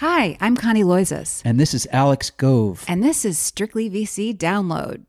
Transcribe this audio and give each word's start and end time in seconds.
Hi, 0.00 0.36
I'm 0.42 0.58
Connie 0.58 0.84
Loizos. 0.84 1.40
And 1.42 1.58
this 1.58 1.72
is 1.72 1.88
Alex 1.90 2.28
Gove. 2.28 2.84
And 2.86 3.02
this 3.02 3.24
is 3.24 3.38
Strictly 3.38 3.88
VC 3.88 4.36
Download. 4.36 5.06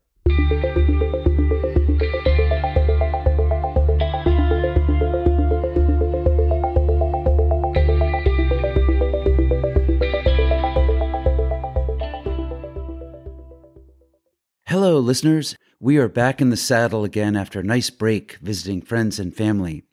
Hello, 14.68 14.98
listeners. 14.98 15.54
We 15.78 15.98
are 15.98 16.08
back 16.08 16.40
in 16.40 16.48
the 16.48 16.56
saddle 16.56 17.04
again 17.04 17.36
after 17.36 17.60
a 17.60 17.62
nice 17.62 17.90
break 17.90 18.38
visiting 18.40 18.80
friends 18.80 19.18
and 19.18 19.36
family. 19.36 19.84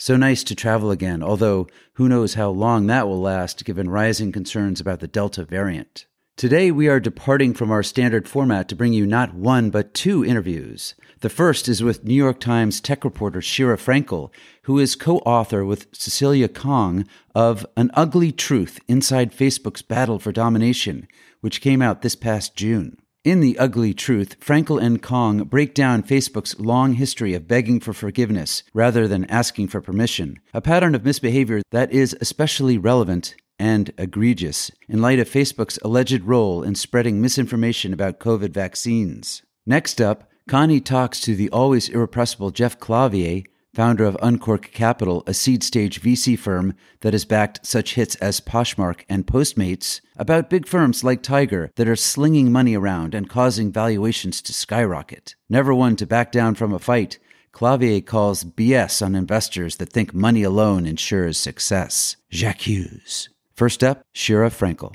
So 0.00 0.16
nice 0.16 0.44
to 0.44 0.54
travel 0.54 0.92
again, 0.92 1.24
although 1.24 1.66
who 1.94 2.08
knows 2.08 2.34
how 2.34 2.50
long 2.50 2.86
that 2.86 3.08
will 3.08 3.20
last 3.20 3.64
given 3.64 3.90
rising 3.90 4.30
concerns 4.30 4.80
about 4.80 5.00
the 5.00 5.08
Delta 5.08 5.44
variant. 5.44 6.06
Today, 6.36 6.70
we 6.70 6.86
are 6.86 7.00
departing 7.00 7.52
from 7.52 7.72
our 7.72 7.82
standard 7.82 8.28
format 8.28 8.68
to 8.68 8.76
bring 8.76 8.92
you 8.92 9.08
not 9.08 9.34
one, 9.34 9.70
but 9.70 9.94
two 9.94 10.24
interviews. 10.24 10.94
The 11.18 11.28
first 11.28 11.66
is 11.66 11.82
with 11.82 12.04
New 12.04 12.14
York 12.14 12.38
Times 12.38 12.80
tech 12.80 13.02
reporter 13.02 13.40
Sheera 13.40 13.76
Frenkel, 13.76 14.30
who 14.62 14.78
is 14.78 14.94
co 14.94 15.18
author 15.18 15.64
with 15.64 15.88
Cecilia 15.92 16.46
Kang 16.46 17.04
of 17.34 17.66
An 17.76 17.90
Ugly 17.94 18.30
Truth 18.30 18.78
Inside 18.86 19.32
Facebook's 19.32 19.82
Battle 19.82 20.20
for 20.20 20.30
Domination, 20.30 21.08
which 21.40 21.60
came 21.60 21.82
out 21.82 22.02
this 22.02 22.14
past 22.14 22.54
June. 22.54 22.98
In 23.24 23.40
The 23.40 23.58
Ugly 23.58 23.94
Truth, 23.94 24.38
Frenkel 24.38 24.80
and 24.80 25.02
Kang 25.02 25.42
break 25.42 25.74
down 25.74 26.04
Facebook's 26.04 26.58
long 26.60 26.92
history 26.92 27.34
of 27.34 27.48
begging 27.48 27.80
for 27.80 27.92
forgiveness 27.92 28.62
rather 28.72 29.08
than 29.08 29.24
asking 29.24 29.68
for 29.68 29.80
permission, 29.80 30.38
a 30.54 30.60
pattern 30.60 30.94
of 30.94 31.04
misbehavior 31.04 31.62
that 31.72 31.90
is 31.90 32.16
especially 32.20 32.78
relevant 32.78 33.34
and 33.58 33.92
egregious 33.98 34.70
in 34.88 35.02
light 35.02 35.18
of 35.18 35.28
Facebook's 35.28 35.80
alleged 35.82 36.22
role 36.22 36.62
in 36.62 36.76
spreading 36.76 37.20
misinformation 37.20 37.92
about 37.92 38.20
COVID 38.20 38.50
vaccines. 38.50 39.42
Next 39.66 40.00
up, 40.00 40.30
Connie 40.48 40.80
talks 40.80 41.20
to 41.22 41.34
the 41.34 41.50
always 41.50 41.88
irrepressible 41.88 42.52
Jeff 42.52 42.78
Clavier 42.78 43.42
founder 43.74 44.04
of 44.04 44.16
Uncork 44.20 44.70
Capital, 44.72 45.22
a 45.26 45.34
seed 45.34 45.62
stage 45.62 46.00
VC 46.00 46.38
firm 46.38 46.74
that 47.00 47.12
has 47.12 47.24
backed 47.24 47.66
such 47.66 47.94
hits 47.94 48.14
as 48.16 48.40
Poshmark 48.40 49.02
and 49.08 49.26
Postmates, 49.26 50.00
about 50.16 50.50
big 50.50 50.66
firms 50.66 51.04
like 51.04 51.22
Tiger 51.22 51.70
that 51.76 51.88
are 51.88 51.96
slinging 51.96 52.50
money 52.50 52.76
around 52.76 53.14
and 53.14 53.28
causing 53.28 53.70
valuations 53.72 54.42
to 54.42 54.52
skyrocket. 54.52 55.34
Never 55.48 55.74
one 55.74 55.96
to 55.96 56.06
back 56.06 56.32
down 56.32 56.54
from 56.54 56.72
a 56.72 56.78
fight, 56.78 57.18
Clavier 57.52 58.00
calls 58.00 58.44
BS 58.44 59.04
on 59.04 59.14
investors 59.14 59.76
that 59.76 59.92
think 59.92 60.14
money 60.14 60.42
alone 60.42 60.86
ensures 60.86 61.38
success. 61.38 62.16
J'accuse. 62.30 63.28
First 63.54 63.82
up, 63.82 64.02
Sheera 64.14 64.50
Frenkel. 64.50 64.94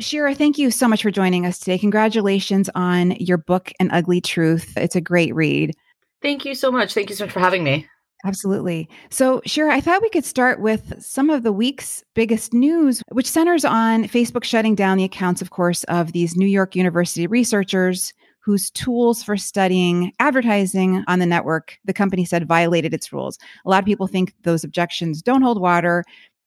Sheera, 0.00 0.36
thank 0.36 0.58
you 0.58 0.70
so 0.70 0.86
much 0.86 1.02
for 1.02 1.10
joining 1.10 1.46
us 1.46 1.58
today. 1.58 1.78
Congratulations 1.78 2.68
on 2.74 3.12
your 3.12 3.38
book, 3.38 3.72
An 3.80 3.90
Ugly 3.90 4.20
Truth. 4.20 4.76
It's 4.76 4.94
a 4.94 5.00
great 5.00 5.34
read. 5.34 5.72
Thank 6.22 6.44
you 6.44 6.54
so 6.54 6.70
much. 6.70 6.94
Thank 6.94 7.10
you 7.10 7.16
so 7.16 7.24
much 7.24 7.32
for 7.32 7.40
having 7.40 7.64
me. 7.64 7.88
Absolutely. 8.24 8.88
So, 9.10 9.40
Sheera, 9.46 9.70
I 9.70 9.80
thought 9.80 10.02
we 10.02 10.08
could 10.08 10.24
start 10.24 10.60
with 10.60 10.94
some 11.02 11.30
of 11.30 11.42
the 11.42 11.52
week's 11.52 12.02
biggest 12.14 12.54
news, 12.54 13.02
which 13.12 13.30
centers 13.30 13.64
on 13.64 14.04
Facebook 14.04 14.42
shutting 14.42 14.74
down 14.74 14.96
the 14.98 15.04
accounts, 15.04 15.42
of 15.42 15.50
course, 15.50 15.84
of 15.84 16.12
these 16.12 16.36
New 16.36 16.46
York 16.46 16.74
University 16.74 17.26
researchers 17.26 18.12
whose 18.40 18.70
tools 18.70 19.22
for 19.24 19.36
studying 19.36 20.12
advertising 20.20 21.02
on 21.08 21.18
the 21.18 21.26
network, 21.26 21.78
the 21.84 21.92
company 21.92 22.24
said 22.24 22.46
violated 22.46 22.94
its 22.94 23.12
rules. 23.12 23.38
A 23.64 23.70
lot 23.70 23.80
of 23.80 23.84
people 23.84 24.06
think 24.06 24.32
those 24.44 24.62
objections 24.62 25.20
don't 25.20 25.42
hold 25.42 25.60
water 25.60 26.04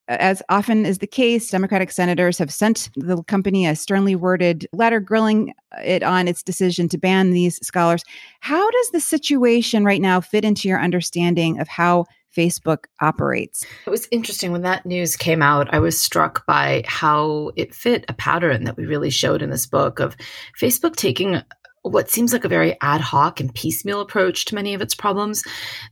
as 0.10 0.42
often 0.50 0.86
is 0.86 0.98
the 0.98 1.08
case, 1.08 1.52
Democratic 1.52 1.92
senators 1.92 2.40
have 2.40 2.52
sent 2.52 2.90
the 2.96 3.22
company 3.24 3.68
a 3.68 3.76
sternly 3.76 4.16
worded 4.16 4.68
letter 4.74 5.00
grilling 5.00 5.54
uh, 5.72 5.82
it 5.84 6.02
on 6.02 6.28
its 6.28 6.42
decision 6.42 6.90
to 6.90 6.98
ban 6.98 7.30
these 7.30 7.58
scholars. 7.66 8.04
How 8.40 8.70
does 8.72 8.90
the 8.92 9.00
situation 9.00 9.86
right 9.86 10.02
now 10.02 10.20
fit 10.20 10.44
into 10.44 10.68
your 10.68 10.82
understanding 10.82 11.60
of 11.60 11.68
how 11.68 12.06
Facebook 12.36 12.86
operates? 13.02 13.66
It 13.86 13.90
was 13.90 14.08
interesting 14.12 14.52
when 14.52 14.64
that 14.64 14.86
news 14.86 15.16
came 15.16 15.42
out. 15.42 15.72
I 15.74 15.80
was 15.80 16.00
struck 16.00 16.46
by 16.48 16.84
how 16.88 17.52
it 17.56 17.76
fit 17.76 18.06
a 18.08 18.14
pattern 18.14 18.64
that 18.64 18.78
we 18.78 18.86
really 18.86 19.10
showed 19.12 19.42
in 19.42 19.52
this 19.52 19.68
book 19.68 20.00
of 20.00 20.16
Facebook 20.60 20.96
taking 20.96 21.42
what 21.84 22.10
seems 22.10 22.34
like 22.34 22.46
a 22.46 22.50
very 22.50 22.78
ad 22.82 23.02
hoc 23.02 23.40
and 23.40 23.54
piecemeal 23.54 24.02
approach 24.02 24.46
to 24.46 24.56
many 24.56 24.74
of 24.74 24.82
its 24.82 24.94
problems. 24.94 25.44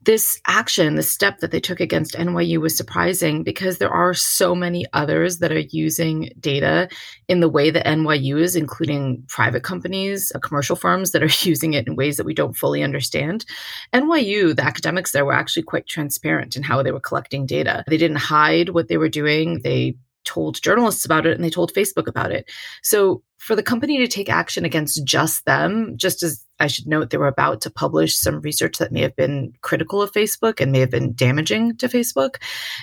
This 0.03 0.39
action, 0.47 0.95
the 0.95 1.03
step 1.03 1.39
that 1.39 1.51
they 1.51 1.59
took 1.59 1.79
against 1.79 2.15
NYU 2.15 2.59
was 2.59 2.75
surprising 2.75 3.43
because 3.43 3.77
there 3.77 3.89
are 3.89 4.13
so 4.13 4.53
many 4.53 4.85
others 4.93 5.39
that 5.39 5.51
are 5.51 5.63
using 5.71 6.29
data 6.39 6.89
in 7.27 7.39
the 7.39 7.49
way 7.49 7.69
that 7.69 7.85
NYU 7.85 8.39
is, 8.39 8.55
including 8.55 9.23
private 9.27 9.63
companies, 9.63 10.31
uh, 10.35 10.39
commercial 10.39 10.75
firms 10.75 11.11
that 11.11 11.23
are 11.23 11.25
using 11.47 11.73
it 11.73 11.87
in 11.87 11.95
ways 11.95 12.17
that 12.17 12.25
we 12.25 12.33
don't 12.33 12.57
fully 12.57 12.83
understand. 12.83 13.45
NYU, 13.93 14.55
the 14.55 14.65
academics 14.65 15.11
there 15.11 15.25
were 15.25 15.33
actually 15.33 15.63
quite 15.63 15.87
transparent 15.87 16.55
in 16.55 16.63
how 16.63 16.83
they 16.83 16.91
were 16.91 16.99
collecting 16.99 17.45
data. 17.45 17.83
They 17.87 17.97
didn't 17.97 18.17
hide 18.17 18.69
what 18.69 18.87
they 18.87 18.97
were 18.97 19.09
doing. 19.09 19.61
They 19.63 19.95
told 20.27 20.61
journalists 20.61 21.05
about 21.05 21.25
it 21.25 21.33
and 21.33 21.43
they 21.43 21.49
told 21.49 21.73
Facebook 21.73 22.07
about 22.07 22.31
it. 22.31 22.49
So 22.83 23.23
for 23.37 23.55
the 23.55 23.63
company 23.63 23.97
to 23.97 24.07
take 24.07 24.29
action 24.29 24.65
against 24.65 25.05
just 25.05 25.45
them, 25.45 25.93
just 25.95 26.21
as 26.21 26.43
I 26.59 26.67
should 26.67 26.87
note, 26.87 27.11
they 27.11 27.17
were 27.17 27.27
about 27.27 27.61
to 27.61 27.69
publish 27.69 28.17
some 28.17 28.41
research 28.41 28.77
that 28.77 28.91
may 28.91 29.01
have 29.01 29.15
been 29.15 29.53
critical 29.61 30.01
of 30.01 30.11
Facebook 30.11 30.59
and 30.59 30.71
may 30.71 30.79
have 30.79 30.89
been 30.89 31.13
damaging 31.13 31.77
to 31.77 31.87
Facebook. 31.87 32.35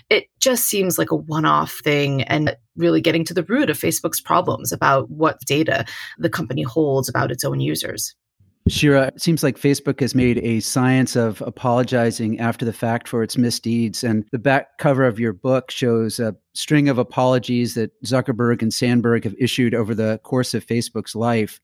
It 0.08 0.24
just 0.40 0.64
seems 0.64 0.96
like 0.96 1.10
a 1.10 1.16
one 1.16 1.44
off 1.44 1.80
thing 1.84 2.22
and 2.22 2.56
really 2.76 3.00
getting 3.00 3.24
to 3.26 3.34
the 3.34 3.44
root 3.44 3.68
of 3.68 3.78
Facebook's 3.78 4.20
problems 4.20 4.72
about 4.72 5.10
what 5.10 5.40
data 5.40 5.84
the 6.18 6.30
company 6.30 6.62
holds 6.62 7.08
about 7.08 7.30
its 7.30 7.44
own 7.44 7.60
users. 7.60 8.14
Sheera, 8.70 9.08
it 9.08 9.20
seems 9.20 9.42
like 9.42 9.58
Facebook 9.58 10.00
has 10.00 10.14
made 10.14 10.38
a 10.38 10.60
science 10.60 11.16
of 11.16 11.42
apologizing 11.42 12.40
after 12.40 12.64
the 12.64 12.72
fact 12.72 13.08
for 13.08 13.22
its 13.22 13.36
misdeeds. 13.36 14.02
And 14.02 14.26
the 14.32 14.38
back 14.38 14.78
cover 14.78 15.04
of 15.04 15.20
your 15.20 15.34
book 15.34 15.70
shows 15.70 16.18
a 16.18 16.34
string 16.54 16.88
of 16.88 16.96
apologies 16.96 17.74
that 17.74 17.90
Zuckerberg 18.04 18.62
and 18.62 18.72
Sandberg 18.72 19.24
have 19.24 19.34
issued 19.38 19.74
over 19.74 19.94
the 19.94 20.18
course 20.22 20.54
of 20.54 20.66
Facebook's 20.66 21.14
life. 21.14 21.60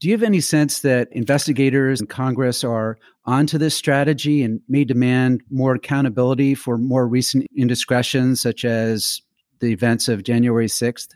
Do 0.00 0.08
you 0.08 0.14
have 0.14 0.24
any 0.24 0.40
sense 0.40 0.80
that 0.80 1.08
investigators 1.12 2.00
and 2.00 2.08
Congress 2.08 2.64
are 2.64 2.98
onto 3.26 3.56
this 3.56 3.76
strategy 3.76 4.42
and 4.42 4.60
may 4.68 4.82
demand 4.82 5.42
more 5.50 5.74
accountability 5.74 6.56
for 6.56 6.78
more 6.78 7.06
recent 7.06 7.46
indiscretions, 7.56 8.40
such 8.40 8.64
as 8.64 9.22
the 9.60 9.70
events 9.70 10.08
of 10.08 10.24
January 10.24 10.66
6th? 10.66 11.10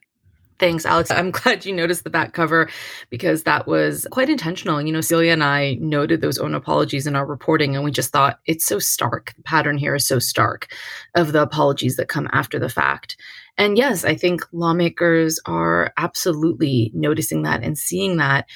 Thanks, 0.58 0.86
Alex. 0.86 1.10
I'm 1.10 1.30
glad 1.32 1.64
you 1.64 1.72
noticed 1.74 2.04
the 2.04 2.10
back 2.10 2.32
cover 2.32 2.68
because 3.10 3.42
that 3.42 3.66
was 3.66 4.06
quite 4.10 4.28
intentional. 4.28 4.80
You 4.80 4.92
know, 4.92 5.00
Celia 5.00 5.32
and 5.32 5.44
I 5.44 5.74
noted 5.80 6.20
those 6.20 6.38
own 6.38 6.54
apologies 6.54 7.06
in 7.06 7.16
our 7.16 7.26
reporting, 7.26 7.74
and 7.74 7.84
we 7.84 7.90
just 7.90 8.12
thought 8.12 8.38
it's 8.46 8.64
so 8.64 8.78
stark. 8.78 9.32
The 9.36 9.42
pattern 9.42 9.78
here 9.78 9.94
is 9.94 10.06
so 10.06 10.18
stark 10.18 10.68
of 11.14 11.32
the 11.32 11.42
apologies 11.42 11.96
that 11.96 12.08
come 12.08 12.28
after 12.32 12.58
the 12.58 12.68
fact. 12.68 13.16
And 13.56 13.78
yes, 13.78 14.04
I 14.04 14.14
think 14.16 14.42
lawmakers 14.52 15.40
are 15.46 15.92
absolutely 15.96 16.90
noticing 16.94 17.42
that 17.42 17.62
and 17.62 17.78
seeing 17.78 18.16
that. 18.16 18.46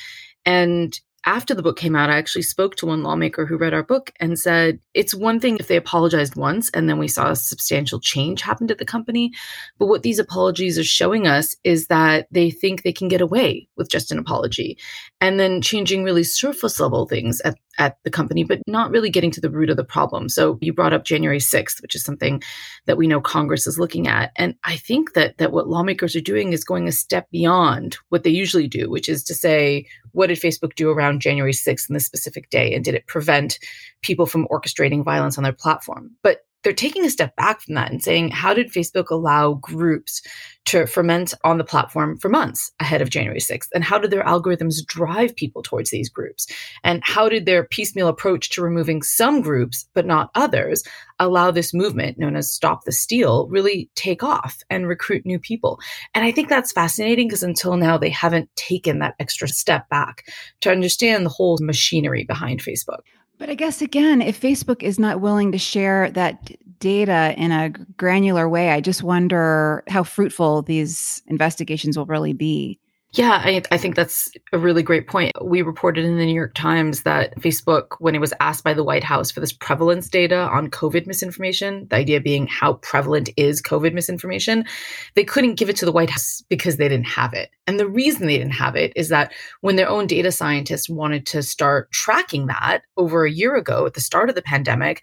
And 0.44 0.98
after 1.26 1.54
the 1.54 1.62
book 1.62 1.76
came 1.76 1.96
out, 1.96 2.10
I 2.10 2.16
actually 2.16 2.42
spoke 2.42 2.76
to 2.76 2.86
one 2.86 3.02
lawmaker 3.02 3.44
who 3.44 3.58
read 3.58 3.74
our 3.74 3.82
book 3.82 4.12
and 4.20 4.38
said 4.38 4.78
it's 4.94 5.14
one 5.14 5.40
thing 5.40 5.56
if 5.58 5.68
they 5.68 5.76
apologized 5.76 6.36
once 6.36 6.70
and 6.70 6.88
then 6.88 6.98
we 6.98 7.08
saw 7.08 7.30
a 7.30 7.36
substantial 7.36 8.00
change 8.00 8.40
happened 8.40 8.70
at 8.70 8.78
the 8.78 8.84
company. 8.84 9.32
But 9.78 9.86
what 9.86 10.02
these 10.02 10.18
apologies 10.18 10.78
are 10.78 10.84
showing 10.84 11.26
us 11.26 11.56
is 11.64 11.88
that 11.88 12.28
they 12.30 12.50
think 12.50 12.82
they 12.82 12.92
can 12.92 13.08
get 13.08 13.20
away 13.20 13.68
with 13.76 13.90
just 13.90 14.12
an 14.12 14.18
apology 14.18 14.78
and 15.20 15.40
then 15.40 15.60
changing 15.60 16.04
really 16.04 16.24
surface 16.24 16.78
level 16.78 17.06
things 17.06 17.40
at, 17.42 17.56
at 17.78 17.96
the 18.04 18.10
company, 18.10 18.44
but 18.44 18.60
not 18.66 18.90
really 18.90 19.08
getting 19.08 19.30
to 19.30 19.40
the 19.40 19.50
root 19.50 19.70
of 19.70 19.76
the 19.76 19.84
problem. 19.84 20.28
So 20.28 20.58
you 20.60 20.72
brought 20.72 20.92
up 20.92 21.04
January 21.04 21.38
6th, 21.38 21.80
which 21.80 21.94
is 21.94 22.02
something 22.02 22.42
that 22.86 22.96
we 22.96 23.06
know 23.06 23.20
Congress 23.20 23.66
is 23.66 23.78
looking 23.78 24.08
at. 24.08 24.32
And 24.36 24.54
I 24.64 24.76
think 24.76 25.14
that 25.14 25.38
that 25.38 25.52
what 25.52 25.68
lawmakers 25.68 26.16
are 26.16 26.20
doing 26.20 26.52
is 26.52 26.64
going 26.64 26.88
a 26.88 26.92
step 26.92 27.30
beyond 27.30 27.96
what 28.08 28.24
they 28.24 28.30
usually 28.30 28.68
do, 28.68 28.90
which 28.90 29.08
is 29.08 29.22
to 29.24 29.34
say, 29.34 29.86
what 30.12 30.26
did 30.26 30.38
Facebook 30.38 30.74
do 30.74 30.90
around 30.90 31.20
January 31.20 31.52
6th 31.52 31.88
in 31.88 31.94
this 31.94 32.06
specific 32.06 32.50
day? 32.50 32.74
And 32.74 32.84
did 32.84 32.94
it 32.94 33.06
prevent 33.06 33.58
people 34.02 34.26
from 34.26 34.48
orchestrating 34.48 35.04
violence 35.04 35.38
on 35.38 35.44
their 35.44 35.52
platform? 35.52 36.10
But 36.22 36.40
they're 36.64 36.72
taking 36.72 37.04
a 37.04 37.10
step 37.10 37.36
back 37.36 37.60
from 37.60 37.74
that 37.74 37.90
and 37.90 38.02
saying, 38.02 38.30
how 38.30 38.52
did 38.52 38.72
Facebook 38.72 39.10
allow 39.10 39.54
groups 39.54 40.22
to 40.66 40.86
ferment 40.86 41.32
on 41.44 41.56
the 41.56 41.64
platform 41.64 42.18
for 42.18 42.28
months 42.28 42.72
ahead 42.80 43.00
of 43.00 43.10
January 43.10 43.38
6th? 43.38 43.68
And 43.74 43.84
how 43.84 43.98
did 43.98 44.10
their 44.10 44.24
algorithms 44.24 44.84
drive 44.84 45.34
people 45.36 45.62
towards 45.62 45.90
these 45.90 46.08
groups? 46.08 46.46
And 46.82 47.00
how 47.04 47.28
did 47.28 47.46
their 47.46 47.64
piecemeal 47.64 48.08
approach 48.08 48.50
to 48.50 48.62
removing 48.62 49.02
some 49.02 49.40
groups, 49.40 49.88
but 49.94 50.04
not 50.04 50.30
others, 50.34 50.82
allow 51.20 51.50
this 51.50 51.72
movement 51.72 52.18
known 52.18 52.36
as 52.36 52.52
Stop 52.52 52.84
the 52.84 52.92
Steal 52.92 53.46
really 53.48 53.88
take 53.94 54.22
off 54.22 54.58
and 54.68 54.88
recruit 54.88 55.24
new 55.24 55.38
people? 55.38 55.78
And 56.14 56.24
I 56.24 56.32
think 56.32 56.48
that's 56.48 56.72
fascinating 56.72 57.28
because 57.28 57.42
until 57.42 57.76
now, 57.76 57.96
they 57.98 58.10
haven't 58.10 58.54
taken 58.56 58.98
that 58.98 59.14
extra 59.20 59.48
step 59.48 59.88
back 59.88 60.24
to 60.60 60.70
understand 60.70 61.24
the 61.24 61.30
whole 61.30 61.58
machinery 61.60 62.24
behind 62.24 62.60
Facebook. 62.62 63.00
But 63.38 63.50
I 63.50 63.54
guess 63.54 63.80
again, 63.80 64.20
if 64.20 64.40
Facebook 64.40 64.82
is 64.82 64.98
not 64.98 65.20
willing 65.20 65.52
to 65.52 65.58
share 65.58 66.10
that 66.10 66.50
data 66.80 67.34
in 67.36 67.52
a 67.52 67.70
granular 67.70 68.48
way, 68.48 68.70
I 68.70 68.80
just 68.80 69.02
wonder 69.02 69.84
how 69.88 70.02
fruitful 70.02 70.62
these 70.62 71.22
investigations 71.26 71.96
will 71.96 72.06
really 72.06 72.32
be. 72.32 72.78
Yeah, 73.12 73.40
I, 73.42 73.62
I, 73.70 73.78
think 73.78 73.96
that's 73.96 74.30
a 74.52 74.58
really 74.58 74.82
great 74.82 75.06
point. 75.06 75.32
We 75.42 75.62
reported 75.62 76.04
in 76.04 76.18
the 76.18 76.26
New 76.26 76.34
York 76.34 76.52
Times 76.54 77.04
that 77.04 77.34
Facebook, 77.36 77.96
when 78.00 78.14
it 78.14 78.20
was 78.20 78.34
asked 78.38 78.64
by 78.64 78.74
the 78.74 78.84
White 78.84 79.02
House 79.02 79.30
for 79.30 79.40
this 79.40 79.52
prevalence 79.52 80.10
data 80.10 80.40
on 80.40 80.68
COVID 80.68 81.06
misinformation, 81.06 81.86
the 81.88 81.96
idea 81.96 82.20
being 82.20 82.46
how 82.46 82.74
prevalent 82.74 83.30
is 83.38 83.62
COVID 83.62 83.94
misinformation, 83.94 84.66
they 85.14 85.24
couldn't 85.24 85.54
give 85.54 85.70
it 85.70 85.76
to 85.76 85.86
the 85.86 85.92
White 85.92 86.10
House 86.10 86.42
because 86.50 86.76
they 86.76 86.86
didn't 86.86 87.06
have 87.08 87.32
it. 87.32 87.48
And 87.66 87.80
the 87.80 87.88
reason 87.88 88.26
they 88.26 88.36
didn't 88.36 88.52
have 88.52 88.76
it 88.76 88.92
is 88.94 89.08
that 89.08 89.32
when 89.62 89.76
their 89.76 89.88
own 89.88 90.06
data 90.06 90.30
scientists 90.30 90.90
wanted 90.90 91.24
to 91.28 91.42
start 91.42 91.90
tracking 91.90 92.48
that 92.48 92.82
over 92.98 93.24
a 93.24 93.32
year 93.32 93.56
ago 93.56 93.86
at 93.86 93.94
the 93.94 94.02
start 94.02 94.28
of 94.28 94.34
the 94.34 94.42
pandemic, 94.42 95.02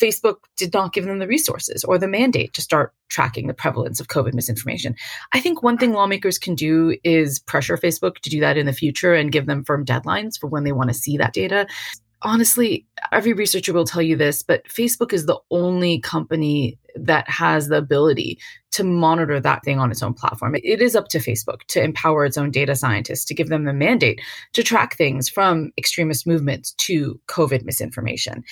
Facebook 0.00 0.36
did 0.56 0.72
not 0.72 0.92
give 0.92 1.04
them 1.04 1.18
the 1.18 1.26
resources 1.26 1.84
or 1.84 1.98
the 1.98 2.08
mandate 2.08 2.52
to 2.54 2.62
start 2.62 2.92
tracking 3.08 3.46
the 3.46 3.54
prevalence 3.54 4.00
of 4.00 4.08
COVID 4.08 4.34
misinformation. 4.34 4.94
I 5.32 5.40
think 5.40 5.62
one 5.62 5.78
thing 5.78 5.92
lawmakers 5.92 6.38
can 6.38 6.54
do 6.54 6.96
is 7.04 7.38
pressure 7.38 7.76
Facebook 7.76 8.18
to 8.18 8.30
do 8.30 8.40
that 8.40 8.56
in 8.56 8.66
the 8.66 8.72
future 8.72 9.14
and 9.14 9.32
give 9.32 9.46
them 9.46 9.64
firm 9.64 9.84
deadlines 9.84 10.38
for 10.38 10.48
when 10.48 10.64
they 10.64 10.72
want 10.72 10.88
to 10.88 10.94
see 10.94 11.16
that 11.18 11.32
data. 11.32 11.66
Honestly, 12.22 12.86
every 13.12 13.34
researcher 13.34 13.72
will 13.72 13.84
tell 13.84 14.02
you 14.02 14.16
this, 14.16 14.42
but 14.42 14.66
Facebook 14.66 15.12
is 15.12 15.26
the 15.26 15.38
only 15.50 16.00
company 16.00 16.78
that 16.96 17.28
has 17.28 17.68
the 17.68 17.76
ability 17.76 18.38
to 18.74 18.82
monitor 18.82 19.38
that 19.38 19.62
thing 19.62 19.78
on 19.78 19.92
its 19.92 20.02
own 20.02 20.14
platform. 20.14 20.56
It 20.56 20.82
is 20.82 20.96
up 20.96 21.06
to 21.08 21.18
Facebook 21.18 21.62
to 21.68 21.82
empower 21.82 22.24
its 22.24 22.36
own 22.36 22.50
data 22.50 22.74
scientists 22.74 23.24
to 23.26 23.34
give 23.34 23.48
them 23.48 23.64
the 23.64 23.72
mandate 23.72 24.20
to 24.52 24.64
track 24.64 24.96
things 24.96 25.28
from 25.28 25.72
extremist 25.78 26.26
movements 26.26 26.72
to 26.72 27.20
COVID 27.28 27.64
misinformation. 27.64 28.42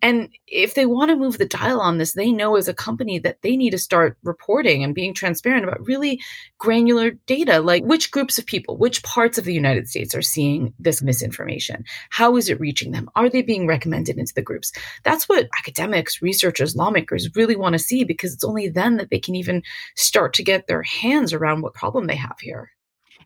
And 0.00 0.28
if 0.46 0.74
they 0.74 0.86
want 0.86 1.10
to 1.10 1.16
move 1.16 1.38
the 1.38 1.46
dial 1.46 1.80
on 1.80 1.98
this, 1.98 2.12
they 2.12 2.30
know 2.30 2.54
as 2.54 2.68
a 2.68 2.74
company 2.74 3.18
that 3.20 3.42
they 3.42 3.56
need 3.56 3.70
to 3.70 3.78
start 3.78 4.16
reporting 4.22 4.84
and 4.84 4.94
being 4.94 5.14
transparent 5.14 5.64
about 5.64 5.84
really 5.84 6.20
granular 6.58 7.10
data, 7.26 7.58
like 7.58 7.82
which 7.82 8.12
groups 8.12 8.38
of 8.38 8.46
people, 8.46 8.76
which 8.76 9.02
parts 9.02 9.36
of 9.36 9.44
the 9.44 9.52
United 9.52 9.88
States 9.88 10.14
are 10.14 10.22
seeing 10.22 10.72
this 10.78 11.02
misinformation? 11.02 11.84
How 12.10 12.36
is 12.36 12.48
it 12.48 12.60
reaching 12.60 12.92
them? 12.92 13.10
Are 13.16 13.28
they 13.28 13.42
being 13.42 13.66
recommended 13.66 14.16
into 14.16 14.34
the 14.34 14.42
groups? 14.42 14.70
That's 15.02 15.28
what 15.28 15.48
academics, 15.58 16.22
researchers, 16.22 16.76
lawmakers 16.76 17.34
really 17.34 17.56
want 17.56 17.72
to 17.72 17.80
see 17.80 18.04
because 18.04 18.32
it's 18.32 18.44
only 18.44 18.68
then 18.68 18.96
that 18.98 19.10
they 19.10 19.18
can 19.18 19.34
even 19.34 19.64
start 19.96 20.34
to 20.34 20.42
get 20.42 20.66
their 20.66 20.82
hands 20.82 21.32
around 21.32 21.62
what 21.62 21.74
problem 21.74 22.06
they 22.06 22.16
have 22.16 22.38
here. 22.40 22.70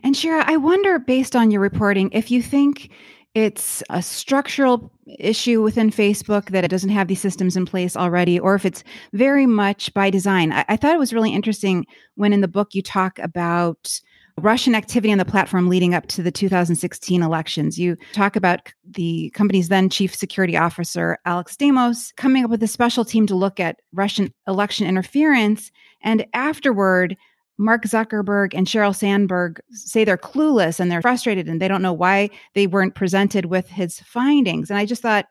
And 0.03 0.15
Sheera, 0.15 0.45
I 0.47 0.57
wonder, 0.57 0.99
based 0.99 1.35
on 1.35 1.51
your 1.51 1.61
reporting, 1.61 2.11
if 2.13 2.31
you 2.31 2.43
think 2.43 2.91
it's 3.35 3.83
a 3.91 4.01
structural 4.01 4.91
issue 5.19 5.61
within 5.61 5.91
Facebook 5.91 6.49
that 6.51 6.65
it 6.65 6.71
doesn't 6.71 6.89
have 6.91 7.07
these 7.07 7.21
systems 7.21 7.55
in 7.55 7.67
place 7.67 7.95
already, 7.95 8.39
or 8.39 8.55
if 8.55 8.65
it's 8.65 8.83
very 9.13 9.47
much 9.47 9.93
by 9.93 10.09
design. 10.09 10.53
I, 10.53 10.65
I 10.71 10.77
thought 10.77 10.95
it 10.95 10.99
was 10.99 11.13
really 11.13 11.35
interesting 11.35 11.85
when 12.15 12.33
in 12.33 12.41
the 12.41 12.49
book 12.49 12.75
you 12.75 12.81
talk 12.81 13.19
about 13.19 14.01
Russian 14.41 14.75
activity 14.75 15.13
on 15.13 15.19
the 15.19 15.25
platform 15.25 15.69
leading 15.69 15.95
up 15.95 16.07
to 16.09 16.23
the 16.23 16.31
2016 16.31 17.23
elections. 17.23 17.79
You 17.79 17.97
talk 18.13 18.37
about 18.37 18.73
the 18.91 19.31
company's 19.35 19.69
then 19.69 19.89
chief 19.89 20.15
security 20.15 20.57
officer, 20.57 21.19
Alex 21.25 21.57
Stamos, 21.57 22.15
coming 22.17 22.45
up 22.45 22.51
with 22.51 22.63
a 22.63 22.69
special 22.69 23.05
team 23.05 23.27
to 23.27 23.35
look 23.35 23.61
at 23.61 23.81
Russian 23.93 24.33
election 24.47 24.87
interference. 24.87 25.71
And 26.07 26.25
afterward, 26.33 27.17
Mark 27.59 27.83
Zuckerberg 27.83 28.55
and 28.55 28.67
Sheryl 28.67 28.95
Sandberg 28.95 29.61
say 29.71 30.05
they're 30.05 30.17
clueless 30.17 30.79
and 30.79 30.91
they're 30.91 31.03
frustrated 31.03 31.49
and 31.49 31.61
they 31.61 31.69
don't 31.69 31.83
know 31.83 31.93
why 31.93 32.31
they 32.55 32.67
weren't 32.67 32.95
presented 32.95 33.47
with 33.47 33.69
his 33.69 34.01
findings. 34.01 34.71
And 34.71 34.79
I 34.79 34.87
just 34.87 35.03
thought, 35.03 35.27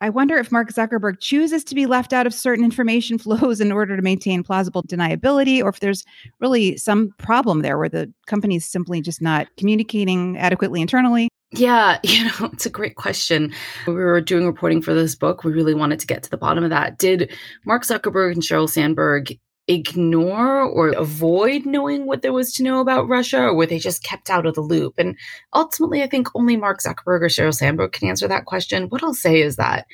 I 0.00 0.10
wonder 0.10 0.36
if 0.36 0.52
Mark 0.52 0.70
Zuckerberg 0.70 1.20
chooses 1.20 1.64
to 1.64 1.74
be 1.74 1.86
left 1.86 2.12
out 2.12 2.26
of 2.26 2.34
certain 2.34 2.64
information 2.64 3.18
flows 3.18 3.60
in 3.60 3.72
order 3.72 3.96
to 3.96 4.02
maintain 4.02 4.42
plausible 4.42 4.82
deniability, 4.84 5.62
or 5.62 5.70
if 5.70 5.80
there's 5.80 6.04
really 6.40 6.76
some 6.76 7.12
problem 7.18 7.62
there 7.62 7.78
where 7.78 7.88
the 7.88 8.12
company 8.26 8.56
is 8.56 8.66
simply 8.66 9.00
just 9.00 9.22
not 9.22 9.48
communicating 9.56 10.36
adequately 10.36 10.80
internally. 10.80 11.28
Yeah, 11.52 11.98
you 12.04 12.24
know, 12.24 12.50
it's 12.52 12.66
a 12.66 12.70
great 12.70 12.96
question. 12.96 13.52
When 13.84 13.96
we 13.96 14.04
were 14.04 14.20
doing 14.20 14.46
reporting 14.46 14.82
for 14.82 14.94
this 14.94 15.14
book, 15.14 15.42
we 15.42 15.52
really 15.52 15.74
wanted 15.74 15.98
to 16.00 16.06
get 16.06 16.22
to 16.24 16.30
the 16.30 16.36
bottom 16.36 16.62
of 16.62 16.70
that. 16.70 16.98
Did 16.98 17.32
Mark 17.64 17.84
Zuckerberg 17.84 18.32
and 18.32 18.42
Sheryl 18.42 18.68
Sandberg 18.68 19.38
ignore 19.68 20.60
or 20.60 20.88
avoid 20.90 21.64
knowing 21.64 22.06
what 22.06 22.22
there 22.22 22.32
was 22.32 22.52
to 22.54 22.62
know 22.62 22.80
about 22.80 23.08
Russia, 23.08 23.42
or 23.42 23.54
were 23.54 23.66
they 23.66 23.78
just 23.78 24.02
kept 24.02 24.30
out 24.30 24.46
of 24.46 24.54
the 24.54 24.60
loop? 24.60 24.94
And 24.98 25.16
ultimately, 25.54 26.02
I 26.02 26.06
think 26.06 26.28
only 26.34 26.56
Mark 26.56 26.80
Zuckerberg 26.80 27.22
or 27.22 27.28
Sheryl 27.28 27.54
Sandberg 27.54 27.92
can 27.92 28.08
answer 28.08 28.28
that 28.28 28.44
question. 28.44 28.88
What 28.88 29.02
I'll 29.02 29.14
say 29.14 29.40
is 29.40 29.56
that 29.56 29.86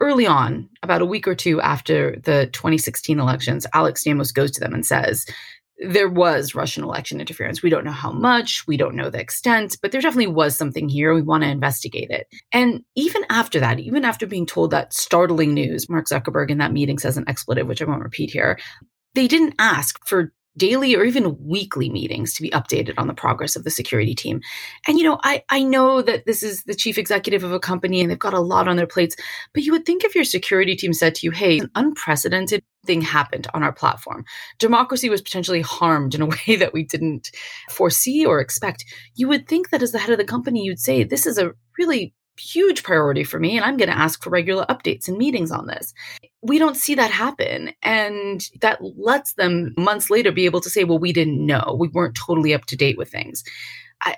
early 0.00 0.26
on, 0.26 0.68
about 0.82 1.02
a 1.02 1.06
week 1.06 1.26
or 1.26 1.34
two 1.34 1.60
after 1.60 2.20
the 2.24 2.48
2016 2.52 3.18
elections, 3.18 3.66
Alex 3.72 4.04
Stamos 4.04 4.34
goes 4.34 4.50
to 4.52 4.60
them 4.60 4.74
and 4.74 4.84
says, 4.84 5.26
there 5.78 6.08
was 6.08 6.54
Russian 6.54 6.84
election 6.84 7.20
interference. 7.20 7.62
We 7.62 7.70
don't 7.70 7.84
know 7.84 7.90
how 7.90 8.12
much, 8.12 8.64
we 8.66 8.76
don't 8.76 8.94
know 8.94 9.10
the 9.10 9.20
extent, 9.20 9.76
but 9.82 9.90
there 9.90 10.00
definitely 10.00 10.28
was 10.28 10.56
something 10.56 10.88
here. 10.88 11.12
We 11.12 11.22
want 11.22 11.42
to 11.42 11.50
investigate 11.50 12.10
it. 12.10 12.28
And 12.52 12.84
even 12.94 13.22
after 13.28 13.58
that, 13.58 13.80
even 13.80 14.04
after 14.04 14.24
being 14.26 14.46
told 14.46 14.70
that 14.70 14.92
startling 14.92 15.52
news, 15.52 15.88
Mark 15.88 16.06
Zuckerberg 16.06 16.50
in 16.50 16.58
that 16.58 16.72
meeting 16.72 16.98
says 16.98 17.16
an 17.16 17.24
expletive, 17.26 17.66
which 17.66 17.82
I 17.82 17.86
won't 17.86 18.04
repeat 18.04 18.30
here 18.30 18.58
they 19.14 19.28
didn't 19.28 19.54
ask 19.58 19.98
for 20.06 20.32
daily 20.56 20.94
or 20.94 21.04
even 21.04 21.36
weekly 21.44 21.90
meetings 21.90 22.32
to 22.34 22.42
be 22.42 22.50
updated 22.50 22.94
on 22.96 23.06
the 23.06 23.14
progress 23.14 23.56
of 23.56 23.64
the 23.64 23.70
security 23.70 24.14
team. 24.14 24.40
And 24.86 24.98
you 24.98 25.04
know, 25.04 25.18
I 25.24 25.42
I 25.48 25.62
know 25.62 26.02
that 26.02 26.26
this 26.26 26.42
is 26.42 26.62
the 26.64 26.74
chief 26.74 26.98
executive 26.98 27.42
of 27.42 27.52
a 27.52 27.58
company 27.58 28.00
and 28.00 28.10
they've 28.10 28.18
got 28.18 28.34
a 28.34 28.40
lot 28.40 28.68
on 28.68 28.76
their 28.76 28.86
plates, 28.86 29.16
but 29.52 29.64
you 29.64 29.72
would 29.72 29.84
think 29.84 30.04
if 30.04 30.14
your 30.14 30.24
security 30.24 30.76
team 30.76 30.92
said 30.92 31.14
to 31.16 31.26
you, 31.26 31.32
"Hey, 31.32 31.58
an 31.58 31.70
unprecedented 31.74 32.62
thing 32.86 33.00
happened 33.00 33.46
on 33.54 33.62
our 33.62 33.72
platform. 33.72 34.24
Democracy 34.58 35.08
was 35.08 35.22
potentially 35.22 35.62
harmed 35.62 36.14
in 36.14 36.22
a 36.22 36.26
way 36.48 36.56
that 36.56 36.72
we 36.72 36.84
didn't 36.84 37.30
foresee 37.70 38.24
or 38.24 38.40
expect." 38.40 38.84
You 39.16 39.28
would 39.28 39.48
think 39.48 39.70
that 39.70 39.82
as 39.82 39.92
the 39.92 39.98
head 39.98 40.10
of 40.10 40.18
the 40.18 40.24
company, 40.24 40.62
you'd 40.62 40.78
say, 40.78 41.02
"This 41.02 41.26
is 41.26 41.38
a 41.38 41.52
really 41.78 42.14
huge 42.38 42.82
priority 42.82 43.24
for 43.24 43.38
me 43.38 43.56
and 43.56 43.64
I'm 43.64 43.76
going 43.76 43.88
to 43.88 43.98
ask 43.98 44.22
for 44.22 44.30
regular 44.30 44.64
updates 44.66 45.08
and 45.08 45.16
meetings 45.16 45.50
on 45.50 45.66
this. 45.66 45.92
We 46.42 46.58
don't 46.58 46.76
see 46.76 46.94
that 46.94 47.10
happen. 47.10 47.72
And 47.82 48.42
that 48.60 48.78
lets 48.82 49.34
them 49.34 49.74
months 49.76 50.10
later 50.10 50.32
be 50.32 50.44
able 50.44 50.60
to 50.60 50.70
say, 50.70 50.84
well, 50.84 50.98
we 50.98 51.12
didn't 51.12 51.44
know. 51.44 51.76
We 51.78 51.88
weren't 51.88 52.16
totally 52.16 52.54
up 52.54 52.66
to 52.66 52.76
date 52.76 52.98
with 52.98 53.10
things. 53.10 53.44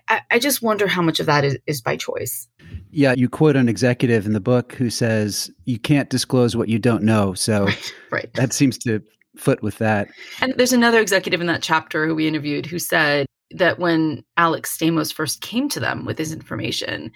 I, 0.08 0.22
I 0.32 0.38
just 0.40 0.62
wonder 0.62 0.88
how 0.88 1.02
much 1.02 1.20
of 1.20 1.26
that 1.26 1.44
is, 1.44 1.58
is 1.66 1.80
by 1.80 1.96
choice. 1.96 2.48
Yeah, 2.90 3.14
you 3.16 3.28
quote 3.28 3.54
an 3.54 3.68
executive 3.68 4.26
in 4.26 4.32
the 4.32 4.40
book 4.40 4.72
who 4.72 4.90
says, 4.90 5.50
you 5.64 5.78
can't 5.78 6.10
disclose 6.10 6.56
what 6.56 6.68
you 6.68 6.80
don't 6.80 7.04
know. 7.04 7.34
So 7.34 7.64
right, 7.66 7.94
right. 8.10 8.34
that 8.34 8.52
seems 8.52 8.78
to 8.78 9.00
foot 9.36 9.62
with 9.62 9.78
that. 9.78 10.08
And 10.40 10.54
there's 10.56 10.72
another 10.72 11.00
executive 11.00 11.40
in 11.40 11.46
that 11.46 11.62
chapter 11.62 12.06
who 12.06 12.16
we 12.16 12.26
interviewed 12.26 12.66
who 12.66 12.80
said, 12.80 13.26
that 13.52 13.78
when 13.78 14.24
Alex 14.36 14.76
Stamos 14.76 15.12
first 15.12 15.40
came 15.40 15.68
to 15.68 15.80
them 15.80 16.04
with 16.04 16.18
his 16.18 16.32
information, 16.32 17.12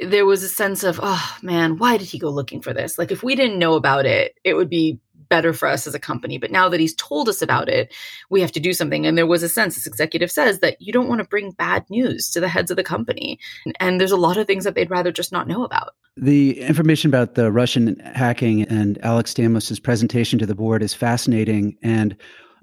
there 0.00 0.26
was 0.26 0.42
a 0.42 0.48
sense 0.48 0.82
of, 0.82 0.98
oh 1.02 1.36
man, 1.42 1.78
why 1.78 1.96
did 1.96 2.08
he 2.08 2.18
go 2.18 2.30
looking 2.30 2.60
for 2.60 2.72
this? 2.72 2.98
Like, 2.98 3.10
if 3.10 3.22
we 3.22 3.34
didn't 3.34 3.58
know 3.58 3.74
about 3.74 4.06
it, 4.06 4.34
it 4.44 4.54
would 4.54 4.70
be 4.70 5.00
better 5.28 5.52
for 5.52 5.68
us 5.68 5.86
as 5.86 5.94
a 5.94 6.00
company. 6.00 6.38
But 6.38 6.50
now 6.50 6.68
that 6.68 6.80
he's 6.80 6.94
told 6.96 7.28
us 7.28 7.40
about 7.40 7.68
it, 7.68 7.94
we 8.30 8.40
have 8.40 8.52
to 8.52 8.60
do 8.60 8.72
something. 8.72 9.06
And 9.06 9.16
there 9.16 9.26
was 9.26 9.42
a 9.42 9.48
sense, 9.48 9.76
this 9.76 9.86
executive 9.86 10.30
says, 10.30 10.58
that 10.58 10.82
you 10.82 10.92
don't 10.92 11.08
want 11.08 11.20
to 11.20 11.28
bring 11.28 11.52
bad 11.52 11.88
news 11.88 12.30
to 12.32 12.40
the 12.40 12.48
heads 12.48 12.70
of 12.70 12.76
the 12.76 12.82
company. 12.82 13.38
And 13.78 14.00
there's 14.00 14.10
a 14.10 14.16
lot 14.16 14.36
of 14.36 14.46
things 14.46 14.64
that 14.64 14.74
they'd 14.74 14.90
rather 14.90 15.12
just 15.12 15.30
not 15.30 15.46
know 15.46 15.64
about. 15.64 15.94
The 16.16 16.60
information 16.60 17.08
about 17.08 17.36
the 17.36 17.52
Russian 17.52 18.00
hacking 18.00 18.62
and 18.62 18.98
Alex 19.04 19.32
Stamos's 19.32 19.78
presentation 19.78 20.38
to 20.40 20.46
the 20.46 20.56
board 20.56 20.82
is 20.82 20.94
fascinating. 20.94 21.76
And 21.80 22.16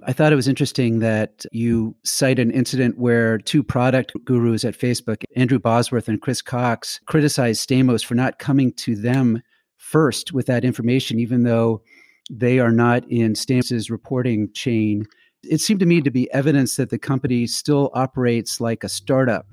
I 0.03 0.13
thought 0.13 0.31
it 0.31 0.37
was 0.37 0.47
interesting 0.47 0.99
that 0.99 1.45
you 1.51 1.95
cite 2.03 2.39
an 2.39 2.51
incident 2.51 2.97
where 2.97 3.39
two 3.39 3.63
product 3.63 4.13
gurus 4.23 4.63
at 4.63 4.77
Facebook, 4.77 5.23
Andrew 5.35 5.59
Bosworth 5.59 6.07
and 6.07 6.21
Chris 6.21 6.41
Cox, 6.41 6.99
criticized 7.05 7.67
Stamos 7.67 8.05
for 8.05 8.15
not 8.15 8.37
coming 8.37 8.73
to 8.73 8.95
them 8.95 9.41
first 9.77 10.33
with 10.33 10.45
that 10.47 10.63
information, 10.63 11.19
even 11.19 11.43
though 11.43 11.81
they 12.29 12.59
are 12.59 12.71
not 12.71 13.09
in 13.09 13.33
Stamos's 13.33 13.89
reporting 13.89 14.51
chain. 14.53 15.05
It 15.43 15.61
seemed 15.61 15.79
to 15.79 15.85
me 15.85 16.01
to 16.01 16.11
be 16.11 16.31
evidence 16.31 16.75
that 16.75 16.89
the 16.89 16.99
company 16.99 17.47
still 17.47 17.89
operates 17.93 18.59
like 18.59 18.83
a 18.83 18.89
startup 18.89 19.47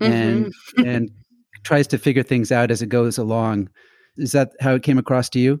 mm-hmm. 0.00 0.12
and 0.12 0.52
and 0.86 1.10
tries 1.62 1.86
to 1.88 1.98
figure 1.98 2.22
things 2.22 2.52
out 2.52 2.70
as 2.70 2.82
it 2.82 2.88
goes 2.88 3.18
along. 3.18 3.70
Is 4.16 4.32
that 4.32 4.52
how 4.60 4.74
it 4.74 4.82
came 4.82 4.98
across 4.98 5.28
to 5.30 5.38
you? 5.38 5.60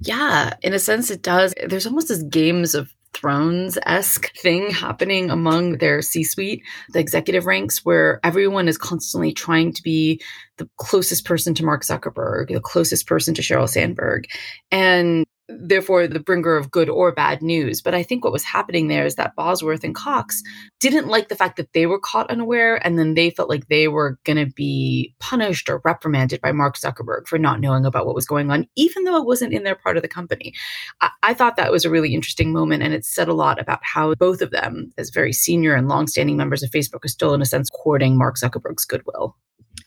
Yeah, 0.00 0.54
in 0.62 0.72
a 0.72 0.78
sense, 0.78 1.10
it 1.10 1.22
does. 1.22 1.54
There's 1.66 1.86
almost 1.86 2.08
this 2.08 2.22
games 2.24 2.74
of 2.74 2.92
Thrones 3.12 3.76
esque 3.86 4.34
thing 4.36 4.70
happening 4.70 5.30
among 5.30 5.78
their 5.78 6.00
C 6.00 6.24
suite, 6.24 6.62
the 6.92 7.00
executive 7.00 7.44
ranks, 7.44 7.84
where 7.84 8.20
everyone 8.24 8.68
is 8.68 8.78
constantly 8.78 9.32
trying 9.32 9.72
to 9.72 9.82
be 9.82 10.20
the 10.56 10.68
closest 10.76 11.24
person 11.24 11.54
to 11.54 11.64
Mark 11.64 11.82
Zuckerberg, 11.82 12.48
the 12.48 12.60
closest 12.60 13.06
person 13.06 13.34
to 13.34 13.42
Sheryl 13.42 13.68
Sandberg. 13.68 14.24
And 14.70 15.26
therefore 15.58 16.06
the 16.06 16.20
bringer 16.20 16.56
of 16.56 16.70
good 16.70 16.88
or 16.88 17.12
bad 17.12 17.42
news. 17.42 17.80
But 17.82 17.94
I 17.94 18.02
think 18.02 18.24
what 18.24 18.32
was 18.32 18.44
happening 18.44 18.88
there 18.88 19.06
is 19.06 19.16
that 19.16 19.34
Bosworth 19.36 19.84
and 19.84 19.94
Cox 19.94 20.42
didn't 20.80 21.08
like 21.08 21.28
the 21.28 21.36
fact 21.36 21.56
that 21.56 21.72
they 21.72 21.86
were 21.86 21.98
caught 21.98 22.30
unaware, 22.30 22.84
and 22.84 22.98
then 22.98 23.14
they 23.14 23.30
felt 23.30 23.48
like 23.48 23.68
they 23.68 23.88
were 23.88 24.18
going 24.24 24.36
to 24.36 24.52
be 24.52 25.14
punished 25.20 25.68
or 25.68 25.80
reprimanded 25.84 26.40
by 26.40 26.52
Mark 26.52 26.76
Zuckerberg 26.76 27.26
for 27.26 27.38
not 27.38 27.60
knowing 27.60 27.84
about 27.84 28.06
what 28.06 28.14
was 28.14 28.26
going 28.26 28.50
on, 28.50 28.66
even 28.76 29.04
though 29.04 29.16
it 29.16 29.26
wasn't 29.26 29.52
in 29.52 29.64
their 29.64 29.74
part 29.74 29.96
of 29.96 30.02
the 30.02 30.08
company. 30.08 30.54
I, 31.00 31.10
I 31.22 31.34
thought 31.34 31.56
that 31.56 31.72
was 31.72 31.84
a 31.84 31.90
really 31.90 32.14
interesting 32.14 32.52
moment, 32.52 32.82
and 32.82 32.94
it 32.94 33.04
said 33.04 33.28
a 33.28 33.34
lot 33.34 33.60
about 33.60 33.80
how 33.82 34.14
both 34.14 34.42
of 34.42 34.50
them, 34.50 34.92
as 34.98 35.10
very 35.10 35.32
senior 35.32 35.74
and 35.74 35.88
longstanding 35.88 36.36
members 36.36 36.62
of 36.62 36.70
Facebook, 36.70 37.04
are 37.04 37.08
still, 37.08 37.34
in 37.34 37.42
a 37.42 37.46
sense, 37.46 37.68
courting 37.70 38.16
Mark 38.16 38.36
Zuckerberg's 38.36 38.84
goodwill. 38.84 39.36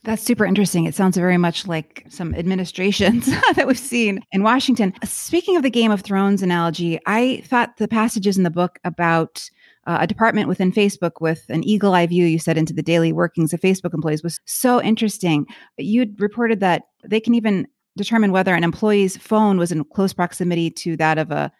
That's 0.03 0.21
super 0.21 0.45
interesting. 0.45 0.85
It 0.85 0.95
sounds 0.95 1.15
very 1.15 1.37
much 1.37 1.65
like 1.65 2.05
some 2.09 2.35
administrations 2.35 3.25
that 3.55 3.65
we've 3.67 3.79
seen 3.79 4.21
in 4.33 4.43
Washington. 4.43 4.93
Speaking 5.05 5.55
of 5.55 5.63
the 5.63 5.69
Game 5.69 5.91
of 5.91 6.01
Thrones 6.01 6.41
analogy, 6.41 6.99
I 7.05 7.41
thought 7.45 7.77
the 7.77 7.87
passages 7.87 8.37
in 8.37 8.43
the 8.43 8.49
book 8.49 8.79
about 8.83 9.49
uh, 9.85 9.99
a 10.01 10.07
department 10.07 10.49
within 10.49 10.71
Facebook 10.71 11.21
with 11.21 11.45
an 11.49 11.63
eagle 11.63 11.93
eye 11.93 12.07
view, 12.07 12.25
you 12.25 12.39
said, 12.39 12.57
into 12.57 12.73
the 12.73 12.83
daily 12.83 13.13
workings 13.13 13.53
of 13.53 13.61
Facebook 13.61 13.93
employees 13.93 14.23
was 14.23 14.39
so 14.45 14.81
interesting. 14.81 15.45
You'd 15.77 16.19
reported 16.19 16.59
that 16.59 16.83
they 17.05 17.19
can 17.19 17.33
even 17.33 17.67
determine 17.95 18.31
whether 18.31 18.55
an 18.55 18.63
employee's 18.63 19.17
phone 19.17 19.57
was 19.57 19.71
in 19.71 19.83
close 19.85 20.13
proximity 20.13 20.69
to 20.69 20.97
that 20.97 21.17
of 21.17 21.31
a 21.31 21.51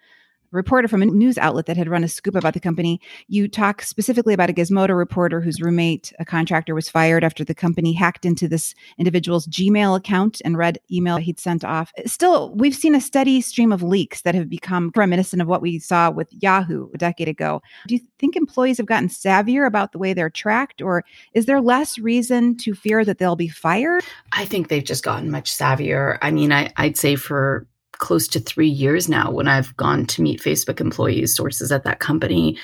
reporter 0.54 0.88
from 0.88 1.02
a 1.02 1.08
news 1.08 1.38
outlet 1.38 1.66
that 1.66 1.78
had 1.78 1.90
run 1.90 2.04
a 2.04 2.08
scoop 2.08 2.36
about 2.36 2.54
the 2.54 2.60
company. 2.60 3.02
You 3.28 3.48
talk 3.48 3.82
specifically 3.82 4.34
about 4.34 4.50
a 4.50 4.54
Gizmodo 4.54 4.96
reporter 4.96 5.42
whose 5.42 5.62
roommate, 5.62 6.14
a 6.20 6.26
contractor, 6.26 6.76
was 6.76 6.90
fired 6.90 7.24
after 7.24 7.44
the 7.44 7.56
company 7.56 7.92
hacked 7.94 8.24
into 8.24 8.48
this 8.48 8.76
individual's 8.98 9.48
Gmail 9.48 9.98
account 9.98 10.42
and 10.46 10.58
read 10.58 10.78
email 10.92 11.18
he'd 11.18 11.40
sent 11.40 11.66
off. 11.66 11.92
Still, 12.06 12.54
we've 12.56 12.76
seen 12.76 12.96
a 12.96 13.02
steady 13.02 13.42
stream 13.42 13.72
of 13.72 13.84
leaks 13.84 14.22
that 14.22 14.36
have 14.36 14.50
become 14.50 14.92
reminiscent 14.96 15.42
of 15.42 15.48
what 15.48 15.62
we 15.62 15.80
saw 15.80 16.12
with 16.12 16.28
Yahoo 16.32 16.90
a 16.94 16.98
decade 16.98 17.28
ago. 17.28 17.62
Do 17.88 17.96
you 17.96 18.02
think 18.20 18.36
employees 18.36 18.78
have 18.78 18.86
gotten 18.86 19.10
savvier 19.10 19.66
about 19.66 19.92
the 19.92 19.98
way 19.98 20.14
they're 20.14 20.30
tracked, 20.30 20.82
or 20.82 21.04
is 21.34 21.48
there 21.48 21.62
less 21.62 21.98
reason 21.98 22.56
to 22.58 22.74
fear 22.76 23.04
that 23.04 23.18
they'll 23.18 23.36
be 23.36 23.48
fired? 23.48 24.04
I 24.32 24.46
think 24.46 24.68
they've 24.68 24.84
just 24.84 25.04
gotten 25.04 25.32
much 25.32 25.52
savvier. 25.52 26.18
I 26.22 26.32
mean, 26.32 26.52
I, 26.52 26.72
I'd 26.78 26.98
say 26.98 27.16
for 27.16 27.68
close 28.04 28.28
to 28.28 28.40
three 28.42 28.68
years 28.68 29.08
now 29.08 29.32
when 29.32 29.48
I've 29.48 29.76
gone 29.78 30.06
to 30.08 30.22
meet 30.22 30.42
Facebook 30.42 30.82
employees, 30.82 31.34
sources 31.34 31.72
at 31.72 31.86
that 31.86 32.00
company. 32.00 32.58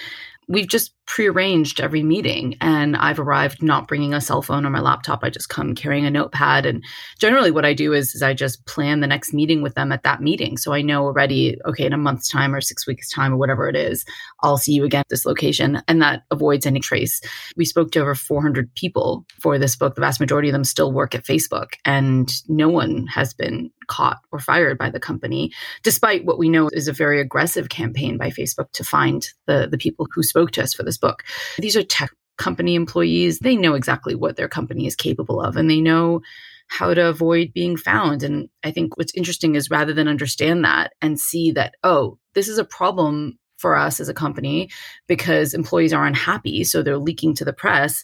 We've 0.50 0.68
just 0.68 0.92
prearranged 1.10 1.82
every 1.82 2.04
meeting 2.04 2.56
and 2.62 2.96
I've 2.96 3.20
arrived 3.20 3.64
not 3.64 3.88
bringing 3.88 4.14
a 4.14 4.22
cell 4.22 4.44
phone 4.44 4.64
or 4.64 4.70
my 4.70 4.80
laptop. 4.80 5.24
I 5.24 5.32
just 5.32 5.50
come 5.50 5.74
carrying 5.74 6.06
a 6.06 6.12
notepad. 6.12 6.68
And 6.68 6.86
generally 7.18 7.50
what 7.50 7.66
I 7.66 7.74
do 7.74 7.94
is, 7.94 8.14
is 8.14 8.22
I 8.22 8.36
just 8.36 8.64
plan 8.68 9.00
the 9.00 9.08
next 9.08 9.34
meeting 9.34 9.64
with 9.64 9.74
them 9.74 9.92
at 9.92 10.04
that 10.04 10.22
meeting. 10.22 10.56
So 10.56 10.72
I 10.72 10.84
know 10.84 11.04
already, 11.04 11.58
okay, 11.66 11.88
in 11.88 11.94
a 11.94 11.98
month's 11.98 12.30
time 12.30 12.54
or 12.54 12.62
six 12.62 12.86
weeks 12.86 13.10
time 13.10 13.34
or 13.34 13.38
whatever 13.38 13.68
it 13.68 13.76
is, 13.76 14.06
I'll 14.44 14.58
see 14.60 14.74
you 14.74 14.86
again 14.86 15.00
at 15.00 15.10
this 15.10 15.26
location. 15.26 15.82
And 15.88 16.00
that 16.00 16.24
avoids 16.30 16.68
any 16.68 16.80
trace. 16.80 17.22
We 17.58 17.66
spoke 17.66 17.92
to 17.94 18.02
over 18.02 18.14
400 18.14 18.72
people 18.76 19.26
for 19.42 19.58
this 19.58 19.76
book. 19.76 19.96
The 19.96 20.02
vast 20.02 20.20
majority 20.20 20.50
of 20.50 20.54
them 20.54 20.64
still 20.64 20.92
work 20.92 21.16
at 21.16 21.26
Facebook 21.26 21.70
and 21.86 22.32
no 22.48 22.70
one 22.70 23.08
has 23.08 23.34
been 23.34 23.72
caught 23.90 24.20
or 24.32 24.40
fired 24.40 24.78
by 24.78 24.90
the 24.90 25.00
company, 25.00 25.52
despite 25.84 26.24
what 26.24 26.38
we 26.38 26.48
know 26.48 26.70
is 26.72 26.88
a 26.88 26.94
very 26.94 27.20
aggressive 27.20 27.68
campaign 27.68 28.18
by 28.18 28.30
Facebook 28.30 28.72
to 28.74 28.84
find 28.84 29.28
the, 29.48 29.68
the 29.70 29.78
people 29.78 30.08
who 30.14 30.24
spoke 30.24 30.52
to 30.52 30.64
us 30.64 30.74
for 30.74 30.84
this 30.84 30.98
book. 31.00 31.24
These 31.58 31.76
are 31.76 31.84
tech 31.84 32.12
company 32.38 32.76
employees. 32.76 33.40
They 33.40 33.56
know 33.56 33.74
exactly 33.74 34.16
what 34.16 34.38
their 34.38 34.48
company 34.48 34.86
is 34.88 34.96
capable 34.96 35.42
of 35.42 35.58
and 35.58 35.70
they 35.70 35.82
know 35.82 36.22
how 36.70 36.94
to 36.94 37.08
avoid 37.08 37.52
being 37.54 37.76
found. 37.76 38.24
And 38.24 38.48
I 38.64 38.72
think 38.72 38.98
what's 38.98 39.14
interesting 39.16 39.56
is 39.56 39.70
rather 39.70 39.94
than 39.94 40.08
understand 40.08 40.64
that 40.64 40.94
and 41.02 41.20
see 41.20 41.52
that, 41.52 41.74
oh, 41.84 42.18
this 42.36 42.48
is 42.48 42.58
a 42.58 42.66
problem 42.66 43.38
for 43.58 43.76
us 43.76 44.00
as 44.00 44.08
a 44.08 44.14
company 44.14 44.70
because 45.08 45.54
employees 45.54 45.94
are 45.94 46.06
unhappy. 46.06 46.64
So 46.64 46.82
they're 46.82 46.98
leaking 46.98 47.36
to 47.36 47.46
the 47.46 47.54
press. 47.54 48.04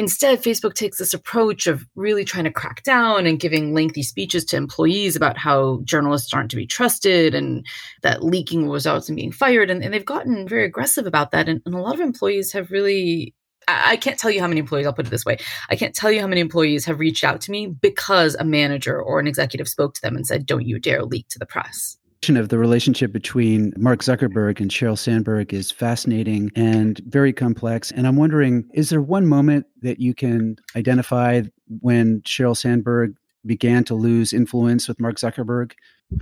Instead, 0.00 0.42
Facebook 0.42 0.72
takes 0.72 0.96
this 0.96 1.12
approach 1.12 1.66
of 1.66 1.86
really 1.94 2.24
trying 2.24 2.44
to 2.44 2.50
crack 2.50 2.82
down 2.84 3.26
and 3.26 3.38
giving 3.38 3.74
lengthy 3.74 4.02
speeches 4.02 4.46
to 4.46 4.56
employees 4.56 5.14
about 5.14 5.36
how 5.36 5.82
journalists 5.84 6.32
aren't 6.32 6.50
to 6.50 6.56
be 6.56 6.66
trusted 6.66 7.34
and 7.34 7.66
that 8.00 8.24
leaking 8.24 8.66
results 8.70 9.10
in 9.10 9.14
being 9.14 9.30
fired. 9.30 9.68
And, 9.68 9.84
and 9.84 9.92
they've 9.92 10.02
gotten 10.02 10.48
very 10.48 10.64
aggressive 10.64 11.04
about 11.06 11.32
that. 11.32 11.50
And, 11.50 11.60
and, 11.66 11.74
a 11.74 11.80
lot 11.80 11.92
of 11.92 12.00
employees 12.00 12.50
have 12.52 12.70
really. 12.70 13.34
I 13.68 13.98
can't 13.98 14.18
tell 14.18 14.30
you 14.30 14.40
how 14.40 14.48
many 14.48 14.60
employees, 14.60 14.86
I'll 14.86 14.94
put 14.94 15.06
it 15.06 15.10
this 15.10 15.26
way. 15.26 15.36
I 15.68 15.76
can't 15.76 15.94
tell 15.94 16.10
you 16.10 16.22
how 16.22 16.26
many 16.26 16.40
employees 16.40 16.86
have 16.86 16.98
reached 16.98 17.22
out 17.22 17.42
to 17.42 17.50
me 17.50 17.66
because 17.66 18.34
a 18.36 18.44
manager 18.44 18.98
or 18.98 19.20
an 19.20 19.26
executive 19.26 19.68
spoke 19.68 19.92
to 19.96 20.00
them 20.00 20.16
and 20.16 20.26
said, 20.26 20.46
Don't 20.46 20.66
you 20.66 20.78
dare 20.78 21.04
leak 21.04 21.28
to 21.28 21.38
the 21.38 21.44
press 21.44 21.98
of 22.28 22.50
the 22.50 22.58
relationship 22.58 23.12
between 23.12 23.72
Mark 23.78 24.00
Zuckerberg 24.00 24.60
and 24.60 24.70
Sheryl 24.70 24.98
Sandberg 24.98 25.54
is 25.54 25.70
fascinating 25.70 26.50
and 26.54 27.00
very 27.06 27.32
complex. 27.32 27.90
And 27.90 28.06
I'm 28.06 28.16
wondering, 28.16 28.68
is 28.74 28.90
there 28.90 29.00
one 29.00 29.26
moment 29.26 29.64
that 29.80 30.00
you 30.00 30.12
can 30.14 30.56
identify 30.76 31.42
when 31.80 32.20
Sheryl 32.20 32.56
Sandberg 32.56 33.14
began 33.46 33.84
to 33.84 33.94
lose 33.94 34.34
influence 34.34 34.86
with 34.86 35.00
Mark 35.00 35.16
Zuckerberg? 35.16 35.72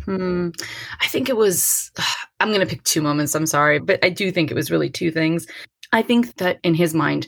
Hmm. 0.04 0.50
I 1.00 1.08
think 1.08 1.28
it 1.28 1.36
was, 1.36 1.90
I'm 2.40 2.48
going 2.48 2.60
to 2.60 2.66
pick 2.66 2.84
two 2.84 3.02
moments. 3.02 3.34
I'm 3.34 3.46
sorry, 3.46 3.80
but 3.80 3.98
I 4.04 4.08
do 4.08 4.30
think 4.30 4.52
it 4.52 4.54
was 4.54 4.70
really 4.70 4.88
two 4.88 5.10
things. 5.10 5.48
I 5.92 6.02
think 6.02 6.36
that 6.36 6.60
in 6.62 6.74
his 6.74 6.94
mind, 6.94 7.26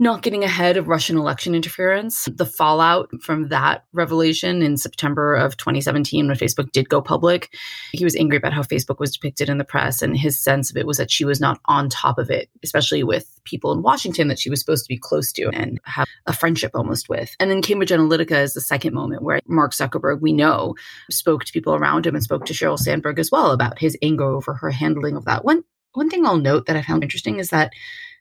not 0.00 0.22
getting 0.22 0.42
ahead 0.42 0.76
of 0.76 0.88
Russian 0.88 1.16
election 1.16 1.54
interference. 1.54 2.28
The 2.34 2.46
fallout 2.46 3.10
from 3.22 3.48
that 3.48 3.84
revelation 3.92 4.60
in 4.60 4.76
September 4.76 5.36
of 5.36 5.56
2017, 5.56 6.26
when 6.26 6.36
Facebook 6.36 6.72
did 6.72 6.88
go 6.88 7.00
public, 7.00 7.54
he 7.92 8.04
was 8.04 8.16
angry 8.16 8.36
about 8.36 8.52
how 8.52 8.62
Facebook 8.62 8.98
was 8.98 9.12
depicted 9.12 9.48
in 9.48 9.58
the 9.58 9.64
press. 9.64 10.02
And 10.02 10.16
his 10.16 10.38
sense 10.38 10.70
of 10.70 10.76
it 10.76 10.86
was 10.86 10.96
that 10.96 11.12
she 11.12 11.24
was 11.24 11.40
not 11.40 11.60
on 11.66 11.88
top 11.88 12.18
of 12.18 12.28
it, 12.28 12.50
especially 12.64 13.04
with 13.04 13.40
people 13.44 13.72
in 13.72 13.82
Washington 13.82 14.26
that 14.28 14.38
she 14.38 14.50
was 14.50 14.58
supposed 14.58 14.84
to 14.84 14.88
be 14.88 14.98
close 14.98 15.30
to 15.32 15.48
and 15.52 15.80
have 15.84 16.08
a 16.26 16.32
friendship 16.32 16.72
almost 16.74 17.08
with. 17.08 17.36
And 17.38 17.50
then 17.50 17.62
Cambridge 17.62 17.90
Analytica 17.90 18.42
is 18.42 18.54
the 18.54 18.60
second 18.60 18.94
moment 18.94 19.22
where 19.22 19.40
Mark 19.46 19.72
Zuckerberg, 19.72 20.20
we 20.20 20.32
know, 20.32 20.74
spoke 21.10 21.44
to 21.44 21.52
people 21.52 21.74
around 21.74 22.04
him 22.04 22.16
and 22.16 22.24
spoke 22.24 22.46
to 22.46 22.52
Sheryl 22.52 22.78
Sandberg 22.78 23.20
as 23.20 23.30
well 23.30 23.52
about 23.52 23.78
his 23.78 23.96
anger 24.02 24.24
over 24.24 24.54
her 24.54 24.70
handling 24.70 25.16
of 25.16 25.24
that. 25.26 25.44
One, 25.44 25.62
one 25.92 26.10
thing 26.10 26.26
I'll 26.26 26.38
note 26.38 26.66
that 26.66 26.76
I 26.76 26.82
found 26.82 27.04
interesting 27.04 27.38
is 27.38 27.50
that 27.50 27.72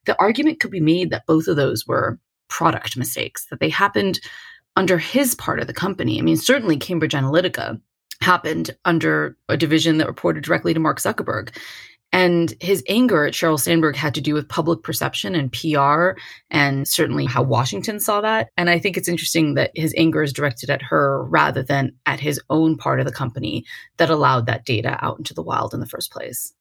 the 0.06 0.20
argument 0.20 0.60
could 0.60 0.72
be 0.72 0.80
made 0.80 1.10
that 1.10 1.26
both 1.26 1.48
of 1.48 1.56
those 1.56 1.88
were 1.88 2.20
product 2.50 2.98
mistakes, 2.98 3.48
that 3.50 3.60
they 3.60 3.70
happened 3.70 4.20
under 4.76 4.98
his 4.98 5.36
part 5.36 5.60
of 5.60 5.68
the 5.68 5.74
company. 5.74 6.20
I 6.20 6.22
mean, 6.22 6.38
certainly 6.38 6.78
Cambridge 6.78 7.14
Analytica 7.14 7.80
happened 8.22 8.72
under 8.86 9.38
a 9.50 9.58
division 9.58 9.98
that 9.98 10.08
reported 10.08 10.44
directly 10.44 10.74
to 10.74 10.80
Mark 10.80 11.00
Zuckerberg. 11.00 11.56
And 12.12 12.54
his 12.62 12.84
anger 12.88 13.26
at 13.26 13.34
Sheryl 13.34 13.60
Sandberg 13.60 13.96
had 13.96 14.14
to 14.14 14.22
do 14.22 14.36
with 14.36 14.48
public 14.48 14.84
perception 14.84 15.34
and 15.34 15.52
PR, 15.52 16.12
and 16.52 16.88
certainly 16.88 17.26
how 17.26 17.42
Washington 17.42 18.00
saw 18.00 18.22
that. 18.22 18.50
And 18.56 18.70
I 18.70 18.78
think 18.78 18.98
it's 18.98 19.08
interesting 19.08 19.56
that 19.56 19.72
his 19.74 19.96
anger 19.98 20.22
is 20.22 20.32
directed 20.32 20.70
at 20.70 20.84
her 20.84 21.24
rather 21.26 21.64
than 21.64 21.94
at 22.06 22.20
his 22.20 22.40
own 22.52 22.78
part 22.78 23.00
of 23.00 23.08
the 23.08 23.12
company 23.12 23.66
that 23.98 24.12
allowed 24.12 24.46
that 24.46 24.64
data 24.64 24.96
out 25.04 25.18
into 25.18 25.34
the 25.34 25.42
wild 25.42 25.74
in 25.74 25.80
the 25.80 25.88
first 25.88 26.12
place. 26.12 26.54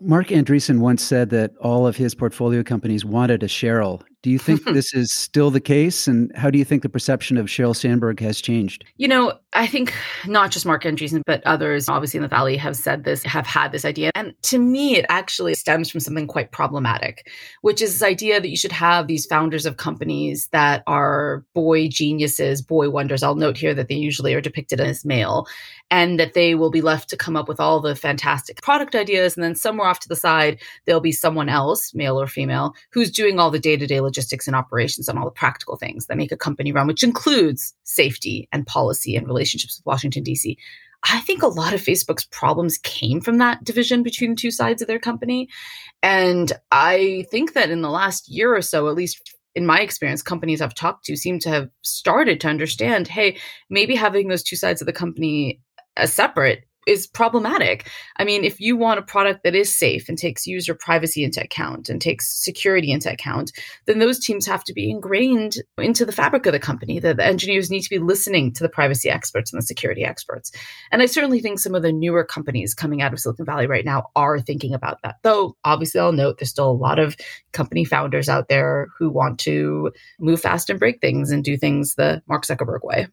Marc 0.00 0.28
Andreessen 0.28 0.80
once 0.80 1.02
said 1.02 1.30
that 1.30 1.56
all 1.56 1.86
of 1.86 1.96
his 1.96 2.14
portfolio 2.14 2.62
companies 2.62 3.02
wanted 3.02 3.42
a 3.42 3.46
Sheryl. 3.46 4.02
Do 4.22 4.30
you 4.30 4.38
think 4.38 4.64
this 4.72 4.92
is 4.92 5.12
still 5.12 5.50
the 5.50 5.60
case? 5.60 6.08
And 6.08 6.34
how 6.34 6.50
do 6.50 6.58
you 6.58 6.64
think 6.64 6.82
the 6.82 6.88
perception 6.88 7.36
of 7.36 7.46
Sheryl 7.46 7.76
Sandberg 7.76 8.20
has 8.20 8.40
changed? 8.40 8.84
You 8.96 9.08
know, 9.08 9.38
I 9.52 9.66
think 9.66 9.94
not 10.26 10.50
just 10.50 10.66
Marc 10.66 10.82
Andreessen, 10.84 11.22
but 11.24 11.42
others, 11.46 11.88
obviously 11.88 12.18
in 12.18 12.22
the 12.22 12.28
Valley, 12.28 12.56
have 12.56 12.76
said 12.76 13.04
this, 13.04 13.22
have 13.22 13.46
had 13.46 13.72
this 13.72 13.84
idea. 13.84 14.10
And 14.14 14.34
to 14.42 14.58
me, 14.58 14.96
it 14.96 15.06
actually 15.08 15.54
stems 15.54 15.90
from 15.90 16.00
something 16.00 16.26
quite 16.26 16.50
problematic, 16.50 17.30
which 17.62 17.80
is 17.80 17.92
this 17.92 18.02
idea 18.02 18.40
that 18.40 18.50
you 18.50 18.56
should 18.56 18.72
have 18.72 19.06
these 19.06 19.26
founders 19.26 19.64
of 19.64 19.76
companies 19.76 20.48
that 20.48 20.82
are 20.86 21.44
boy 21.54 21.88
geniuses, 21.88 22.60
boy 22.60 22.90
wonders. 22.90 23.22
I'll 23.22 23.36
note 23.36 23.56
here 23.56 23.74
that 23.74 23.88
they 23.88 23.94
usually 23.94 24.34
are 24.34 24.40
depicted 24.40 24.80
as 24.80 25.04
male, 25.04 25.46
and 25.90 26.18
that 26.18 26.34
they 26.34 26.54
will 26.54 26.70
be 26.70 26.82
left 26.82 27.08
to 27.10 27.16
come 27.16 27.36
up 27.36 27.46
with 27.48 27.60
all 27.60 27.80
the 27.80 27.94
fantastic 27.94 28.60
product 28.60 28.96
ideas. 28.96 29.36
And 29.36 29.44
then 29.44 29.54
somewhere 29.54 29.86
off 29.86 30.00
to 30.00 30.08
the 30.08 30.16
side, 30.16 30.58
there'll 30.84 31.00
be 31.00 31.12
someone 31.12 31.48
else, 31.48 31.94
male 31.94 32.20
or 32.20 32.26
female, 32.26 32.74
who's 32.90 33.10
doing 33.10 33.38
all 33.38 33.50
the 33.50 33.60
day 33.60 33.76
to 33.76 33.86
day 33.86 34.00
logistics 34.00 34.15
and 34.46 34.56
operations 34.56 35.08
and 35.08 35.18
all 35.18 35.24
the 35.24 35.30
practical 35.30 35.76
things 35.76 36.06
that 36.06 36.16
make 36.16 36.32
a 36.32 36.36
company 36.36 36.72
run, 36.72 36.86
which 36.86 37.02
includes 37.02 37.74
safety 37.84 38.48
and 38.52 38.66
policy 38.66 39.16
and 39.16 39.26
relationships 39.26 39.78
with 39.78 39.86
Washington, 39.86 40.22
D.C. 40.22 40.56
I 41.08 41.20
think 41.20 41.42
a 41.42 41.48
lot 41.48 41.74
of 41.74 41.80
Facebook's 41.80 42.24
problems 42.26 42.78
came 42.78 43.20
from 43.20 43.38
that 43.38 43.62
division 43.62 44.02
between 44.02 44.30
the 44.30 44.36
two 44.36 44.50
sides 44.50 44.82
of 44.82 44.88
their 44.88 44.98
company. 44.98 45.48
And 46.02 46.52
I 46.72 47.26
think 47.30 47.52
that 47.52 47.70
in 47.70 47.82
the 47.82 47.90
last 47.90 48.28
year 48.28 48.54
or 48.54 48.62
so, 48.62 48.88
at 48.88 48.94
least 48.94 49.36
in 49.54 49.66
my 49.66 49.80
experience, 49.80 50.22
companies 50.22 50.60
I've 50.60 50.74
talked 50.74 51.04
to 51.06 51.16
seem 51.16 51.38
to 51.40 51.48
have 51.48 51.70
started 51.82 52.40
to 52.40 52.48
understand 52.48 53.08
hey, 53.08 53.38
maybe 53.70 53.94
having 53.94 54.28
those 54.28 54.42
two 54.42 54.56
sides 54.56 54.82
of 54.82 54.86
the 54.86 54.92
company 54.92 55.60
as 55.96 56.12
separate 56.12 56.64
is 56.86 57.06
problematic. 57.06 57.88
I 58.16 58.24
mean, 58.24 58.44
if 58.44 58.60
you 58.60 58.76
want 58.76 58.98
a 58.98 59.02
product 59.02 59.42
that 59.42 59.54
is 59.54 59.74
safe 59.74 60.08
and 60.08 60.16
takes 60.16 60.46
user 60.46 60.74
privacy 60.74 61.24
into 61.24 61.42
account 61.42 61.88
and 61.88 62.00
takes 62.00 62.32
security 62.42 62.92
into 62.92 63.12
account, 63.12 63.52
then 63.86 63.98
those 63.98 64.18
teams 64.18 64.46
have 64.46 64.64
to 64.64 64.72
be 64.72 64.90
ingrained 64.90 65.56
into 65.78 66.04
the 66.04 66.12
fabric 66.12 66.46
of 66.46 66.52
the 66.52 66.58
company. 66.58 66.98
That 67.00 67.16
the 67.16 67.26
engineers 67.26 67.70
need 67.70 67.82
to 67.82 67.90
be 67.90 67.98
listening 67.98 68.52
to 68.54 68.62
the 68.62 68.68
privacy 68.68 69.10
experts 69.10 69.52
and 69.52 69.60
the 69.60 69.66
security 69.66 70.04
experts. 70.04 70.52
And 70.92 71.02
I 71.02 71.06
certainly 71.06 71.40
think 71.40 71.58
some 71.58 71.74
of 71.74 71.82
the 71.82 71.92
newer 71.92 72.24
companies 72.24 72.74
coming 72.74 73.02
out 73.02 73.12
of 73.12 73.20
Silicon 73.20 73.44
Valley 73.44 73.66
right 73.66 73.84
now 73.84 74.10
are 74.14 74.40
thinking 74.40 74.74
about 74.74 74.98
that. 75.02 75.16
Though 75.22 75.56
obviously 75.64 76.00
I'll 76.00 76.12
note 76.12 76.38
there's 76.38 76.50
still 76.50 76.70
a 76.70 76.72
lot 76.72 76.98
of 76.98 77.16
company 77.52 77.84
founders 77.84 78.28
out 78.28 78.48
there 78.48 78.88
who 78.98 79.10
want 79.10 79.38
to 79.40 79.92
move 80.20 80.40
fast 80.40 80.70
and 80.70 80.78
break 80.78 81.00
things 81.00 81.30
and 81.30 81.42
do 81.42 81.56
things 81.56 81.94
the 81.94 82.22
Mark 82.28 82.44
Zuckerberg 82.44 82.82
way. 82.82 83.08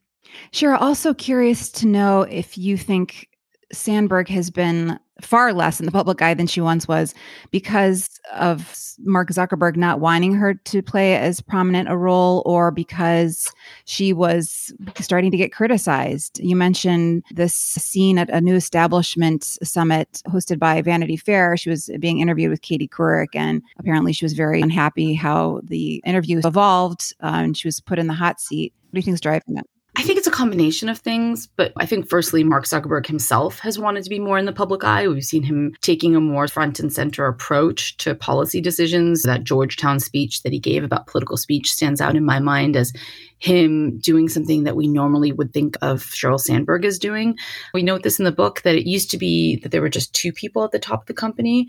Sure. 0.52 0.76
Also 0.76 1.14
curious 1.14 1.70
to 1.72 1.88
know 1.88 2.22
if 2.22 2.58
you 2.58 2.78
think 2.78 3.28
Sandberg 3.74 4.30
has 4.30 4.50
been 4.50 5.00
far 5.22 5.54
less 5.54 5.80
in 5.80 5.86
the 5.86 5.92
public 5.92 6.22
eye 6.22 6.34
than 6.34 6.48
she 6.48 6.62
once 6.62 6.88
was 6.88 7.14
because 7.52 8.10
of 8.34 8.94
Mark 9.00 9.30
Zuckerberg 9.30 9.76
not 9.76 10.00
wanting 10.00 10.34
her 10.34 10.54
to 10.54 10.82
play 10.82 11.16
as 11.16 11.42
prominent 11.42 11.90
a 11.90 11.98
role 11.98 12.44
or 12.46 12.72
because 12.72 13.52
she 13.86 14.14
was 14.14 14.74
starting 15.00 15.32
to 15.32 15.38
get 15.38 15.54
criticized. 15.54 16.40
You 16.40 16.56
mentioned 16.56 17.24
this 17.32 17.54
scene 17.54 18.18
at 18.18 18.30
a 18.30 18.42
new 18.42 18.56
establishment 18.56 19.44
summit 19.64 20.22
hosted 20.28 20.60
by 20.60 20.82
Vanity 20.82 21.18
Fair. 21.18 21.58
She 21.58 21.70
was 21.70 21.90
being 22.00 22.20
interviewed 22.20 22.52
with 22.52 22.62
Katie 22.62 22.88
Couric, 22.88 23.36
and 23.36 23.62
apparently 23.80 24.14
she 24.14 24.26
was 24.26 24.34
very 24.34 24.62
unhappy 24.62 25.14
how 25.14 25.62
the 25.64 26.02
interview 26.06 26.42
evolved 26.44 27.14
uh, 27.22 27.28
and 27.28 27.58
she 27.58 27.68
was 27.68 27.80
put 27.80 28.00
in 28.00 28.08
the 28.08 28.14
hot 28.14 28.40
seat. 28.40 28.74
What 28.90 28.94
do 28.94 29.00
you 29.00 29.04
think 29.04 29.16
is 29.16 29.22
driving 29.22 29.56
that? 29.56 29.66
I 29.96 30.02
think 30.02 30.18
it's 30.18 30.28
a 30.28 30.32
combination 30.32 30.90
of 30.90 30.98
things, 30.98 31.46
but 31.46 31.72
I 31.78 31.86
think 31.86 32.10
firstly, 32.10 32.44
Mark 32.44 32.66
Zuckerberg 32.66 33.06
himself 33.06 33.60
has 33.60 33.78
wanted 33.78 34.04
to 34.04 34.10
be 34.10 34.18
more 34.18 34.40
in 34.40 34.46
the 34.46 34.52
public 34.52 34.84
eye. 34.84 35.08
We've 35.08 35.24
seen 35.24 35.44
him 35.44 35.76
taking 35.82 36.16
a 36.16 36.20
more 36.20 36.48
front 36.48 36.80
and 36.80 36.92
center 36.92 37.28
approach 37.28 37.96
to 37.98 38.16
policy 38.16 38.60
decisions. 38.60 39.22
That 39.22 39.44
Georgetown 39.44 40.00
speech 40.00 40.42
that 40.42 40.52
he 40.52 40.60
gave 40.60 40.84
about 40.84 41.06
political 41.06 41.38
speech 41.38 41.72
stands 41.72 42.02
out 42.02 42.16
in 42.16 42.26
my 42.26 42.40
mind 42.40 42.76
as 42.76 42.92
him 43.38 44.00
doing 44.00 44.30
something 44.30 44.64
that 44.64 44.76
we 44.76 44.88
normally 44.88 45.32
would 45.32 45.54
think 45.54 45.78
of 45.82 46.02
Sheryl 46.02 46.40
Sandberg 46.40 46.86
as 46.86 46.98
doing. 46.98 47.38
We 47.74 47.84
note 47.84 48.02
this 48.02 48.18
in 48.18 48.26
the 48.26 48.32
book 48.32 48.64
that 48.64 48.76
it 48.76 48.90
used 48.90 49.12
to 49.12 49.18
be 49.18 49.58
that 49.58 49.70
there 49.70 49.82
were 49.82 49.90
just 49.90 50.14
two 50.16 50.34
people 50.34 50.64
at 50.64 50.72
the 50.72 50.80
top 50.80 51.02
of 51.02 51.08
the 51.08 51.14
company. 51.14 51.68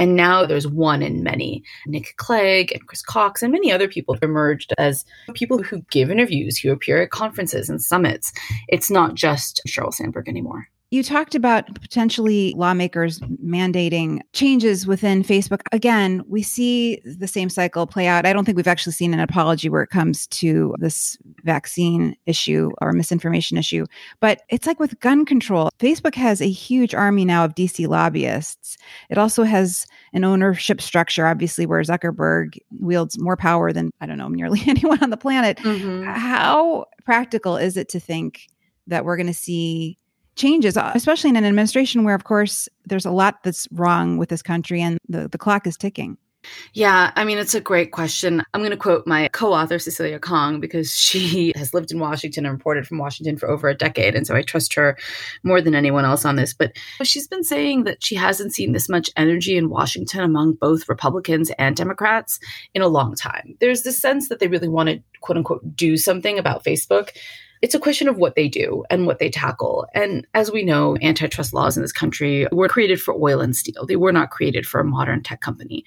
And 0.00 0.16
now 0.16 0.46
there's 0.46 0.66
one 0.66 1.02
in 1.02 1.22
many. 1.22 1.62
Nick 1.86 2.14
Clegg 2.16 2.72
and 2.72 2.86
Chris 2.86 3.02
Cox 3.02 3.42
and 3.42 3.52
many 3.52 3.70
other 3.70 3.86
people 3.86 4.14
have 4.14 4.22
emerged 4.22 4.72
as 4.78 5.04
people 5.34 5.62
who 5.62 5.82
give 5.90 6.10
interviews, 6.10 6.56
who 6.56 6.72
appear 6.72 7.02
at 7.02 7.10
conferences 7.10 7.68
and 7.68 7.82
summits. 7.82 8.32
It's 8.68 8.90
not 8.90 9.14
just 9.14 9.60
Sheryl 9.68 9.92
Sandberg 9.92 10.26
anymore. 10.26 10.68
You 10.92 11.04
talked 11.04 11.36
about 11.36 11.72
potentially 11.80 12.52
lawmakers 12.56 13.20
mandating 13.20 14.22
changes 14.32 14.88
within 14.88 15.22
Facebook. 15.22 15.60
Again, 15.70 16.24
we 16.26 16.42
see 16.42 17.00
the 17.04 17.28
same 17.28 17.48
cycle 17.48 17.86
play 17.86 18.08
out. 18.08 18.26
I 18.26 18.32
don't 18.32 18.44
think 18.44 18.56
we've 18.56 18.66
actually 18.66 18.94
seen 18.94 19.14
an 19.14 19.20
apology 19.20 19.68
where 19.68 19.84
it 19.84 19.90
comes 19.90 20.26
to 20.28 20.74
this 20.80 21.16
vaccine 21.44 22.16
issue 22.26 22.72
or 22.80 22.92
misinformation 22.92 23.56
issue, 23.56 23.86
but 24.18 24.42
it's 24.48 24.66
like 24.66 24.80
with 24.80 24.98
gun 24.98 25.24
control. 25.24 25.70
Facebook 25.78 26.16
has 26.16 26.40
a 26.40 26.50
huge 26.50 26.92
army 26.92 27.24
now 27.24 27.44
of 27.44 27.54
DC 27.54 27.86
lobbyists. 27.86 28.76
It 29.10 29.16
also 29.16 29.44
has 29.44 29.86
an 30.12 30.24
ownership 30.24 30.80
structure, 30.80 31.24
obviously, 31.24 31.66
where 31.66 31.80
Zuckerberg 31.82 32.58
wields 32.80 33.16
more 33.16 33.36
power 33.36 33.72
than, 33.72 33.92
I 34.00 34.06
don't 34.06 34.18
know, 34.18 34.26
nearly 34.26 34.60
anyone 34.66 35.00
on 35.04 35.10
the 35.10 35.16
planet. 35.16 35.58
Mm-hmm. 35.58 36.02
How 36.02 36.86
practical 37.04 37.56
is 37.56 37.76
it 37.76 37.88
to 37.90 38.00
think 38.00 38.48
that 38.88 39.04
we're 39.04 39.16
going 39.16 39.28
to 39.28 39.32
see 39.32 39.99
changes, 40.40 40.76
uh, 40.76 40.92
especially 40.94 41.30
in 41.30 41.36
an 41.36 41.44
administration 41.44 42.04
where, 42.04 42.14
of 42.14 42.24
course, 42.24 42.68
there's 42.86 43.06
a 43.06 43.10
lot 43.10 43.42
that's 43.44 43.68
wrong 43.72 44.16
with 44.16 44.28
this 44.28 44.42
country 44.42 44.80
and 44.80 44.98
the, 45.08 45.28
the 45.28 45.38
clock 45.38 45.66
is 45.66 45.76
ticking? 45.76 46.16
Yeah, 46.72 47.12
I 47.16 47.24
mean, 47.24 47.36
it's 47.36 47.54
a 47.54 47.60
great 47.60 47.92
question. 47.92 48.42
I'm 48.54 48.62
going 48.62 48.70
to 48.70 48.76
quote 48.76 49.06
my 49.06 49.28
co 49.32 49.52
author, 49.52 49.78
Cecilia 49.78 50.18
Kang, 50.18 50.58
because 50.58 50.94
she 50.94 51.52
has 51.56 51.74
lived 51.74 51.92
in 51.92 51.98
Washington 51.98 52.46
and 52.46 52.54
reported 52.54 52.86
from 52.86 52.96
Washington 52.96 53.36
for 53.36 53.50
over 53.50 53.68
a 53.68 53.74
decade. 53.74 54.14
And 54.14 54.26
so 54.26 54.34
I 54.34 54.40
trust 54.40 54.72
her 54.74 54.96
more 55.42 55.60
than 55.60 55.74
anyone 55.74 56.06
else 56.06 56.24
on 56.24 56.36
this. 56.36 56.54
But 56.54 56.72
she's 57.02 57.28
been 57.28 57.44
saying 57.44 57.84
that 57.84 58.02
she 58.02 58.14
hasn't 58.14 58.54
seen 58.54 58.72
this 58.72 58.88
much 58.88 59.10
energy 59.16 59.56
in 59.56 59.68
Washington 59.68 60.22
among 60.22 60.54
both 60.54 60.88
Republicans 60.88 61.50
and 61.58 61.76
Democrats 61.76 62.40
in 62.72 62.80
a 62.80 62.88
long 62.88 63.14
time. 63.14 63.56
There's 63.60 63.82
this 63.82 64.00
sense 64.00 64.30
that 64.30 64.38
they 64.38 64.48
really 64.48 64.68
want 64.68 64.88
to, 64.88 65.02
quote 65.20 65.36
unquote, 65.36 65.76
do 65.76 65.98
something 65.98 66.38
about 66.38 66.64
Facebook 66.64 67.10
it's 67.62 67.74
a 67.74 67.78
question 67.78 68.08
of 68.08 68.16
what 68.16 68.36
they 68.36 68.48
do 68.48 68.84
and 68.90 69.06
what 69.06 69.18
they 69.18 69.28
tackle. 69.28 69.86
And 69.94 70.26
as 70.34 70.50
we 70.50 70.64
know, 70.64 70.96
antitrust 71.02 71.52
laws 71.52 71.76
in 71.76 71.82
this 71.82 71.92
country 71.92 72.46
were 72.52 72.68
created 72.68 73.00
for 73.00 73.14
oil 73.14 73.40
and 73.40 73.54
steel. 73.54 73.84
They 73.86 73.96
were 73.96 74.12
not 74.12 74.30
created 74.30 74.66
for 74.66 74.80
a 74.80 74.84
modern 74.84 75.22
tech 75.22 75.40
company. 75.42 75.84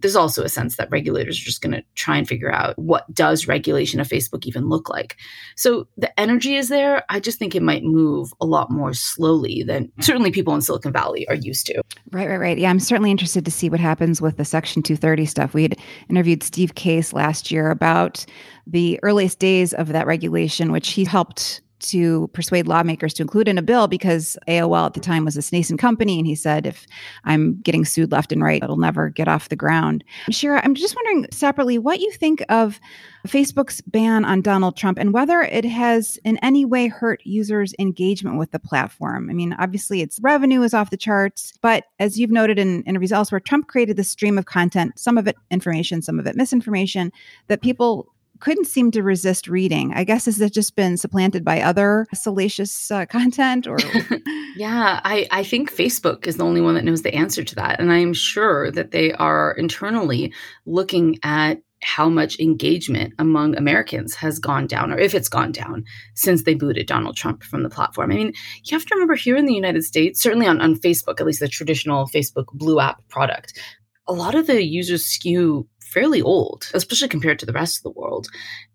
There's 0.00 0.16
also 0.16 0.42
a 0.42 0.48
sense 0.48 0.76
that 0.76 0.90
regulators 0.90 1.40
are 1.40 1.44
just 1.44 1.62
going 1.62 1.72
to 1.72 1.82
try 1.94 2.16
and 2.16 2.28
figure 2.28 2.52
out 2.52 2.78
what 2.78 3.12
does 3.12 3.48
regulation 3.48 4.00
of 4.00 4.08
Facebook 4.08 4.46
even 4.46 4.68
look 4.68 4.88
like. 4.88 5.16
So 5.56 5.88
the 5.96 6.18
energy 6.18 6.56
is 6.56 6.68
there. 6.68 7.04
I 7.08 7.20
just 7.20 7.38
think 7.38 7.54
it 7.54 7.62
might 7.62 7.84
move 7.84 8.32
a 8.40 8.46
lot 8.46 8.70
more 8.70 8.94
slowly 8.94 9.62
than 9.66 9.86
mm. 9.86 10.04
certainly 10.04 10.30
people 10.30 10.54
in 10.54 10.60
Silicon 10.60 10.92
Valley 10.92 11.28
are 11.28 11.34
used 11.34 11.66
to. 11.66 11.82
Right, 12.10 12.28
right, 12.28 12.38
right. 12.38 12.58
Yeah, 12.58 12.70
I'm 12.70 12.80
certainly 12.80 13.10
interested 13.10 13.44
to 13.44 13.50
see 13.50 13.70
what 13.70 13.80
happens 13.80 14.20
with 14.20 14.36
the 14.36 14.44
Section 14.44 14.82
230 14.82 15.26
stuff. 15.26 15.54
We 15.54 15.62
had 15.62 15.78
interviewed 16.08 16.42
Steve 16.42 16.74
Case 16.74 17.12
last 17.12 17.50
year 17.50 17.70
about 17.70 18.24
the 18.66 19.00
earliest 19.02 19.38
days 19.38 19.72
of 19.72 19.88
that 19.88 20.06
regulation, 20.06 20.72
which 20.72 20.90
he 20.90 21.04
helped 21.04 21.60
to 21.80 22.28
persuade 22.28 22.66
lawmakers 22.66 23.14
to 23.14 23.22
include 23.22 23.48
in 23.48 23.58
a 23.58 23.62
bill 23.62 23.88
because 23.88 24.36
AOL 24.48 24.86
at 24.86 24.94
the 24.94 25.00
time 25.00 25.24
was 25.24 25.36
a 25.36 25.54
nascent 25.54 25.80
company. 25.80 26.18
And 26.18 26.26
he 26.26 26.34
said, 26.34 26.66
if 26.66 26.86
I'm 27.24 27.60
getting 27.60 27.84
sued 27.84 28.12
left 28.12 28.32
and 28.32 28.42
right, 28.42 28.62
it'll 28.62 28.76
never 28.76 29.08
get 29.08 29.28
off 29.28 29.48
the 29.48 29.56
ground. 29.56 30.04
Sheera, 30.30 30.60
I'm 30.64 30.74
just 30.74 30.96
wondering 30.96 31.26
separately 31.30 31.78
what 31.78 32.00
you 32.00 32.10
think 32.12 32.44
of 32.48 32.80
Facebook's 33.26 33.80
ban 33.82 34.24
on 34.24 34.42
Donald 34.42 34.76
Trump 34.76 34.98
and 34.98 35.12
whether 35.12 35.42
it 35.42 35.64
has 35.64 36.18
in 36.24 36.38
any 36.38 36.64
way 36.64 36.88
hurt 36.88 37.20
users' 37.24 37.74
engagement 37.78 38.38
with 38.38 38.50
the 38.50 38.58
platform. 38.58 39.28
I 39.30 39.32
mean, 39.32 39.54
obviously 39.58 40.00
its 40.00 40.18
revenue 40.20 40.62
is 40.62 40.74
off 40.74 40.90
the 40.90 40.96
charts, 40.96 41.52
but 41.60 41.84
as 41.98 42.18
you've 42.18 42.30
noted 42.30 42.58
in 42.58 42.82
interviews 42.84 43.12
elsewhere, 43.12 43.40
Trump 43.40 43.68
created 43.68 43.96
this 43.96 44.10
stream 44.10 44.38
of 44.38 44.46
content, 44.46 44.98
some 44.98 45.18
of 45.18 45.26
it 45.26 45.36
information, 45.50 46.02
some 46.02 46.18
of 46.18 46.26
it 46.26 46.36
misinformation, 46.36 47.12
that 47.48 47.62
people 47.62 48.12
couldn't 48.40 48.66
seem 48.66 48.90
to 48.92 49.02
resist 49.02 49.48
reading. 49.48 49.92
I 49.94 50.04
guess 50.04 50.26
has 50.26 50.40
it 50.40 50.52
just 50.52 50.76
been 50.76 50.96
supplanted 50.96 51.44
by 51.44 51.60
other 51.60 52.06
salacious 52.14 52.90
uh, 52.90 53.06
content 53.10 53.66
or 53.66 53.78
Yeah, 54.56 55.00
I 55.04 55.26
I 55.30 55.44
think 55.44 55.72
Facebook 55.72 56.26
is 56.26 56.36
the 56.36 56.44
only 56.44 56.60
one 56.60 56.74
that 56.74 56.84
knows 56.84 57.02
the 57.02 57.14
answer 57.14 57.44
to 57.44 57.54
that 57.56 57.80
and 57.80 57.92
I 57.92 57.98
am 57.98 58.12
sure 58.12 58.70
that 58.72 58.90
they 58.90 59.12
are 59.12 59.52
internally 59.52 60.32
looking 60.66 61.18
at 61.22 61.58
how 61.82 62.08
much 62.08 62.38
engagement 62.40 63.14
among 63.18 63.56
Americans 63.56 64.14
has 64.16 64.38
gone 64.38 64.66
down, 64.66 64.92
or 64.92 64.98
if 64.98 65.14
it's 65.14 65.28
gone 65.28 65.52
down, 65.52 65.84
since 66.14 66.42
they 66.42 66.54
booted 66.54 66.86
Donald 66.86 67.16
Trump 67.16 67.42
from 67.42 67.62
the 67.62 67.70
platform. 67.70 68.10
I 68.10 68.16
mean, 68.16 68.32
you 68.64 68.76
have 68.76 68.84
to 68.86 68.94
remember 68.94 69.14
here 69.14 69.36
in 69.36 69.46
the 69.46 69.54
United 69.54 69.84
States, 69.84 70.20
certainly 70.20 70.46
on, 70.46 70.60
on 70.60 70.74
Facebook, 70.74 71.20
at 71.20 71.26
least 71.26 71.40
the 71.40 71.48
traditional 71.48 72.06
Facebook 72.06 72.46
Blue 72.52 72.80
app 72.80 73.06
product, 73.08 73.58
a 74.08 74.12
lot 74.12 74.34
of 74.34 74.46
the 74.46 74.64
users 74.64 75.04
skew 75.04 75.68
fairly 75.88 76.22
old, 76.22 76.68
especially 76.74 77.08
compared 77.08 77.38
to 77.38 77.46
the 77.46 77.52
rest 77.52 77.78
of 77.78 77.82
the 77.82 77.98
world. 77.98 78.28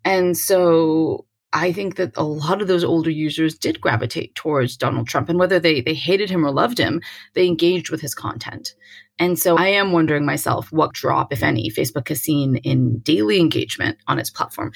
And 0.04 0.36
so 0.36 1.26
I 1.52 1.72
think 1.72 1.94
that 1.96 2.12
a 2.16 2.24
lot 2.24 2.60
of 2.60 2.68
those 2.68 2.82
older 2.82 3.10
users 3.10 3.56
did 3.56 3.80
gravitate 3.80 4.34
towards 4.34 4.76
Donald 4.76 5.06
Trump. 5.06 5.28
And 5.28 5.38
whether 5.38 5.60
they, 5.60 5.80
they 5.80 5.94
hated 5.94 6.28
him 6.28 6.44
or 6.44 6.50
loved 6.50 6.78
him, 6.78 7.00
they 7.34 7.46
engaged 7.46 7.90
with 7.90 8.00
his 8.00 8.14
content. 8.14 8.74
And 9.20 9.38
so 9.38 9.56
I 9.56 9.68
am 9.68 9.92
wondering 9.92 10.26
myself 10.26 10.72
what 10.72 10.92
drop, 10.92 11.32
if 11.32 11.44
any, 11.44 11.70
Facebook 11.70 12.08
has 12.08 12.20
seen 12.20 12.56
in 12.56 12.98
daily 12.98 13.38
engagement 13.38 13.98
on 14.08 14.18
its 14.18 14.30
platform. 14.30 14.72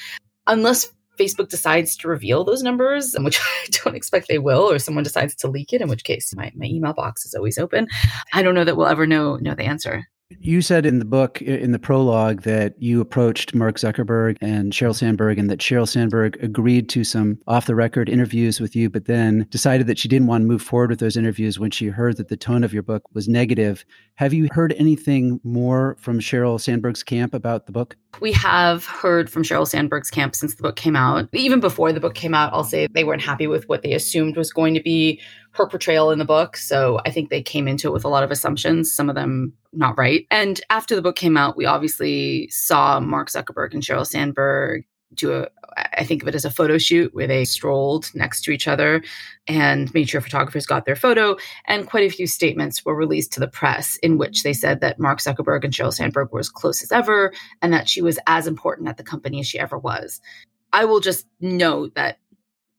Unless 0.47 0.93
Facebook 1.19 1.49
decides 1.49 1.97
to 1.97 2.09
reveal 2.09 2.45
those 2.45 2.63
numbers, 2.63 3.15
which 3.19 3.41
I 3.41 3.67
don't 3.83 3.97
expect 3.97 4.29
they 4.29 4.39
will, 4.39 4.71
or 4.71 4.79
someone 4.79 5.05
decides 5.05 5.35
to 5.37 5.49
leak 5.49 5.73
it, 5.73 5.81
in 5.81 5.89
which 5.89 6.05
case 6.05 6.33
my, 6.37 6.53
my 6.55 6.67
email 6.67 6.93
box 6.93 7.27
is 7.27 7.35
always 7.35 7.59
open. 7.59 7.89
I 8.33 8.43
don't 8.43 8.55
know 8.55 8.65
that 8.65 8.77
we'll 8.77 8.87
ever 8.87 9.07
know 9.07 9.37
know 9.37 9.55
the 9.57 9.65
answer. 9.65 10.07
You 10.41 10.61
said 10.61 10.85
in 10.85 10.99
the 10.99 11.07
book, 11.07 11.41
in 11.41 11.73
the 11.73 11.79
prologue, 11.79 12.43
that 12.43 12.75
you 12.83 13.01
approached 13.01 13.55
Mark 13.55 13.77
Zuckerberg 13.77 14.37
and 14.43 14.75
Sheryl 14.75 14.95
Sandberg, 14.95 15.39
and 15.39 15.49
that 15.49 15.61
Sheryl 15.61 15.89
Sandberg 15.89 16.37
agreed 16.43 16.91
to 16.91 17.03
some 17.03 17.39
off 17.47 17.65
the 17.65 17.75
record 17.75 18.11
interviews 18.11 18.61
with 18.61 18.77
you, 18.77 18.91
but 18.91 19.07
then 19.07 19.47
decided 19.49 19.87
that 19.87 19.99
she 19.99 20.07
didn't 20.07 20.27
want 20.27 20.43
to 20.43 20.47
move 20.47 20.61
forward 20.61 20.91
with 20.91 21.01
those 21.01 21.17
interviews 21.17 21.59
when 21.59 21.71
she 21.71 21.87
heard 21.87 22.19
that 22.19 22.29
the 22.29 22.37
tone 22.37 22.63
of 22.63 22.75
your 22.75 22.83
book 22.83 23.05
was 23.15 23.27
negative. 23.27 23.87
Have 24.17 24.35
you 24.35 24.49
heard 24.53 24.75
anything 24.77 25.41
more 25.45 25.97
from 25.99 26.21
Sheryl 26.21 26.61
Sandberg's 26.61 27.03
camp 27.03 27.33
about 27.33 27.65
the 27.65 27.73
book? 27.73 27.97
We 28.21 28.33
have 28.33 28.85
heard 28.85 29.31
from 29.31 29.45
Sheryl 29.45 29.67
Sandberg's 29.67 30.11
camp 30.11 30.35
since 30.35 30.55
the 30.55 30.63
book 30.63 30.77
came 30.77 30.97
out. 30.97 31.29
Even 31.33 31.61
before 31.61 31.93
the 31.93 32.01
book 32.01 32.15
came 32.15 32.35
out, 32.35 32.53
I'll 32.53 32.65
say 32.65 32.87
they 32.91 33.05
weren't 33.05 33.23
happy 33.23 33.47
with 33.47 33.67
what 33.69 33.83
they 33.83 33.95
assumed 33.95 34.37
was 34.37 34.53
going 34.53 34.75
to 34.75 34.83
be 34.83 35.21
her 35.53 35.67
portrayal 35.67 36.11
in 36.11 36.19
the 36.19 36.25
book. 36.25 36.57
So 36.57 37.01
I 37.07 37.11
think 37.11 37.31
they 37.31 37.43
came 37.43 37.67
into 37.67 37.89
it 37.89 37.93
with 37.93 38.05
a 38.05 38.09
lot 38.09 38.25
of 38.25 38.31
assumptions, 38.31 38.93
some 38.93 39.09
of 39.09 39.15
them 39.15 39.55
not 39.73 39.99
right. 39.99 40.27
And 40.31 40.61
after 40.71 40.95
the 40.97 41.03
book 41.03 41.17
came 41.17 41.37
out, 41.37 41.57
we 41.57 41.67
obviously 41.67 42.49
saw 42.49 43.01
Mark 43.01 43.29
Zuckerberg 43.31 43.75
and 43.75 43.83
Sheryl 43.83 44.07
Sandberg 44.07 44.85
do 45.15 45.33
a 45.33 45.49
I 45.97 46.05
think 46.05 46.23
of 46.23 46.29
it 46.29 46.35
as 46.35 46.45
a 46.45 46.51
photo 46.51 46.79
shoot 46.79 47.15
where 47.15 47.27
they 47.27 47.45
strolled 47.45 48.11
next 48.15 48.43
to 48.43 48.51
each 48.51 48.67
other 48.67 49.03
and 49.47 49.93
made 49.95 50.09
sure 50.09 50.21
photographers 50.21 50.67
got 50.67 50.85
their 50.85 50.97
photo. 50.97 51.37
And 51.67 51.87
quite 51.87 52.05
a 52.05 52.15
few 52.15 52.27
statements 52.27 52.85
were 52.85 52.95
released 52.95 53.33
to 53.35 53.41
the 53.41 53.49
press 53.49 53.97
in 54.03 54.19
which 54.19 54.43
they 54.43 54.53
said 54.53 54.81
that 54.81 54.99
Mark 54.99 55.21
Zuckerberg 55.21 55.65
and 55.65 55.73
Sheryl 55.73 55.93
Sandberg 55.93 56.33
were 56.33 56.41
as 56.41 56.49
close 56.49 56.83
as 56.83 56.93
ever 56.93 57.33
and 57.63 57.73
that 57.73 57.89
she 57.89 58.03
was 58.03 58.19
as 58.27 58.47
important 58.47 58.89
at 58.89 58.97
the 58.97 59.05
company 59.05 59.41
as 59.41 59.47
she 59.47 59.59
ever 59.59 59.79
was. 59.79 60.21
I 60.73 60.85
will 60.85 61.01
just 61.01 61.27
note 61.41 61.95
that 61.95 62.19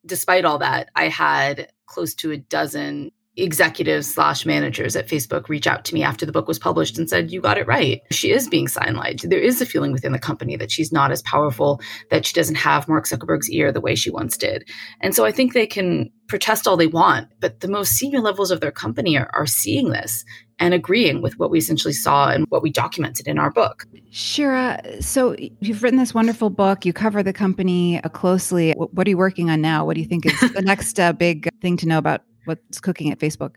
despite 0.05 0.45
all 0.45 0.59
that, 0.59 0.89
I 0.95 1.07
had 1.07 1.71
close 1.85 2.13
to 2.15 2.31
a 2.31 2.37
dozen 2.37 3.11
executives 3.41 4.13
slash 4.13 4.45
managers 4.45 4.95
at 4.95 5.07
Facebook 5.07 5.49
reach 5.49 5.67
out 5.67 5.85
to 5.85 5.93
me 5.93 6.03
after 6.03 6.25
the 6.25 6.31
book 6.31 6.47
was 6.47 6.59
published 6.59 6.97
and 6.97 7.09
said, 7.09 7.31
You 7.31 7.41
got 7.41 7.57
it 7.57 7.67
right. 7.67 8.01
She 8.11 8.31
is 8.31 8.47
being 8.47 8.67
sidelined. 8.67 9.27
There 9.29 9.39
is 9.39 9.61
a 9.61 9.65
feeling 9.65 9.91
within 9.91 10.11
the 10.11 10.19
company 10.19 10.55
that 10.57 10.71
she's 10.71 10.91
not 10.91 11.11
as 11.11 11.21
powerful, 11.23 11.81
that 12.09 12.25
she 12.25 12.33
doesn't 12.33 12.55
have 12.55 12.87
Mark 12.87 13.05
Zuckerberg's 13.05 13.49
ear 13.49 13.71
the 13.71 13.81
way 13.81 13.95
she 13.95 14.09
once 14.09 14.37
did. 14.37 14.67
And 15.01 15.15
so 15.15 15.25
I 15.25 15.31
think 15.31 15.53
they 15.53 15.67
can 15.67 16.11
protest 16.27 16.67
all 16.67 16.77
they 16.77 16.87
want, 16.87 17.27
but 17.39 17.59
the 17.59 17.67
most 17.67 17.93
senior 17.93 18.21
levels 18.21 18.51
of 18.51 18.61
their 18.61 18.71
company 18.71 19.17
are, 19.17 19.29
are 19.33 19.47
seeing 19.47 19.89
this 19.89 20.23
and 20.59 20.73
agreeing 20.73 21.21
with 21.21 21.39
what 21.39 21.49
we 21.49 21.57
essentially 21.57 21.93
saw 21.93 22.29
and 22.29 22.45
what 22.49 22.61
we 22.61 22.69
documented 22.69 23.27
in 23.27 23.39
our 23.39 23.49
book. 23.49 23.85
Sheera, 24.11 25.01
so 25.03 25.35
you've 25.37 25.81
written 25.81 25.97
this 25.97 26.13
wonderful 26.13 26.49
book. 26.49 26.85
You 26.85 26.93
cover 26.93 27.23
the 27.23 27.33
company 27.33 27.99
closely. 28.13 28.73
What 28.73 29.07
are 29.07 29.09
you 29.09 29.17
working 29.17 29.49
on 29.49 29.61
now? 29.61 29.85
What 29.85 29.95
do 29.95 30.01
you 30.01 30.07
think 30.07 30.25
is 30.25 30.39
the 30.53 30.61
next 30.65 30.99
uh, 30.99 31.13
big 31.13 31.49
thing 31.61 31.77
to 31.77 31.87
know 31.87 31.97
about 31.97 32.21
what's 32.45 32.79
cooking 32.79 33.11
at 33.11 33.19
Facebook? 33.19 33.55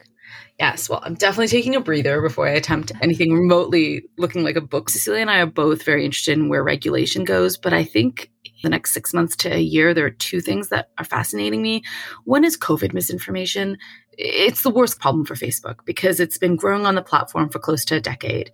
Yes, 0.58 0.88
well, 0.88 1.00
I'm 1.02 1.14
definitely 1.14 1.48
taking 1.48 1.74
a 1.74 1.80
breather 1.80 2.20
before 2.20 2.46
I 2.46 2.52
attempt 2.52 2.92
anything 3.02 3.34
remotely 3.34 4.04
looking 4.18 4.44
like 4.44 4.56
a 4.56 4.60
book. 4.60 4.88
Cecilia 4.88 5.20
and 5.20 5.30
I 5.30 5.40
are 5.40 5.46
both 5.46 5.84
very 5.84 6.04
interested 6.04 6.38
in 6.38 6.48
where 6.48 6.62
regulation 6.62 7.24
goes, 7.24 7.56
but 7.56 7.72
I 7.72 7.84
think 7.84 8.30
the 8.62 8.68
next 8.68 8.94
six 8.94 9.12
months 9.12 9.34
to 9.36 9.52
a 9.52 9.60
year, 9.60 9.92
there 9.92 10.06
are 10.06 10.10
two 10.10 10.40
things 10.40 10.68
that 10.68 10.90
are 10.98 11.04
fascinating 11.04 11.62
me. 11.62 11.82
One 12.24 12.44
is 12.44 12.56
COVID 12.56 12.92
misinformation. 12.94 13.76
It's 14.18 14.62
the 14.62 14.70
worst 14.70 15.00
problem 15.00 15.24
for 15.24 15.34
Facebook 15.34 15.84
because 15.86 16.20
it's 16.20 16.36
been 16.36 16.56
growing 16.56 16.84
on 16.84 16.94
the 16.94 17.02
platform 17.02 17.48
for 17.48 17.58
close 17.58 17.84
to 17.86 17.96
a 17.96 18.00
decade. 18.00 18.52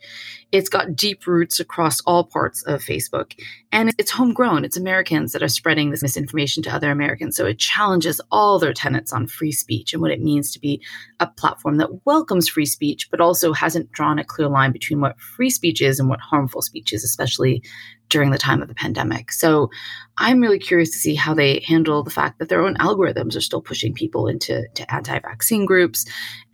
It's 0.53 0.68
got 0.68 0.94
deep 0.94 1.27
roots 1.27 1.59
across 1.59 2.01
all 2.03 2.25
parts 2.25 2.62
of 2.62 2.81
Facebook 2.81 3.33
and 3.73 3.92
it's 3.99 4.12
homegrown. 4.12 4.64
It's 4.64 4.77
Americans 4.77 5.33
that 5.33 5.42
are 5.42 5.49
spreading 5.49 5.90
this 5.90 6.03
misinformation 6.03 6.62
to 6.62 6.75
other 6.75 6.90
Americans. 6.90 7.37
So 7.37 7.44
it 7.44 7.59
challenges 7.59 8.21
all 8.31 8.59
their 8.59 8.73
tenets 8.73 9.12
on 9.12 9.27
free 9.27 9.53
speech 9.53 9.92
and 9.92 10.01
what 10.01 10.12
it 10.12 10.23
means 10.23 10.53
to 10.53 10.61
be 10.61 10.81
a 11.18 11.27
platform 11.27 11.77
that 11.79 12.07
welcomes 12.07 12.49
free 12.49 12.66
speech, 12.66 13.11
but 13.11 13.21
also 13.21 13.53
hasn't 13.53 13.90
drawn 13.90 14.18
a 14.18 14.25
clear 14.25 14.49
line 14.49 14.73
between 14.73 15.01
what 15.01 15.18
free 15.18 15.51
speech 15.51 15.83
is 15.83 15.99
and 15.99 16.09
what 16.09 16.21
harmful 16.21 16.62
speech 16.62 16.92
is, 16.92 17.03
especially 17.03 17.62
during 18.09 18.31
the 18.31 18.38
time 18.38 18.62
of 18.62 18.68
the 18.68 18.75
pandemic. 18.75 19.33
So 19.33 19.71
I'm 20.18 20.40
really 20.40 20.59
curious 20.59 20.90
to 20.90 20.99
see 20.99 21.14
how 21.14 21.35
they 21.35 21.61
handle 21.66 22.03
the 22.03 22.11
fact 22.11 22.38
that 22.38 22.49
their 22.49 22.64
own 22.64 22.77
algorithms 22.77 23.37
are 23.37 23.40
still 23.40 23.62
pushing 23.62 23.94
people 23.94 24.27
into 24.27 24.66
anti 24.88 25.18
vaccine 25.18 25.66
groups 25.66 26.05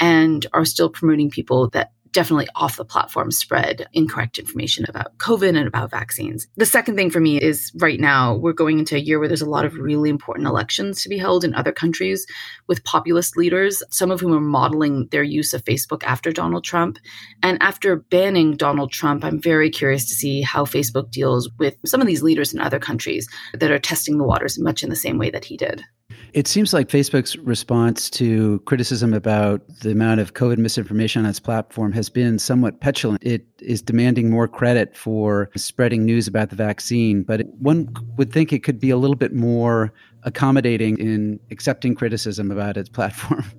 and 0.01 0.47
are 0.53 0.65
still 0.65 0.91
promoting 0.91 1.31
people 1.31 1.69
that 1.71 1.93
definitely 2.15 2.47
off 2.55 2.77
the 2.77 2.85
platform 2.85 3.31
spread 3.31 3.87
incorrect 3.93 4.39
information 4.39 4.87
about 4.89 5.19
COVID 5.19 5.59
and 5.59 5.67
about 5.67 5.91
vaccines. 5.91 6.47
The 6.57 6.65
second 6.65 6.97
thing 6.97 7.11
for 7.11 7.21
me 7.21 7.41
is 7.41 7.71
right 7.77 8.01
now 8.01 8.37
we're 8.37 8.53
going 8.53 8.79
into 8.79 8.97
a 8.97 9.01
year 9.01 9.19
where 9.19 9.29
there's 9.29 9.43
a 9.43 9.51
lot 9.51 9.65
of 9.65 9.75
really 9.75 10.09
important 10.09 10.47
elections 10.47 11.03
to 11.03 11.09
be 11.09 11.19
held 11.19 11.45
in 11.45 11.55
other 11.55 11.73
countries 11.73 12.25
with 12.69 12.85
populist 12.85 13.37
leaders, 13.37 13.83
some 13.91 14.11
of 14.11 14.21
whom 14.21 14.33
are 14.33 14.41
modeling 14.41 15.09
their 15.11 15.25
use 15.25 15.53
of 15.53 15.65
Facebook 15.65 16.05
after 16.05 16.33
Donald 16.33 16.65
Trump. 16.65 16.99
And 17.43 17.61
after 17.61 17.97
banning 17.97 18.57
Donald 18.57 18.93
Trump, 18.93 19.25
I'm 19.25 19.41
very 19.41 19.69
curious 19.69 20.09
to 20.09 20.15
see 20.15 20.41
how 20.41 20.65
Facebook 20.65 21.11
deals 21.11 21.51
with 21.59 21.77
some 21.85 22.01
of 22.01 22.07
these 22.07 22.23
leaders 22.23 22.55
in 22.55 22.61
other 22.61 22.79
countries 22.79 23.29
that 23.53 23.73
are 23.73 23.79
testing 23.79 24.19
the 24.19 24.25
waters 24.25 24.59
much 24.59 24.83
in 24.83 24.89
the 24.89 24.97
same 24.97 25.19
way 25.19 25.31
that 25.31 25.45
he 25.45 25.57
did. 25.57 25.83
It 26.35 26.49
seems 26.49 26.75
like 26.75 26.89
Facebook's 26.89 27.37
response 27.39 28.11
to 28.11 28.59
criticism 28.65 29.15
about 29.15 29.63
the 29.83 29.93
amount 29.93 30.19
of 30.19 30.35
COVID 30.35 30.59
misinformation 30.59 31.25
on 31.25 31.31
its 31.31 31.39
platform 31.39 31.93
has 31.93 32.09
been 32.09 32.41
somewhat 32.41 32.81
petulant. 32.81 33.23
It 33.23 33.47
is 33.61 33.81
demanding 33.81 34.31
more 34.31 34.49
credit 34.49 34.97
for 34.97 35.49
spreading 35.55 36.05
news 36.05 36.27
about 36.27 36.51
the 36.51 36.57
vaccine, 36.57 37.23
but 37.23 37.47
one 37.61 37.89
would 38.17 38.33
think 38.33 38.53
it 38.53 38.65
could 38.65 38.81
be 38.81 38.91
a 38.91 38.97
little 38.97 39.15
bit 39.15 39.33
more 39.33 39.93
accommodating 40.25 40.99
in 40.99 41.39
accepting 41.51 41.95
criticism 41.95 42.51
about 42.51 42.77
its 42.77 42.89
platform. 42.89 43.45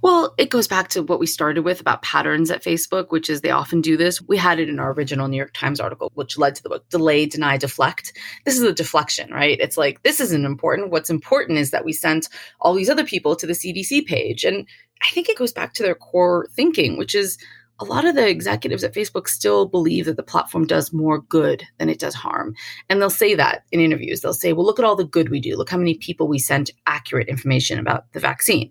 Well, 0.00 0.34
it 0.38 0.50
goes 0.50 0.68
back 0.68 0.88
to 0.90 1.02
what 1.02 1.18
we 1.18 1.26
started 1.26 1.62
with 1.62 1.80
about 1.80 2.02
patterns 2.02 2.50
at 2.50 2.62
Facebook, 2.62 3.10
which 3.10 3.28
is 3.28 3.40
they 3.40 3.50
often 3.50 3.80
do 3.80 3.96
this. 3.96 4.22
We 4.22 4.36
had 4.36 4.60
it 4.60 4.68
in 4.68 4.78
our 4.78 4.92
original 4.92 5.28
New 5.28 5.36
York 5.36 5.52
Times 5.52 5.80
article, 5.80 6.10
which 6.14 6.38
led 6.38 6.54
to 6.54 6.62
the 6.62 6.68
book 6.68 6.88
Delay, 6.88 7.26
Deny, 7.26 7.58
Deflect. 7.58 8.16
This 8.44 8.56
is 8.56 8.62
a 8.62 8.72
deflection, 8.72 9.30
right? 9.30 9.58
It's 9.60 9.76
like, 9.76 10.02
this 10.04 10.20
isn't 10.20 10.44
important. 10.44 10.90
What's 10.90 11.10
important 11.10 11.58
is 11.58 11.70
that 11.72 11.84
we 11.84 11.92
sent 11.92 12.28
all 12.60 12.74
these 12.74 12.88
other 12.88 13.04
people 13.04 13.36
to 13.36 13.46
the 13.46 13.52
CDC 13.52 14.06
page. 14.06 14.44
And 14.44 14.66
I 15.02 15.10
think 15.12 15.28
it 15.28 15.38
goes 15.38 15.52
back 15.52 15.74
to 15.74 15.82
their 15.82 15.94
core 15.94 16.48
thinking, 16.54 16.96
which 16.96 17.14
is 17.14 17.36
a 17.80 17.84
lot 17.84 18.04
of 18.04 18.14
the 18.16 18.28
executives 18.28 18.82
at 18.82 18.94
Facebook 18.94 19.28
still 19.28 19.66
believe 19.66 20.06
that 20.06 20.16
the 20.16 20.22
platform 20.22 20.66
does 20.66 20.92
more 20.92 21.20
good 21.20 21.64
than 21.78 21.88
it 21.88 22.00
does 22.00 22.14
harm. 22.14 22.54
And 22.88 23.00
they'll 23.00 23.10
say 23.10 23.34
that 23.34 23.64
in 23.70 23.80
interviews. 23.80 24.20
They'll 24.20 24.34
say, 24.34 24.52
well, 24.52 24.66
look 24.66 24.78
at 24.78 24.84
all 24.84 24.96
the 24.96 25.04
good 25.04 25.28
we 25.28 25.40
do. 25.40 25.56
Look 25.56 25.70
how 25.70 25.78
many 25.78 25.94
people 25.94 26.26
we 26.26 26.38
sent 26.38 26.70
accurate 26.86 27.28
information 27.28 27.78
about 27.78 28.12
the 28.12 28.20
vaccine. 28.20 28.70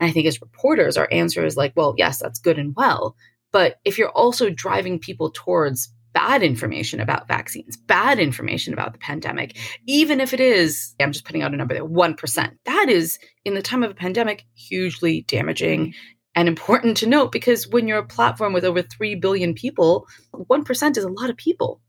And 0.00 0.08
I 0.08 0.12
think 0.12 0.26
as 0.26 0.40
reporters, 0.40 0.96
our 0.96 1.08
answer 1.12 1.44
is 1.44 1.56
like, 1.56 1.72
well, 1.76 1.94
yes, 1.98 2.18
that's 2.18 2.38
good 2.38 2.58
and 2.58 2.74
well. 2.76 3.14
But 3.52 3.76
if 3.84 3.98
you're 3.98 4.10
also 4.10 4.50
driving 4.50 4.98
people 4.98 5.30
towards 5.34 5.92
bad 6.12 6.42
information 6.42 6.98
about 6.98 7.28
vaccines, 7.28 7.76
bad 7.76 8.18
information 8.18 8.72
about 8.72 8.94
the 8.94 8.98
pandemic, 8.98 9.58
even 9.86 10.18
if 10.18 10.32
it 10.32 10.40
is, 10.40 10.94
I'm 10.98 11.12
just 11.12 11.26
putting 11.26 11.42
out 11.42 11.52
a 11.52 11.56
number 11.58 11.74
there, 11.74 11.84
1%, 11.84 12.50
that 12.64 12.88
is, 12.88 13.18
in 13.44 13.52
the 13.52 13.60
time 13.60 13.82
of 13.82 13.90
a 13.90 13.94
pandemic, 13.94 14.44
hugely 14.54 15.22
damaging 15.28 15.92
and 16.36 16.46
important 16.46 16.98
to 16.98 17.08
note 17.08 17.32
because 17.32 17.66
when 17.66 17.88
you're 17.88 17.98
a 17.98 18.06
platform 18.06 18.52
with 18.52 18.64
over 18.64 18.82
3 18.82 19.16
billion 19.16 19.54
people, 19.54 20.06
1% 20.34 20.96
is 20.96 21.04
a 21.04 21.08
lot 21.08 21.30
of 21.30 21.36
people. 21.36 21.80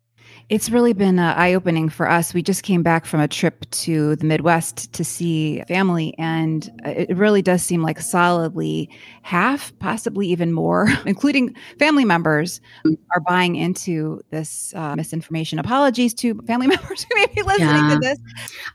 It's 0.50 0.70
really 0.70 0.94
been 0.94 1.20
uh, 1.20 1.34
eye 1.36 1.54
opening 1.54 1.90
for 1.90 2.10
us. 2.10 2.34
We 2.34 2.42
just 2.42 2.64
came 2.64 2.82
back 2.82 3.06
from 3.06 3.20
a 3.20 3.28
trip 3.28 3.70
to 3.70 4.16
the 4.16 4.24
Midwest 4.24 4.94
to 4.94 5.04
see 5.04 5.62
family, 5.68 6.16
and 6.18 6.70
it 6.86 7.18
really 7.18 7.42
does 7.42 7.62
seem 7.62 7.84
like 7.84 8.00
solidly 8.00 8.90
half, 9.24 9.78
possibly 9.80 10.28
even 10.28 10.54
more, 10.54 10.88
including 11.06 11.54
family 11.80 12.06
members, 12.06 12.62
are 12.86 13.20
buying 13.28 13.58
into 13.58 14.22
this 14.30 14.74
uh, 14.76 14.96
misinformation. 14.96 15.60
Apologies 15.60 16.14
to 16.14 16.36
family 16.48 16.68
members 16.76 17.04
who 17.04 17.16
may 17.16 17.28
be 17.36 17.42
listening 17.42 17.68
yeah. 17.68 17.94
to 17.96 18.00
this. 18.00 18.20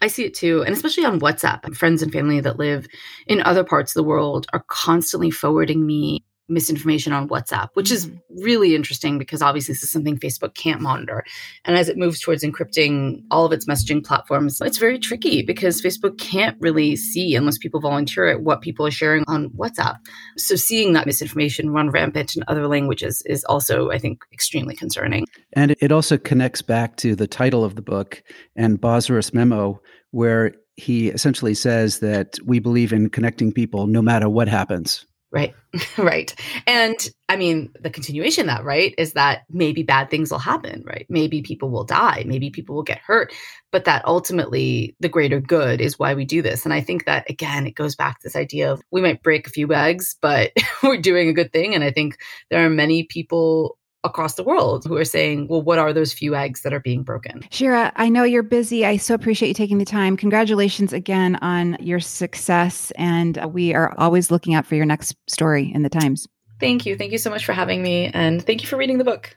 I 0.02 0.08
see 0.08 0.26
it 0.26 0.34
too, 0.34 0.62
and 0.64 0.74
especially 0.74 1.06
on 1.06 1.20
WhatsApp. 1.20 1.74
Friends 1.74 2.02
and 2.02 2.12
family 2.12 2.40
that 2.40 2.58
live 2.58 2.86
in 3.26 3.40
other 3.40 3.64
parts 3.64 3.92
of 3.92 3.94
the 3.94 4.06
world 4.06 4.46
are 4.52 4.64
constantly 4.68 5.30
forwarding 5.30 5.86
me 5.86 6.22
misinformation 6.52 7.12
on 7.12 7.28
WhatsApp, 7.28 7.68
which 7.74 7.90
mm-hmm. 7.90 8.14
is 8.14 8.42
really 8.42 8.74
interesting 8.74 9.18
because 9.18 9.42
obviously 9.42 9.72
this 9.72 9.82
is 9.82 9.90
something 9.90 10.18
Facebook 10.18 10.54
can't 10.54 10.80
monitor. 10.80 11.24
And 11.64 11.76
as 11.76 11.88
it 11.88 11.96
moves 11.96 12.20
towards 12.20 12.44
encrypting 12.44 13.22
all 13.30 13.44
of 13.44 13.52
its 13.52 13.66
messaging 13.66 14.04
platforms, 14.04 14.60
it's 14.60 14.78
very 14.78 14.98
tricky 14.98 15.42
because 15.42 15.82
Facebook 15.82 16.18
can't 16.18 16.56
really 16.60 16.96
see, 16.96 17.34
unless 17.34 17.58
people 17.58 17.80
volunteer 17.80 18.26
it, 18.26 18.42
what 18.42 18.60
people 18.60 18.86
are 18.86 18.90
sharing 18.90 19.24
on 19.26 19.50
WhatsApp. 19.50 19.96
So 20.36 20.56
seeing 20.56 20.92
that 20.92 21.06
misinformation 21.06 21.70
run 21.70 21.90
rampant 21.90 22.36
in 22.36 22.44
other 22.48 22.68
languages 22.68 23.22
is 23.26 23.44
also, 23.44 23.90
I 23.90 23.98
think, 23.98 24.24
extremely 24.32 24.76
concerning. 24.76 25.26
And 25.52 25.76
it 25.80 25.92
also 25.92 26.18
connects 26.18 26.62
back 26.62 26.96
to 26.98 27.14
the 27.14 27.26
title 27.26 27.64
of 27.64 27.76
the 27.76 27.82
book 27.82 28.22
and 28.56 28.80
Bosworth's 28.80 29.34
memo, 29.34 29.80
where 30.10 30.54
he 30.76 31.08
essentially 31.08 31.54
says 31.54 32.00
that 32.00 32.38
we 32.44 32.58
believe 32.58 32.92
in 32.92 33.10
connecting 33.10 33.52
people 33.52 33.86
no 33.86 34.02
matter 34.02 34.28
what 34.28 34.48
happens. 34.48 35.06
Right. 35.32 35.54
right. 35.98 36.34
And 36.66 36.94
I 37.30 37.36
mean, 37.36 37.70
the 37.80 37.88
continuation 37.88 38.46
that, 38.48 38.64
right, 38.64 38.94
is 38.98 39.14
that 39.14 39.44
maybe 39.48 39.82
bad 39.82 40.10
things 40.10 40.30
will 40.30 40.38
happen, 40.38 40.84
right? 40.86 41.06
Maybe 41.08 41.40
people 41.40 41.70
will 41.70 41.84
die, 41.84 42.24
maybe 42.26 42.50
people 42.50 42.74
will 42.74 42.82
get 42.82 42.98
hurt, 42.98 43.32
but 43.70 43.86
that 43.86 44.04
ultimately 44.04 44.94
the 45.00 45.08
greater 45.08 45.40
good 45.40 45.80
is 45.80 45.98
why 45.98 46.12
we 46.12 46.26
do 46.26 46.42
this. 46.42 46.66
And 46.66 46.74
I 46.74 46.82
think 46.82 47.06
that 47.06 47.30
again, 47.30 47.66
it 47.66 47.74
goes 47.74 47.96
back 47.96 48.18
to 48.18 48.24
this 48.24 48.36
idea 48.36 48.70
of 48.72 48.82
we 48.90 49.00
might 49.00 49.22
break 49.22 49.46
a 49.46 49.50
few 49.50 49.72
eggs, 49.72 50.16
but 50.20 50.52
we're 50.82 50.98
doing 51.00 51.30
a 51.30 51.32
good 51.34 51.50
thing. 51.50 51.74
And 51.74 51.82
I 51.82 51.90
think 51.92 52.18
there 52.50 52.64
are 52.66 52.70
many 52.70 53.04
people 53.04 53.78
across 54.04 54.34
the 54.34 54.42
world 54.42 54.84
who 54.84 54.96
are 54.96 55.04
saying, 55.04 55.48
well, 55.48 55.62
what 55.62 55.78
are 55.78 55.92
those 55.92 56.12
few 56.12 56.34
eggs 56.34 56.62
that 56.62 56.72
are 56.72 56.80
being 56.80 57.02
broken? 57.02 57.40
Sheera, 57.50 57.92
I 57.96 58.08
know 58.08 58.24
you're 58.24 58.42
busy. 58.42 58.84
I 58.84 58.96
so 58.96 59.14
appreciate 59.14 59.48
you 59.48 59.54
taking 59.54 59.78
the 59.78 59.84
time. 59.84 60.16
Congratulations 60.16 60.92
again 60.92 61.36
on 61.36 61.76
your 61.80 62.00
success. 62.00 62.90
And 62.96 63.38
uh, 63.38 63.48
we 63.48 63.74
are 63.74 63.94
always 63.98 64.30
looking 64.30 64.54
out 64.54 64.66
for 64.66 64.74
your 64.74 64.86
next 64.86 65.14
story 65.28 65.72
in 65.72 65.82
the 65.82 65.90
Times. 65.90 66.26
Thank 66.58 66.86
you. 66.86 66.96
Thank 66.96 67.12
you 67.12 67.18
so 67.18 67.30
much 67.30 67.44
for 67.44 67.52
having 67.52 67.82
me. 67.82 68.10
And 68.12 68.44
thank 68.44 68.62
you 68.62 68.68
for 68.68 68.76
reading 68.76 68.98
the 68.98 69.04
book. 69.04 69.36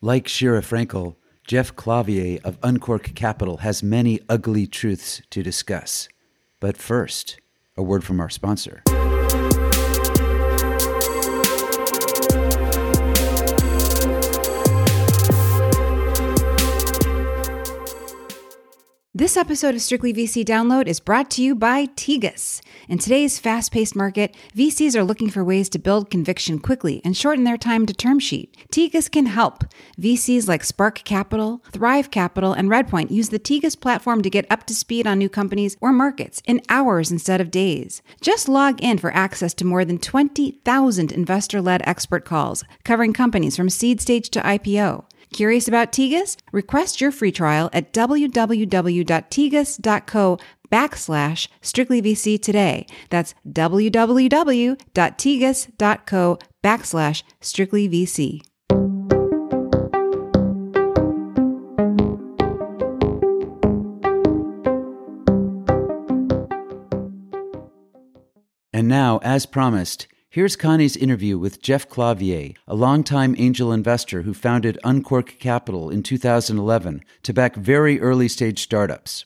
Like 0.00 0.26
Sheera 0.26 0.62
Frenkel, 0.62 1.16
Jeff 1.46 1.76
Clavier 1.76 2.40
of 2.42 2.58
Uncork 2.64 3.14
Capital 3.14 3.58
has 3.58 3.80
many 3.80 4.18
ugly 4.28 4.66
truths 4.66 5.22
to 5.30 5.44
discuss. 5.44 6.08
But 6.58 6.76
first, 6.76 7.38
a 7.76 7.84
word 7.84 8.02
from 8.02 8.18
our 8.18 8.28
sponsor. 8.28 8.82
This 19.16 19.38
episode 19.38 19.74
of 19.74 19.80
Strictly 19.80 20.12
VC 20.12 20.44
Download 20.44 20.86
is 20.86 21.00
brought 21.00 21.30
to 21.30 21.42
you 21.42 21.54
by 21.54 21.86
Tegus. 21.86 22.60
In 22.86 22.98
today's 22.98 23.38
fast 23.38 23.72
paced 23.72 23.96
market, 23.96 24.36
VCs 24.54 24.94
are 24.94 25.04
looking 25.04 25.30
for 25.30 25.42
ways 25.42 25.70
to 25.70 25.78
build 25.78 26.10
conviction 26.10 26.58
quickly 26.58 27.00
and 27.02 27.16
shorten 27.16 27.44
their 27.44 27.56
time 27.56 27.86
to 27.86 27.94
term 27.94 28.18
sheet. 28.18 28.54
Tegus 28.70 29.10
can 29.10 29.24
help. 29.24 29.64
VCs 29.98 30.48
like 30.48 30.62
Spark 30.62 30.96
Capital, 31.04 31.62
Thrive 31.72 32.10
Capital, 32.10 32.52
and 32.52 32.68
Redpoint 32.68 33.10
use 33.10 33.30
the 33.30 33.38
Tegus 33.38 33.74
platform 33.74 34.20
to 34.20 34.28
get 34.28 34.44
up 34.50 34.66
to 34.66 34.74
speed 34.74 35.06
on 35.06 35.16
new 35.16 35.30
companies 35.30 35.78
or 35.80 35.94
markets 35.94 36.42
in 36.44 36.60
hours 36.68 37.10
instead 37.10 37.40
of 37.40 37.50
days. 37.50 38.02
Just 38.20 38.50
log 38.50 38.82
in 38.82 38.98
for 38.98 39.14
access 39.14 39.54
to 39.54 39.64
more 39.64 39.86
than 39.86 39.98
20,000 39.98 41.10
investor 41.10 41.62
led 41.62 41.80
expert 41.86 42.26
calls 42.26 42.64
covering 42.84 43.14
companies 43.14 43.56
from 43.56 43.70
seed 43.70 43.98
stage 43.98 44.28
to 44.28 44.40
IPO. 44.40 45.06
Curious 45.32 45.68
about 45.68 45.92
Tegus? 45.92 46.36
Request 46.52 47.00
your 47.00 47.12
free 47.12 47.32
trial 47.32 47.70
at 47.72 47.92
www.tegus.co 47.92 50.38
backslash 50.70 51.48
strictlyvc 51.62 52.42
today. 52.42 52.86
That's 53.10 53.34
www.tegus.co 53.48 54.78
backslash 56.64 57.22
strictlyvc. 57.40 58.40
And 68.72 68.88
now, 68.88 69.20
as 69.22 69.46
promised, 69.46 70.08
Here's 70.36 70.54
Connie's 70.54 70.98
interview 70.98 71.38
with 71.38 71.62
Jeff 71.62 71.88
Clavier, 71.88 72.52
a 72.68 72.74
longtime 72.74 73.34
angel 73.38 73.72
investor 73.72 74.20
who 74.20 74.34
founded 74.34 74.78
Uncork 74.84 75.38
Capital 75.38 75.88
in 75.88 76.02
2011 76.02 77.00
to 77.22 77.32
back 77.32 77.56
very 77.56 77.98
early 78.02 78.28
stage 78.28 78.62
startups. 78.62 79.24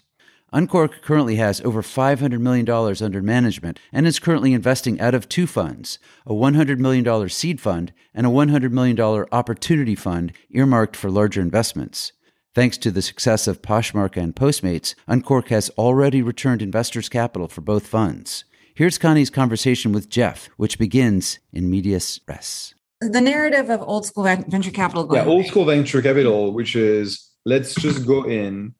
Uncork 0.52 1.02
currently 1.02 1.34
has 1.34 1.60
over 1.62 1.82
$500 1.82 2.38
million 2.38 2.70
under 2.70 3.22
management 3.22 3.80
and 3.92 4.06
is 4.06 4.20
currently 4.20 4.52
investing 4.52 5.00
out 5.00 5.16
of 5.16 5.28
two 5.28 5.48
funds 5.48 5.98
a 6.24 6.32
$100 6.32 6.78
million 6.78 7.28
seed 7.28 7.60
fund 7.60 7.92
and 8.14 8.24
a 8.24 8.30
$100 8.30 8.70
million 8.70 9.00
opportunity 9.00 9.96
fund 9.96 10.32
earmarked 10.50 10.94
for 10.94 11.10
larger 11.10 11.40
investments. 11.40 12.12
Thanks 12.54 12.78
to 12.78 12.92
the 12.92 13.02
success 13.02 13.48
of 13.48 13.62
Poshmark 13.62 14.16
and 14.16 14.36
Postmates, 14.36 14.94
Uncork 15.08 15.48
has 15.48 15.70
already 15.70 16.22
returned 16.22 16.62
investors' 16.62 17.08
capital 17.08 17.48
for 17.48 17.62
both 17.62 17.88
funds. 17.88 18.44
Here's 18.74 18.98
Connie's 18.98 19.30
conversation 19.30 19.92
with 19.92 20.08
Jeff, 20.08 20.48
which 20.56 20.78
begins 20.78 21.38
in 21.52 21.70
medias 21.70 22.20
res. 22.26 22.74
The 23.00 23.20
narrative 23.20 23.70
of 23.70 23.82
old 23.82 24.06
school 24.06 24.24
venture 24.24 24.70
capital. 24.70 25.08
yeah, 25.12 25.24
old 25.24 25.46
school 25.46 25.64
venture 25.64 26.02
capital, 26.02 26.52
which 26.52 26.76
is 26.76 27.30
let's 27.44 27.74
just 27.74 28.06
go 28.06 28.24
in, 28.24 28.74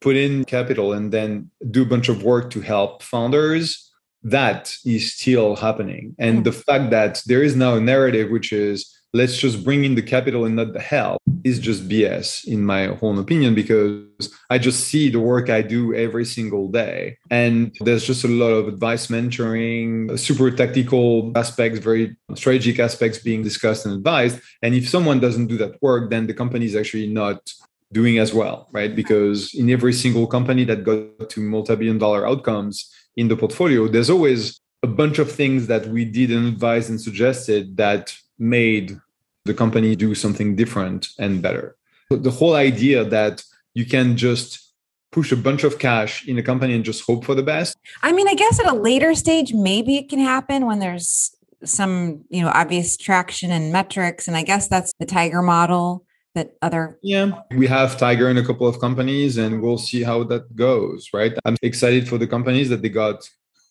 put 0.00 0.16
in 0.16 0.44
capital, 0.44 0.92
and 0.92 1.12
then 1.12 1.50
do 1.70 1.82
a 1.82 1.86
bunch 1.86 2.08
of 2.08 2.22
work 2.22 2.50
to 2.50 2.60
help 2.60 3.02
founders. 3.02 3.90
That 4.22 4.74
is 4.84 5.14
still 5.14 5.56
happening. 5.56 6.16
And 6.18 6.40
mm 6.40 6.44
the 6.44 6.52
fact 6.52 6.90
that 6.90 7.22
there 7.26 7.42
is 7.42 7.54
now 7.54 7.74
a 7.74 7.80
narrative 7.80 8.30
which 8.30 8.52
is 8.52 8.97
let's 9.14 9.38
just 9.38 9.64
bring 9.64 9.84
in 9.84 9.94
the 9.94 10.02
capital 10.02 10.44
and 10.44 10.56
not 10.56 10.72
the 10.72 10.80
help 10.80 11.20
is 11.44 11.58
just 11.58 11.88
BS 11.88 12.46
in 12.46 12.64
my 12.64 12.88
own 13.00 13.18
opinion 13.18 13.54
because 13.54 14.30
I 14.50 14.58
just 14.58 14.84
see 14.88 15.08
the 15.08 15.20
work 15.20 15.48
I 15.48 15.62
do 15.62 15.94
every 15.94 16.24
single 16.24 16.68
day. 16.68 17.16
And 17.30 17.74
there's 17.80 18.04
just 18.04 18.24
a 18.24 18.28
lot 18.28 18.50
of 18.50 18.68
advice 18.68 19.06
mentoring, 19.06 20.18
super 20.18 20.50
tactical 20.50 21.32
aspects, 21.36 21.78
very 21.78 22.16
strategic 22.34 22.78
aspects 22.78 23.18
being 23.18 23.42
discussed 23.42 23.86
and 23.86 23.94
advised. 23.94 24.40
And 24.62 24.74
if 24.74 24.88
someone 24.88 25.20
doesn't 25.20 25.46
do 25.46 25.56
that 25.58 25.80
work, 25.80 26.10
then 26.10 26.26
the 26.26 26.34
company 26.34 26.66
is 26.66 26.76
actually 26.76 27.06
not 27.06 27.50
doing 27.92 28.18
as 28.18 28.34
well, 28.34 28.68
right? 28.72 28.94
Because 28.94 29.54
in 29.54 29.70
every 29.70 29.94
single 29.94 30.26
company 30.26 30.64
that 30.64 30.84
got 30.84 31.30
to 31.30 31.40
multi-billion 31.40 31.98
dollar 31.98 32.28
outcomes 32.28 32.92
in 33.16 33.28
the 33.28 33.36
portfolio, 33.36 33.88
there's 33.88 34.10
always 34.10 34.60
a 34.82 34.86
bunch 34.86 35.18
of 35.18 35.32
things 35.32 35.66
that 35.66 35.86
we 35.86 36.04
did 36.04 36.30
and 36.30 36.46
advised 36.46 36.90
and 36.90 37.00
suggested 37.00 37.76
that 37.78 38.14
made 38.38 39.00
the 39.44 39.54
company 39.54 39.96
do 39.96 40.14
something 40.14 40.56
different 40.56 41.08
and 41.18 41.42
better. 41.42 41.76
The 42.10 42.30
whole 42.30 42.54
idea 42.54 43.04
that 43.04 43.42
you 43.74 43.84
can 43.84 44.16
just 44.16 44.72
push 45.10 45.32
a 45.32 45.36
bunch 45.36 45.64
of 45.64 45.78
cash 45.78 46.26
in 46.28 46.38
a 46.38 46.42
company 46.42 46.74
and 46.74 46.84
just 46.84 47.04
hope 47.04 47.24
for 47.24 47.34
the 47.34 47.42
best. 47.42 47.76
I 48.02 48.12
mean, 48.12 48.28
I 48.28 48.34
guess 48.34 48.60
at 48.60 48.66
a 48.66 48.74
later 48.74 49.14
stage, 49.14 49.54
maybe 49.54 49.96
it 49.96 50.08
can 50.08 50.18
happen 50.18 50.66
when 50.66 50.78
there's 50.80 51.34
some, 51.64 52.24
you 52.28 52.42
know, 52.42 52.50
obvious 52.54 52.96
traction 52.96 53.50
and 53.50 53.72
metrics. 53.72 54.28
And 54.28 54.36
I 54.36 54.42
guess 54.42 54.68
that's 54.68 54.92
the 54.98 55.06
Tiger 55.06 55.42
model 55.42 56.04
that 56.34 56.52
other. 56.62 56.98
Yeah, 57.02 57.40
we 57.50 57.66
have 57.66 57.98
Tiger 57.98 58.28
in 58.28 58.36
a 58.36 58.44
couple 58.44 58.66
of 58.66 58.80
companies 58.80 59.38
and 59.38 59.62
we'll 59.62 59.78
see 59.78 60.02
how 60.02 60.24
that 60.24 60.54
goes, 60.54 61.08
right? 61.12 61.32
I'm 61.44 61.56
excited 61.62 62.08
for 62.08 62.18
the 62.18 62.26
companies 62.26 62.68
that 62.68 62.82
they 62.82 62.90
got 62.90 63.28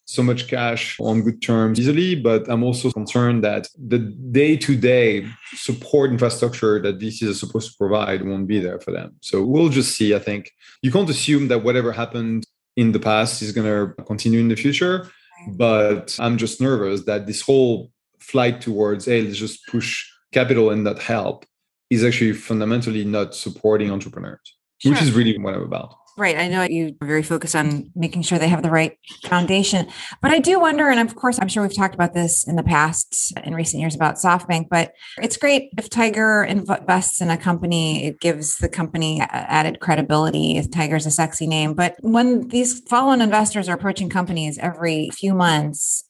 so 0.07 0.23
much 0.23 0.47
cash 0.47 0.97
on 1.01 1.21
good 1.21 1.41
terms 1.41 1.79
easily, 1.79 2.15
but 2.15 2.49
I'm 2.49 2.63
also 2.63 2.89
concerned 2.91 3.43
that 3.43 3.67
the 3.77 3.99
day 3.99 4.55
to 4.55 4.75
day 4.75 5.27
support 5.53 6.11
infrastructure 6.11 6.81
that 6.81 6.97
VCs 6.97 7.29
are 7.29 7.33
supposed 7.33 7.71
to 7.71 7.77
provide 7.77 8.25
won't 8.25 8.47
be 8.47 8.59
there 8.59 8.79
for 8.79 8.91
them. 8.91 9.17
So 9.21 9.43
we'll 9.43 9.67
just 9.67 9.97
see. 9.97 10.15
I 10.15 10.19
think 10.19 10.51
you 10.81 10.91
can't 10.93 11.09
assume 11.09 11.49
that 11.49 11.63
whatever 11.63 11.91
happened 11.91 12.47
in 12.77 12.93
the 12.93 12.99
past 12.99 13.41
is 13.41 13.51
going 13.51 13.67
to 13.67 14.03
continue 14.03 14.39
in 14.39 14.47
the 14.47 14.55
future. 14.55 15.11
But 15.49 16.15
I'm 16.19 16.37
just 16.37 16.61
nervous 16.61 17.03
that 17.03 17.27
this 17.27 17.41
whole 17.41 17.91
flight 18.19 18.61
towards, 18.61 19.05
hey, 19.05 19.21
let's 19.21 19.37
just 19.37 19.67
push 19.67 20.09
capital 20.31 20.69
and 20.69 20.85
not 20.85 20.99
help 20.99 21.45
is 21.89 22.03
actually 22.03 22.33
fundamentally 22.33 23.03
not 23.03 23.35
supporting 23.35 23.91
entrepreneurs, 23.91 24.55
sure. 24.79 24.91
which 24.91 25.01
is 25.01 25.11
really 25.11 25.37
what 25.37 25.53
I'm 25.53 25.63
about. 25.63 25.95
Right. 26.17 26.35
I 26.35 26.47
know 26.47 26.63
you 26.63 26.95
are 26.99 27.07
very 27.07 27.21
focused 27.21 27.55
on 27.55 27.91
making 27.95 28.23
sure 28.23 28.39
they 28.39 28.47
have 28.47 28.63
the 28.63 28.71
right 28.71 28.97
foundation. 29.25 29.87
But 30.19 30.31
I 30.31 30.39
do 30.39 30.59
wonder, 30.59 30.89
and 30.89 30.99
of 30.99 31.15
course, 31.15 31.37
I'm 31.39 31.47
sure 31.47 31.61
we've 31.61 31.75
talked 31.75 31.93
about 31.93 32.15
this 32.15 32.47
in 32.47 32.55
the 32.55 32.63
past 32.63 33.37
in 33.43 33.53
recent 33.53 33.81
years 33.81 33.93
about 33.93 34.15
SoftBank, 34.15 34.67
but 34.67 34.93
it's 35.21 35.37
great 35.37 35.69
if 35.77 35.91
Tiger 35.91 36.43
invests 36.43 37.21
in 37.21 37.29
a 37.29 37.37
company, 37.37 38.07
it 38.07 38.19
gives 38.19 38.57
the 38.57 38.67
company 38.67 39.21
added 39.21 39.79
credibility. 39.79 40.57
If 40.57 40.71
Tiger's 40.71 41.05
a 41.05 41.11
sexy 41.11 41.45
name. 41.45 41.75
But 41.75 41.97
when 41.99 42.47
these 42.47 42.79
follow-on 42.89 43.21
investors 43.21 43.69
are 43.69 43.75
approaching 43.75 44.09
companies 44.09 44.57
every 44.57 45.11
few 45.13 45.35
months, 45.35 46.03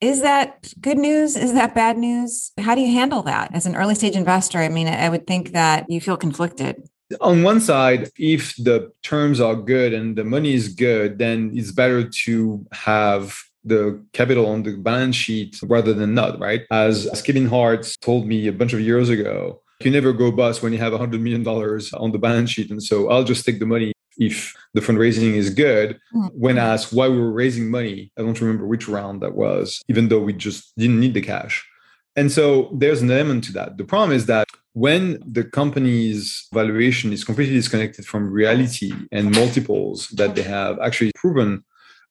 is 0.00 0.22
that 0.22 0.72
good 0.80 0.98
news? 0.98 1.36
Is 1.36 1.52
that 1.52 1.76
bad 1.76 1.96
news? 1.96 2.50
How 2.58 2.74
do 2.74 2.80
you 2.80 2.92
handle 2.92 3.22
that 3.22 3.54
as 3.54 3.66
an 3.66 3.76
early 3.76 3.94
stage 3.94 4.16
investor? 4.16 4.58
I 4.58 4.68
mean, 4.68 4.88
I 4.88 5.08
would 5.08 5.28
think 5.28 5.52
that 5.52 5.86
you 5.88 6.00
feel 6.00 6.16
conflicted 6.16 6.82
on 7.20 7.42
one 7.42 7.60
side, 7.60 8.10
if 8.16 8.54
the 8.56 8.92
terms 9.02 9.40
are 9.40 9.54
good 9.54 9.92
and 9.92 10.16
the 10.16 10.24
money 10.24 10.54
is 10.54 10.68
good, 10.68 11.18
then 11.18 11.52
it's 11.54 11.72
better 11.72 12.08
to 12.24 12.66
have 12.72 13.36
the 13.64 14.04
capital 14.12 14.46
on 14.46 14.62
the 14.62 14.76
balance 14.76 15.16
sheet 15.16 15.60
rather 15.62 15.92
than 15.92 16.14
not, 16.14 16.38
right? 16.40 16.62
As, 16.70 17.06
as 17.06 17.22
Kevin 17.22 17.46
Hartz 17.46 17.96
told 17.96 18.26
me 18.26 18.48
a 18.48 18.52
bunch 18.52 18.72
of 18.72 18.80
years 18.80 19.08
ago, 19.08 19.60
you 19.80 19.90
never 19.90 20.12
go 20.12 20.30
bust 20.30 20.62
when 20.62 20.72
you 20.72 20.78
have 20.78 20.92
$100 20.92 21.20
million 21.20 21.46
on 21.46 22.12
the 22.12 22.18
balance 22.18 22.50
sheet. 22.50 22.70
And 22.70 22.82
so 22.82 23.10
I'll 23.10 23.24
just 23.24 23.44
take 23.44 23.58
the 23.58 23.66
money 23.66 23.92
if 24.18 24.54
the 24.74 24.80
fundraising 24.80 25.34
is 25.34 25.50
good. 25.50 25.98
Mm-hmm. 26.14 26.26
When 26.28 26.58
asked 26.58 26.92
why 26.92 27.08
we 27.08 27.18
were 27.18 27.32
raising 27.32 27.70
money, 27.70 28.12
I 28.18 28.22
don't 28.22 28.40
remember 28.40 28.66
which 28.66 28.88
round 28.88 29.22
that 29.22 29.34
was, 29.34 29.82
even 29.88 30.08
though 30.08 30.20
we 30.20 30.32
just 30.32 30.72
didn't 30.76 31.00
need 31.00 31.14
the 31.14 31.20
cash. 31.20 31.66
And 32.14 32.30
so 32.30 32.70
there's 32.74 33.02
an 33.02 33.10
element 33.10 33.44
to 33.44 33.52
that. 33.52 33.78
The 33.78 33.84
problem 33.84 34.12
is 34.12 34.26
that 34.26 34.46
when 34.74 35.18
the 35.26 35.44
company's 35.44 36.46
valuation 36.52 37.12
is 37.12 37.24
completely 37.24 37.54
disconnected 37.54 38.06
from 38.06 38.30
reality 38.30 38.92
and 39.10 39.34
multiples 39.34 40.08
that 40.08 40.34
they 40.34 40.42
have 40.42 40.78
actually 40.80 41.12
proven, 41.14 41.62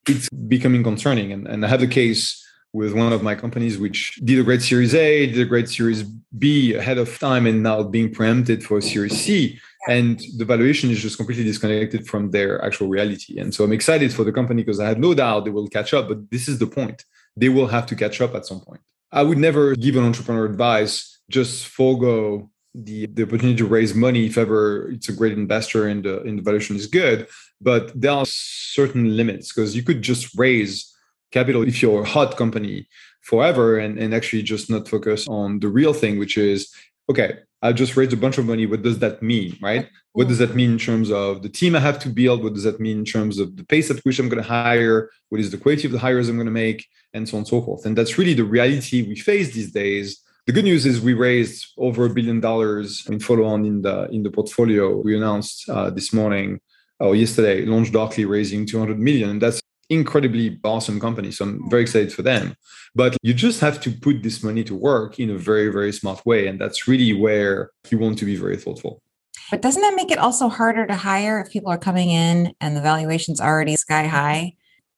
it's 0.08 0.30
becoming 0.48 0.84
concerning. 0.84 1.32
And, 1.32 1.48
and 1.48 1.66
I 1.66 1.70
have 1.70 1.82
a 1.82 1.88
case 1.88 2.38
with 2.74 2.94
one 2.94 3.12
of 3.12 3.22
my 3.22 3.36
companies 3.36 3.78
which 3.78 4.16
did 4.24 4.40
a 4.40 4.44
great 4.44 4.62
series 4.62 4.96
A, 4.96 5.26
did 5.28 5.42
a 5.42 5.46
great 5.46 5.70
series 5.70 6.04
B 6.04 6.74
ahead 6.76 6.98
of 6.98 7.20
time, 7.20 7.46
and 7.46 7.62
now 7.64 7.84
being 7.84 8.14
preempted 8.14 8.64
for 8.64 8.78
a 8.78 8.82
series 8.82 9.20
C. 9.20 9.60
And 9.90 10.22
the 10.38 10.46
valuation 10.46 10.90
is 10.92 11.02
just 11.02 11.18
completely 11.18 11.44
disconnected 11.44 12.08
from 12.08 12.32
their 12.32 12.64
actual 12.64 12.88
reality. 12.88 13.40
And 13.40 13.54
so 13.54 13.64
I'm 13.64 13.74
excited 13.74 14.14
for 14.14 14.24
the 14.24 14.32
company 14.32 14.62
because 14.62 14.80
I 14.80 14.88
have 14.88 15.00
no 15.00 15.14
doubt 15.14 15.46
they 15.46 15.52
will 15.52 15.68
catch 15.68 15.94
up. 15.94 16.08
But 16.08 16.30
this 16.30 16.48
is 16.48 16.60
the 16.60 16.68
point. 16.68 17.04
They 17.36 17.50
will 17.50 17.68
have 17.68 17.88
to 17.88 17.96
catch 17.96 18.22
up 18.22 18.36
at 18.36 18.46
some 18.46 18.62
point. 18.62 18.82
I 19.12 19.24
would 19.24 19.40
never 19.40 19.76
give 19.76 19.96
an 19.96 20.04
entrepreneur 20.04 20.46
advice 20.46 21.20
just 21.30 21.68
forego 21.68 22.51
the, 22.74 23.06
the 23.08 23.24
opportunity 23.24 23.58
to 23.58 23.66
raise 23.66 23.94
money 23.94 24.26
if 24.26 24.38
ever 24.38 24.90
it's 24.92 25.10
a 25.10 25.14
great 25.14 25.34
investor 25.34 25.88
and 25.88 26.04
the, 26.04 26.22
and 26.22 26.40
the 26.40 26.44
valuation 26.44 26.76
is 26.76 26.88
good. 26.88 27.28
But 27.60 28.00
there 28.00 28.12
are 28.12 28.26
certain 28.26 29.16
limits 29.18 29.52
because 29.52 29.76
you 29.76 29.84
could 29.84 30.02
just 30.02 30.38
raise 30.38 30.96
capital 31.32 31.68
if 31.68 31.82
you're 31.82 32.04
a 32.04 32.08
hot 32.08 32.38
company 32.38 32.88
forever 33.22 33.78
and, 33.78 33.98
and 33.98 34.14
actually 34.14 34.44
just 34.44 34.70
not 34.70 34.88
focus 34.88 35.28
on 35.28 35.60
the 35.60 35.68
real 35.68 35.94
thing, 35.94 36.18
which 36.18 36.38
is 36.38 36.74
okay, 37.10 37.40
I 37.62 37.74
just 37.74 37.96
raised 37.96 38.14
a 38.14 38.18
bunch 38.18 38.38
of 38.38 38.46
money. 38.46 38.66
What 38.66 38.82
does 38.82 39.00
that 39.00 39.22
mean, 39.22 39.58
right? 39.62 39.90
What 40.14 40.28
does 40.28 40.40
that 40.40 40.56
mean 40.56 40.72
in 40.72 40.78
terms 40.78 41.12
of 41.12 41.44
the 41.44 41.50
team 41.50 41.76
I 41.76 41.80
have 41.80 42.00
to 42.00 42.10
build? 42.10 42.44
What 42.44 42.54
does 42.54 42.64
that 42.64 42.80
mean 42.80 43.00
in 43.00 43.06
terms 43.06 43.38
of 43.38 43.56
the 43.56 43.64
pace 43.64 43.92
at 43.92 44.00
which 44.00 44.18
I'm 44.18 44.30
going 44.30 44.42
to 44.42 44.48
hire? 44.48 45.10
What 45.30 45.42
is 45.42 45.52
the 45.52 45.58
quality 45.58 45.88
of 45.88 45.92
the 45.92 46.00
hires 46.00 46.28
I'm 46.28 46.38
going 46.38 46.46
to 46.46 46.52
make? 46.52 46.88
And 47.14 47.28
so 47.28 47.36
on 47.36 47.40
and 47.40 47.48
so 47.48 47.62
forth. 47.62 47.86
And 47.86 47.98
that's 47.98 48.18
really 48.18 48.34
the 48.34 48.46
reality 48.46 49.04
we 49.04 49.16
face 49.16 49.54
these 49.54 49.72
days 49.72 50.22
the 50.48 50.52
good 50.52 50.64
news 50.64 50.86
is 50.86 51.02
we 51.02 51.14
raised 51.14 51.68
over 51.78 52.06
a 52.06 52.10
billion 52.10 52.40
dollars 52.40 53.06
in 53.08 53.20
follow-on 53.20 53.66
in 53.66 53.82
the 53.82 54.08
in 54.10 54.24
the 54.24 54.32
portfolio. 54.32 54.98
We 54.98 55.16
announced 55.16 55.70
uh, 55.70 55.90
this 55.90 56.12
morning 56.14 56.60
or 57.00 57.16
yesterday 57.16 57.66
LaunchDarkly 57.66 58.28
raising 58.28 58.66
200 58.66 59.00
million. 59.00 59.30
and 59.32 59.42
That's 59.42 59.62
incredibly 59.90 60.60
awesome 60.64 61.00
company. 61.00 61.32
So 61.32 61.46
I'm 61.46 61.70
very 61.70 61.84
excited 61.84 62.14
for 62.14 62.22
them. 62.22 62.56
But 62.96 63.18
you 63.22 63.34
just 63.34 63.60
have 63.60 63.82
to 63.82 63.92
put 63.92 64.24
this 64.24 64.44
money 64.44 64.64
to 64.64 64.76
work 64.76 65.20
in 65.20 65.30
a 65.30 65.38
very, 65.38 65.70
very 65.70 65.92
smart 65.92 66.26
way. 66.26 66.48
And 66.48 66.60
that's 66.60 66.88
really 66.88 67.14
where 67.14 67.72
you 67.90 67.98
want 67.98 68.18
to 68.20 68.26
be 68.26 68.36
very 68.36 68.58
thoughtful. 68.58 69.02
But 69.50 69.62
doesn't 69.62 69.82
that 69.82 69.96
make 69.96 70.12
it 70.12 70.18
also 70.18 70.48
harder 70.48 70.88
to 70.88 70.96
hire 70.96 71.40
if 71.42 71.52
people 71.52 71.72
are 71.72 71.78
coming 71.78 72.10
in 72.10 72.54
and 72.62 72.76
the 72.76 72.82
valuation's 72.82 73.42
already 73.42 73.76
sky 73.76 74.08
high? 74.08 74.56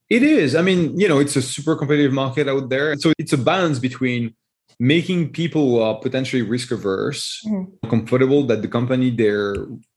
It 0.10 0.22
is. 0.22 0.56
I 0.56 0.62
mean, 0.62 1.00
you 1.00 1.08
know, 1.08 1.20
it's 1.20 1.36
a 1.36 1.42
super 1.42 1.76
competitive 1.76 2.14
market 2.14 2.48
out 2.48 2.70
there. 2.70 2.96
So 2.98 3.14
it's 3.18 3.34
a 3.34 3.38
balance 3.38 3.80
between 3.80 4.36
making 4.80 5.30
people 5.30 5.70
who 5.70 5.80
are 5.80 5.96
potentially 5.96 6.42
risk 6.42 6.72
averse 6.72 7.42
mm-hmm. 7.46 7.90
comfortable 7.90 8.44
that 8.44 8.62
the 8.62 8.68
company 8.68 9.10
they're 9.10 9.56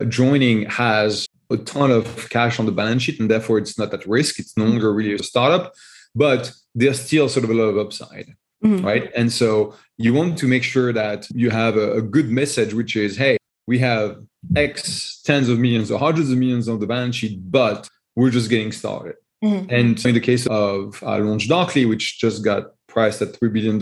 joining 0.09 0.69
has 0.69 1.27
a 1.51 1.57
ton 1.57 1.91
of 1.91 2.29
cash 2.31 2.59
on 2.59 2.67
the 2.67 2.73
balance 2.73 3.03
sheet 3.03 3.21
and 3.21 3.31
therefore 3.31 3.59
it's 3.59 3.79
not 3.79 3.93
at 3.95 4.07
risk 4.07 4.39
it's 4.39 4.57
no 4.57 4.65
longer 4.65 4.93
really 4.93 5.15
a 5.15 5.23
startup 5.23 5.73
but 6.15 6.53
there's 6.75 7.01
still 7.01 7.29
sort 7.29 7.45
of 7.45 7.51
a 7.51 7.55
lot 7.55 7.65
of 7.65 7.79
upside 7.79 8.29
mm-hmm. 8.65 8.85
right 8.85 9.11
and 9.15 9.33
so 9.33 9.75
you 9.97 10.13
want 10.13 10.37
to 10.39 10.47
make 10.47 10.63
sure 10.63 10.93
that 10.93 11.29
you 11.31 11.51
have 11.51 11.77
a, 11.77 11.93
a, 11.93 12.03
good 12.03 12.29
message 12.31 12.75
which 12.75 12.97
is 12.97 13.17
hey 13.17 13.37
we 13.67 13.79
have 13.79 14.17
x 14.57 15.21
tens 15.23 15.49
of 15.49 15.59
millions 15.59 15.91
or 15.91 15.99
hundreds 15.99 16.31
of 16.31 16.39
millions 16.39 16.69
on 16.69 16.81
the 16.81 16.87
balance 16.87 17.17
sheet 17.17 17.39
but 17.51 17.89
we're 18.17 18.31
just 18.31 18.51
getting 18.51 18.73
started 18.73 19.15
mm-hmm. 19.43 19.71
and 19.71 20.05
in 20.05 20.15
the 20.15 20.21
case 20.21 20.47
of 20.47 21.03
uh, 21.03 21.19
LaunchDarkly 21.19 21.89
which 21.89 22.19
just 22.19 22.45
got 22.45 22.73
priced 22.97 23.21
at 23.21 23.35
$3 23.35 23.53
billion 23.53 23.79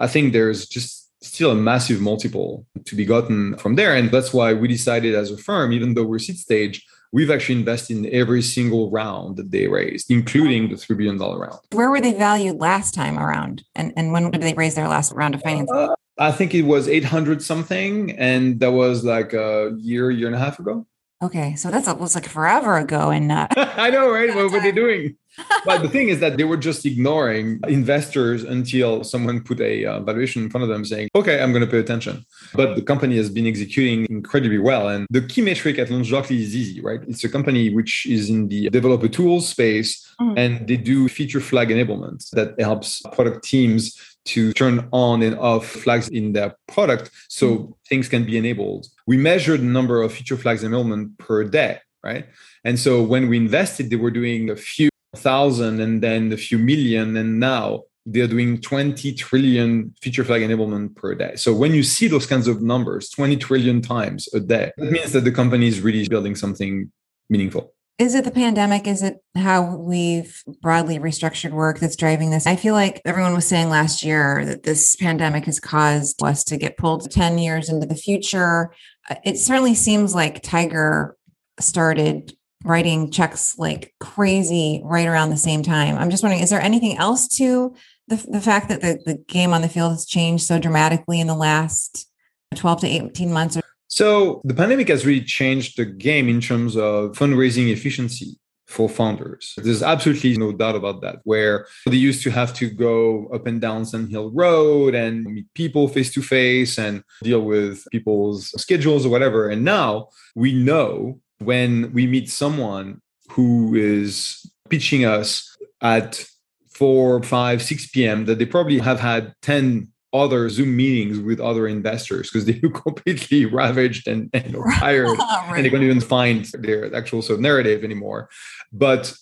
I 0.00 0.06
think 0.06 0.32
there's 0.32 0.66
just 0.66 1.08
still 1.22 1.50
a 1.50 1.54
massive 1.54 2.00
multiple 2.00 2.66
to 2.86 2.96
be 2.96 3.04
gotten 3.04 3.56
from 3.58 3.76
there. 3.76 3.94
And 3.94 4.10
that's 4.10 4.32
why 4.32 4.54
we 4.54 4.68
decided 4.68 5.14
as 5.14 5.30
a 5.30 5.36
firm, 5.36 5.72
even 5.72 5.94
though 5.94 6.04
we're 6.04 6.18
seed 6.18 6.38
stage, 6.38 6.84
we've 7.12 7.30
actually 7.30 7.58
invested 7.58 7.98
in 7.98 8.06
every 8.12 8.40
single 8.40 8.90
round 8.90 9.36
that 9.36 9.50
they 9.50 9.68
raised, 9.68 10.10
including 10.10 10.70
the 10.70 10.76
$3 10.76 10.96
billion 10.96 11.18
round. 11.18 11.58
Where 11.72 11.90
were 11.90 12.00
they 12.00 12.14
valued 12.14 12.56
last 12.56 12.94
time 12.94 13.18
around? 13.18 13.62
And, 13.74 13.92
and 13.96 14.12
when 14.12 14.30
did 14.30 14.42
they 14.42 14.54
raise 14.54 14.74
their 14.74 14.88
last 14.88 15.12
round 15.12 15.34
of 15.34 15.42
financing? 15.42 15.76
Uh, 15.76 15.94
I 16.18 16.32
think 16.32 16.54
it 16.54 16.62
was 16.62 16.88
800 16.88 17.42
something. 17.42 18.12
And 18.12 18.60
that 18.60 18.72
was 18.72 19.04
like 19.04 19.34
a 19.34 19.76
year, 19.78 20.10
year 20.10 20.26
and 20.26 20.36
a 20.36 20.38
half 20.38 20.58
ago. 20.58 20.86
Okay, 21.22 21.54
so 21.54 21.70
that's 21.70 21.86
almost 21.86 22.14
like 22.14 22.26
forever 22.26 22.78
ago, 22.78 23.10
and 23.10 23.30
uh, 23.30 23.46
I 23.56 23.90
know, 23.90 24.10
right? 24.10 24.34
What 24.34 24.50
were 24.52 24.60
they 24.60 24.72
doing? 24.72 25.16
But 25.64 25.82
the 25.82 25.88
thing 25.88 26.08
is 26.08 26.20
that 26.20 26.36
they 26.36 26.44
were 26.44 26.56
just 26.56 26.84
ignoring 26.86 27.60
investors 27.68 28.42
until 28.44 29.04
someone 29.04 29.42
put 29.42 29.60
a 29.60 29.84
uh, 29.84 30.00
valuation 30.00 30.42
in 30.42 30.50
front 30.50 30.62
of 30.62 30.68
them 30.68 30.84
saying, 30.84 31.08
okay, 31.14 31.42
I'm 31.42 31.52
going 31.52 31.64
to 31.64 31.70
pay 31.70 31.78
attention. 31.78 32.24
But 32.54 32.76
the 32.76 32.82
company 32.82 33.16
has 33.16 33.30
been 33.30 33.46
executing 33.46 34.06
incredibly 34.10 34.58
well. 34.58 34.88
And 34.88 35.06
the 35.10 35.22
key 35.22 35.42
metric 35.42 35.78
at 35.78 35.88
LaunchDarkly 35.88 36.38
is 36.38 36.54
easy, 36.54 36.80
right? 36.80 37.00
It's 37.08 37.24
a 37.24 37.28
company 37.28 37.72
which 37.72 38.06
is 38.06 38.30
in 38.30 38.48
the 38.48 38.70
developer 38.70 39.08
tools 39.08 39.48
space 39.48 40.06
mm. 40.20 40.34
and 40.36 40.66
they 40.66 40.76
do 40.76 41.08
feature 41.08 41.40
flag 41.40 41.68
enablement 41.68 42.28
that 42.30 42.58
helps 42.60 43.02
product 43.12 43.44
teams 43.44 43.98
to 44.26 44.52
turn 44.52 44.86
on 44.92 45.22
and 45.22 45.38
off 45.38 45.66
flags 45.66 46.08
in 46.08 46.32
their 46.32 46.54
product 46.68 47.10
so 47.28 47.46
mm. 47.46 47.72
things 47.88 48.08
can 48.08 48.24
be 48.24 48.36
enabled. 48.36 48.86
We 49.06 49.16
measured 49.16 49.60
the 49.60 49.64
number 49.64 50.02
of 50.02 50.12
feature 50.12 50.36
flags 50.36 50.62
enablement 50.62 51.18
per 51.18 51.44
day, 51.44 51.78
right? 52.04 52.26
And 52.64 52.78
so 52.78 53.02
when 53.02 53.28
we 53.28 53.36
invested, 53.36 53.90
they 53.90 53.96
were 53.96 54.10
doing 54.10 54.50
a 54.50 54.56
few 54.56 54.90
thousand 55.16 55.80
and 55.80 56.02
then 56.02 56.32
a 56.32 56.36
few 56.36 56.58
million, 56.58 57.16
and 57.16 57.40
now 57.40 57.82
they're 58.06 58.26
doing 58.26 58.60
20 58.60 59.12
trillion 59.14 59.94
feature 60.00 60.24
flag 60.24 60.42
enablement 60.42 60.96
per 60.96 61.14
day. 61.14 61.36
So 61.36 61.54
when 61.54 61.74
you 61.74 61.82
see 61.82 62.08
those 62.08 62.26
kinds 62.26 62.48
of 62.48 62.62
numbers, 62.62 63.10
20 63.10 63.36
trillion 63.36 63.82
times 63.82 64.28
a 64.32 64.40
day, 64.40 64.72
that 64.76 64.90
means 64.90 65.12
that 65.12 65.24
the 65.24 65.32
company 65.32 65.66
is 65.66 65.80
really 65.80 66.08
building 66.08 66.34
something 66.34 66.90
meaningful. 67.28 67.74
Is 67.98 68.14
it 68.14 68.24
the 68.24 68.30
pandemic? 68.30 68.86
Is 68.86 69.02
it 69.02 69.18
how 69.36 69.76
we've 69.76 70.42
broadly 70.62 70.98
restructured 70.98 71.50
work 71.50 71.80
that's 71.80 71.96
driving 71.96 72.30
this? 72.30 72.46
I 72.46 72.56
feel 72.56 72.72
like 72.72 73.02
everyone 73.04 73.34
was 73.34 73.46
saying 73.46 73.68
last 73.68 74.02
year 74.02 74.42
that 74.46 74.62
this 74.62 74.96
pandemic 74.96 75.44
has 75.44 75.60
caused 75.60 76.22
us 76.22 76.42
to 76.44 76.56
get 76.56 76.78
pulled 76.78 77.10
10 77.10 77.36
years 77.36 77.68
into 77.68 77.86
the 77.86 77.94
future. 77.94 78.72
Uh, 79.10 79.16
it 79.22 79.36
certainly 79.36 79.74
seems 79.74 80.14
like 80.14 80.42
Tiger 80.42 81.14
started 81.60 82.34
writing 82.64 83.10
checks 83.10 83.58
like 83.58 83.94
crazy 84.00 84.82
right 84.84 85.06
around 85.06 85.30
the 85.30 85.36
same 85.36 85.62
time. 85.62 85.96
I'm 85.96 86.10
just 86.10 86.22
wondering, 86.22 86.42
is 86.42 86.50
there 86.50 86.60
anything 86.60 86.96
else 86.98 87.26
to 87.36 87.74
the, 88.08 88.16
the 88.28 88.40
fact 88.40 88.68
that 88.68 88.80
the, 88.80 89.00
the 89.06 89.14
game 89.28 89.52
on 89.52 89.62
the 89.62 89.68
field 89.68 89.92
has 89.92 90.04
changed 90.04 90.44
so 90.44 90.58
dramatically 90.58 91.20
in 91.20 91.26
the 91.26 91.34
last 91.34 92.08
12 92.54 92.80
to 92.80 92.86
18 92.86 93.32
months? 93.32 93.58
So 93.88 94.40
the 94.44 94.54
pandemic 94.54 94.88
has 94.88 95.06
really 95.06 95.24
changed 95.24 95.76
the 95.76 95.84
game 95.84 96.28
in 96.28 96.40
terms 96.40 96.76
of 96.76 97.12
fundraising 97.12 97.72
efficiency 97.72 98.38
for 98.70 98.88
founders. 98.88 99.54
There's 99.56 99.82
absolutely 99.82 100.36
no 100.36 100.52
doubt 100.52 100.76
about 100.76 101.00
that. 101.02 101.16
Where 101.24 101.66
they 101.86 101.96
used 101.96 102.22
to 102.22 102.30
have 102.30 102.54
to 102.54 102.70
go 102.70 103.26
up 103.34 103.48
and 103.48 103.60
down 103.60 103.84
Sand 103.84 104.10
Hill 104.10 104.30
Road 104.32 104.94
and 104.94 105.24
meet 105.24 105.52
people 105.54 105.88
face 105.88 106.12
to 106.12 106.22
face 106.22 106.78
and 106.78 107.02
deal 107.22 107.40
with 107.40 107.84
people's 107.90 108.50
schedules 108.60 109.04
or 109.04 109.08
whatever. 109.08 109.48
And 109.48 109.64
now 109.64 110.10
we 110.36 110.52
know 110.52 111.18
when 111.40 111.92
we 111.92 112.06
meet 112.06 112.30
someone 112.30 113.00
who 113.30 113.74
is 113.74 114.50
pitching 114.68 115.04
us 115.04 115.56
at 115.80 116.24
4, 116.72 117.22
5, 117.22 117.62
6 117.62 117.90
p.m. 117.90 118.26
that 118.26 118.38
they 118.38 118.46
probably 118.46 118.78
have 118.78 119.00
had 119.00 119.34
10 119.42 119.88
other 120.12 120.48
Zoom 120.48 120.76
meetings 120.76 121.18
with 121.18 121.40
other 121.40 121.68
investors 121.68 122.30
because 122.30 122.44
they 122.44 122.60
are 122.64 122.70
completely 122.70 123.46
ravaged 123.46 124.08
and, 124.08 124.28
and 124.32 124.56
tired 124.78 125.06
right. 125.18 125.52
and 125.56 125.64
they 125.64 125.70
can't 125.70 125.82
even 125.82 126.00
find 126.00 126.46
their 126.54 126.94
actual 126.94 127.22
sort 127.22 127.38
of 127.38 127.40
narrative 127.40 127.84
anymore. 127.84 128.28
But 128.72 129.12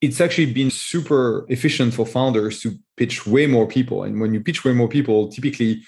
it's 0.00 0.20
actually 0.20 0.52
been 0.52 0.70
super 0.70 1.44
efficient 1.48 1.92
for 1.92 2.06
founders 2.06 2.60
to 2.62 2.78
pitch 2.96 3.26
way 3.26 3.46
more 3.46 3.66
people. 3.66 4.02
And 4.02 4.20
when 4.20 4.32
you 4.32 4.40
pitch 4.40 4.64
way 4.64 4.72
more 4.72 4.88
people, 4.88 5.28
typically 5.28 5.82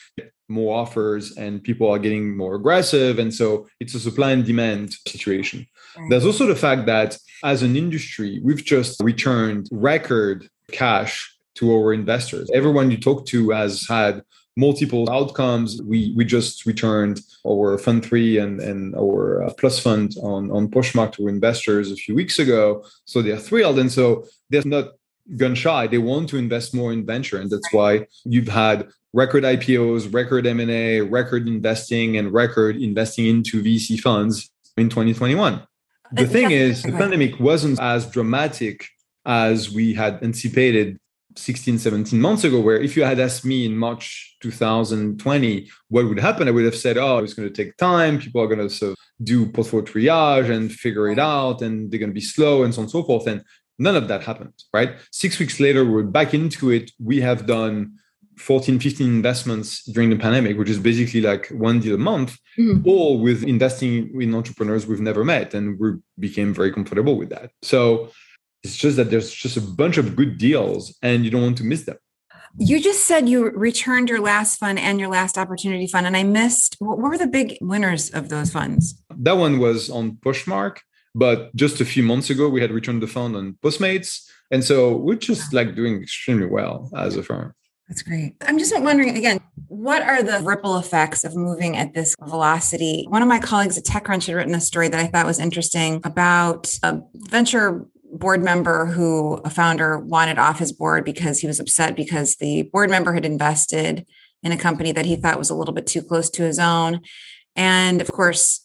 more 0.53 0.79
offers 0.79 1.37
and 1.37 1.63
people 1.63 1.91
are 1.91 1.99
getting 1.99 2.37
more 2.37 2.55
aggressive. 2.55 3.19
And 3.19 3.33
so 3.35 3.67
it's 3.81 3.95
a 3.95 4.01
supply 4.01 4.31
and 4.33 4.45
demand 4.45 4.95
situation. 5.09 5.67
Right. 5.97 6.11
There's 6.11 6.27
also 6.27 6.47
the 6.47 6.57
fact 6.57 6.87
that 6.87 7.19
as 7.43 7.63
an 7.63 7.77
industry, 7.77 8.41
we've 8.45 8.65
just 8.65 9.01
returned 9.03 9.69
record 9.73 10.49
cash 10.71 11.37
to 11.57 11.75
our 11.75 11.93
investors. 11.93 12.51
Everyone 12.55 12.91
you 12.91 12.99
talk 12.99 13.27
to 13.27 13.51
has 13.51 13.87
had 13.89 14.23
multiple 14.57 15.11
outcomes. 15.11 15.81
We 15.83 16.13
we 16.17 16.25
just 16.25 16.67
returned 16.67 17.21
our 17.47 17.79
fund 17.79 18.05
three 18.05 18.39
and 18.39 18.61
and 18.61 18.95
our 18.95 19.45
uh, 19.45 19.53
plus 19.55 19.79
fund 19.79 20.15
on 20.23 20.51
on 20.51 20.69
Poshmark 20.69 21.13
to 21.13 21.29
investors 21.29 21.91
a 21.91 21.97
few 21.97 22.15
weeks 22.15 22.39
ago. 22.39 22.85
So 23.05 23.23
they're 23.23 23.39
thrilled, 23.39 23.79
and 23.79 23.91
so 23.91 24.25
they're 24.51 24.63
not 24.65 24.93
gun 25.37 25.55
shy. 25.55 25.87
They 25.87 25.99
want 25.99 26.29
to 26.31 26.37
invest 26.37 26.75
more 26.75 26.93
in 26.93 27.07
venture, 27.07 27.41
and 27.41 27.51
that's 27.51 27.73
why 27.73 28.07
you've 28.25 28.49
had 28.49 28.89
record 29.13 29.45
IPOs, 29.45 30.13
record 30.13 30.47
M&A, 30.47 31.01
record 31.01 31.47
investing, 31.47 32.17
and 32.17 32.33
record 32.33 32.77
investing 32.77 33.27
into 33.27 33.63
VC 33.63 34.01
funds 34.01 34.51
in 34.77 34.89
2021. 34.89 35.63
The 36.13 36.27
thing 36.27 36.51
is, 36.51 36.83
the 36.83 36.93
pandemic 36.93 37.41
wasn't 37.41 37.81
as 37.81 38.11
dramatic 38.11 38.87
as 39.25 39.71
we 39.71 39.95
had 39.95 40.23
anticipated 40.23 40.99
16, 41.37 41.79
17 41.79 42.21
months 42.21 42.45
ago, 42.45 42.61
where 42.61 42.79
if 42.79 42.97
you 42.97 43.05
had 43.05 43.19
asked 43.19 43.45
me 43.45 43.65
in 43.65 43.77
March 43.77 44.37
2020 44.41 45.71
what 45.89 46.07
would 46.07 46.19
happen, 46.19 46.49
I 46.49 46.51
would 46.51 46.65
have 46.65 46.77
said, 46.77 46.99
oh, 46.99 47.19
it's 47.19 47.33
going 47.33 47.49
to 47.49 47.55
take 47.55 47.77
time. 47.79 48.19
People 48.19 48.43
are 48.43 48.55
going 48.55 48.69
to 48.69 48.95
do 49.23 49.47
portfolio 49.47 49.87
triage 49.87 50.51
and 50.51 50.71
figure 50.71 51.09
it 51.09 51.19
out, 51.19 51.63
and 51.63 51.91
they're 51.91 52.01
going 52.01 52.11
to 52.11 52.15
be 52.15 52.21
slow 52.21 52.65
and 52.65 52.75
so 52.75 52.81
on 52.81 52.85
and 52.85 52.91
so 52.91 53.03
forth. 53.05 53.27
And 53.27 53.43
none 53.83 53.97
of 53.97 54.09
that 54.09 54.23
happened, 54.23 54.55
right? 54.73 54.91
Six 55.11 55.39
weeks 55.39 55.59
later, 55.61 55.85
we're 55.85 56.05
back 56.05 56.33
into 56.35 56.71
it. 56.71 56.91
We 56.99 57.21
have 57.21 57.47
done 57.47 57.99
14, 58.39 58.79
15 58.79 59.07
investments 59.07 59.85
during 59.85 60.11
the 60.11 60.17
pandemic, 60.17 60.57
which 60.57 60.71
is 60.71 60.79
basically 60.79 61.21
like 61.21 61.49
one 61.49 61.81
deal 61.81 61.97
a 61.97 61.99
month, 61.99 62.39
mm-hmm. 62.59 62.89
all 62.89 63.21
with 63.21 63.43
investing 63.45 64.21
in 64.21 64.35
entrepreneurs 64.35 64.87
we've 64.87 65.01
never 65.01 65.25
met. 65.25 65.53
And 65.55 65.79
we 65.79 65.93
became 66.19 66.55
very 66.55 66.73
comfortable 66.73 67.17
with 67.17 67.31
that. 67.31 67.51
So 67.63 68.11
it's 68.63 68.77
just 68.77 68.97
that 68.97 69.11
there's 69.11 69.33
just 69.33 69.57
a 69.57 69.61
bunch 69.61 69.99
of 69.99 70.17
good 70.17 70.39
deals 70.39 70.97
and 71.03 71.25
you 71.25 71.31
don't 71.31 71.43
want 71.43 71.59
to 71.59 71.65
miss 71.65 71.85
them. 71.85 71.99
You 72.59 72.81
just 72.81 73.07
said 73.07 73.29
you 73.29 73.51
returned 73.51 74.09
your 74.11 74.21
last 74.21 74.59
fund 74.59 74.79
and 74.79 75.01
your 75.01 75.09
last 75.09 75.39
opportunity 75.39 75.87
fund, 75.87 76.07
and 76.07 76.15
I 76.15 76.23
missed 76.23 76.77
what 76.81 76.99
were 76.99 77.17
the 77.17 77.27
big 77.27 77.57
winners 77.63 78.11
of 78.11 78.29
those 78.29 78.53
funds? 78.53 79.03
That 79.09 79.39
one 79.39 79.59
was 79.59 79.89
on 79.89 80.19
Poshmark, 80.23 80.77
but 81.15 81.55
just 81.55 81.81
a 81.81 81.85
few 81.85 82.03
months 82.03 82.31
ago, 82.31 82.49
we 82.49 82.61
had 82.61 82.71
returned 82.71 83.03
the 83.03 83.07
fund 83.07 83.37
on 83.37 83.59
Postmates. 83.63 84.23
And 84.51 84.65
so 84.65 84.97
we're 84.97 85.17
just 85.17 85.53
like 85.53 85.75
doing 85.75 86.03
extremely 86.03 86.47
well 86.47 86.91
as 86.97 87.17
a 87.17 87.23
firm. 87.23 87.55
That's 87.89 88.03
great. 88.03 88.37
I'm 88.43 88.59
just 88.59 88.79
wondering 88.81 89.17
again, 89.17 89.41
what 89.69 90.03
are 90.03 90.23
the 90.23 90.41
ripple 90.45 90.79
effects 90.79 91.25
of 91.25 91.37
moving 91.37 91.77
at 91.77 91.95
this 91.95 92.15
velocity? 92.23 93.07
One 93.09 93.23
of 93.23 93.29
my 93.29 93.39
colleagues 93.39 93.77
at 93.77 93.85
TechCrunch 93.85 94.27
had 94.27 94.37
written 94.37 94.55
a 94.55 94.61
story 94.61 94.89
that 94.89 95.01
I 95.01 95.09
thought 95.09 95.27
was 95.27 95.39
interesting 95.39 96.01
about 96.05 96.75
a 96.83 97.03
venture 97.15 97.87
board 98.13 98.43
member 98.43 98.87
who 98.87 99.35
a 99.45 99.51
founder 99.51 99.99
wanted 99.99 100.39
off 100.39 100.59
his 100.59 100.73
board 100.73 101.05
because 101.05 101.41
he 101.41 101.47
was 101.47 101.61
upset 101.61 101.97
because 101.97 102.37
the 102.37 102.63
board 102.73 102.91
member 102.91 103.13
had 103.13 103.25
invested 103.25 104.07
in 104.43 104.53
a 104.53 104.59
company 104.59 104.93
that 104.93 105.07
he 105.07 105.17
thought 105.17 105.39
was 105.39 105.51
a 105.51 105.55
little 105.55 105.75
bit 105.75 105.87
too 105.87 106.03
close 106.03 106.29
to 106.31 106.43
his 106.43 106.59
own. 106.59 107.01
And 107.57 108.01
of 108.01 108.11
course, 108.11 108.62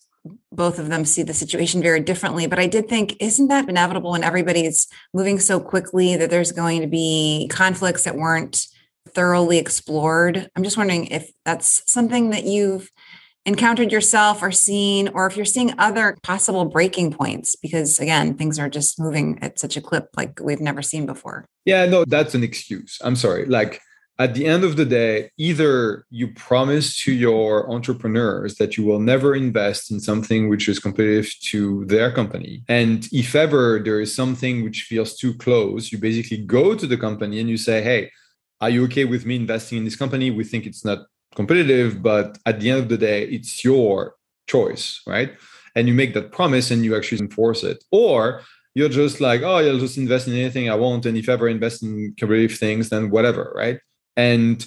both 0.51 0.79
of 0.79 0.89
them 0.89 1.05
see 1.05 1.23
the 1.23 1.33
situation 1.33 1.81
very 1.81 1.99
differently. 1.99 2.47
But 2.47 2.59
I 2.59 2.67
did 2.67 2.87
think, 2.87 3.15
isn't 3.19 3.47
that 3.47 3.69
inevitable 3.69 4.11
when 4.11 4.23
everybody's 4.23 4.87
moving 5.13 5.39
so 5.39 5.59
quickly 5.59 6.15
that 6.15 6.29
there's 6.29 6.51
going 6.51 6.81
to 6.81 6.87
be 6.87 7.47
conflicts 7.51 8.03
that 8.03 8.15
weren't 8.15 8.67
thoroughly 9.09 9.57
explored? 9.57 10.49
I'm 10.55 10.63
just 10.63 10.77
wondering 10.77 11.07
if 11.07 11.31
that's 11.45 11.89
something 11.91 12.31
that 12.31 12.45
you've 12.45 12.91
encountered 13.45 13.93
yourself 13.93 14.43
or 14.43 14.51
seen, 14.51 15.07
or 15.13 15.25
if 15.25 15.37
you're 15.37 15.45
seeing 15.45 15.73
other 15.79 16.17
possible 16.21 16.65
breaking 16.65 17.13
points, 17.13 17.55
because 17.55 17.97
again, 17.97 18.33
things 18.33 18.59
are 18.59 18.69
just 18.69 18.99
moving 18.99 19.39
at 19.41 19.57
such 19.57 19.77
a 19.77 19.81
clip 19.81 20.09
like 20.17 20.39
we've 20.41 20.59
never 20.59 20.81
seen 20.81 21.05
before. 21.05 21.45
Yeah, 21.63 21.85
no, 21.85 22.03
that's 22.05 22.35
an 22.35 22.43
excuse. 22.43 22.97
I'm 23.01 23.15
sorry. 23.15 23.45
Like, 23.45 23.79
at 24.19 24.33
the 24.33 24.45
end 24.45 24.63
of 24.63 24.77
the 24.77 24.85
day, 24.85 25.29
either 25.37 26.05
you 26.09 26.29
promise 26.29 26.99
to 27.03 27.11
your 27.11 27.69
entrepreneurs 27.71 28.55
that 28.55 28.75
you 28.75 28.83
will 28.83 28.99
never 28.99 29.35
invest 29.35 29.91
in 29.91 29.99
something 29.99 30.49
which 30.49 30.67
is 30.67 30.79
competitive 30.79 31.31
to 31.41 31.85
their 31.85 32.11
company. 32.11 32.63
And 32.67 33.07
if 33.11 33.35
ever 33.35 33.79
there 33.83 34.01
is 34.01 34.15
something 34.15 34.63
which 34.63 34.83
feels 34.83 35.15
too 35.15 35.35
close, 35.35 35.91
you 35.91 35.99
basically 35.99 36.37
go 36.37 36.73
to 36.73 36.87
the 36.87 36.97
company 36.97 37.39
and 37.39 37.49
you 37.49 37.57
say, 37.57 37.81
hey, 37.83 38.11
are 38.59 38.71
you 38.71 38.85
okay 38.85 39.05
with 39.05 39.25
me 39.25 39.35
investing 39.35 39.77
in 39.77 39.85
this 39.85 39.95
company? 39.95 40.31
We 40.31 40.43
think 40.43 40.65
it's 40.65 40.83
not 40.83 41.05
competitive, 41.35 42.01
but 42.01 42.39
at 42.47 42.59
the 42.59 42.71
end 42.71 42.79
of 42.79 42.89
the 42.89 42.97
day, 42.97 43.25
it's 43.25 43.63
your 43.63 44.15
choice, 44.47 45.01
right? 45.05 45.33
And 45.75 45.87
you 45.87 45.93
make 45.93 46.15
that 46.15 46.31
promise 46.31 46.71
and 46.71 46.83
you 46.83 46.95
actually 46.95 47.21
enforce 47.21 47.63
it. 47.63 47.83
Or 47.91 48.41
you're 48.73 48.89
just 48.89 49.21
like, 49.21 49.41
oh, 49.43 49.57
I'll 49.57 49.77
just 49.77 49.97
invest 49.97 50.27
in 50.27 50.33
anything 50.33 50.71
I 50.71 50.75
want. 50.75 51.05
And 51.05 51.15
if 51.15 51.29
ever 51.29 51.47
invest 51.47 51.83
in 51.83 52.15
competitive 52.17 52.57
things, 52.57 52.89
then 52.89 53.11
whatever, 53.11 53.53
right? 53.55 53.79
And 54.17 54.65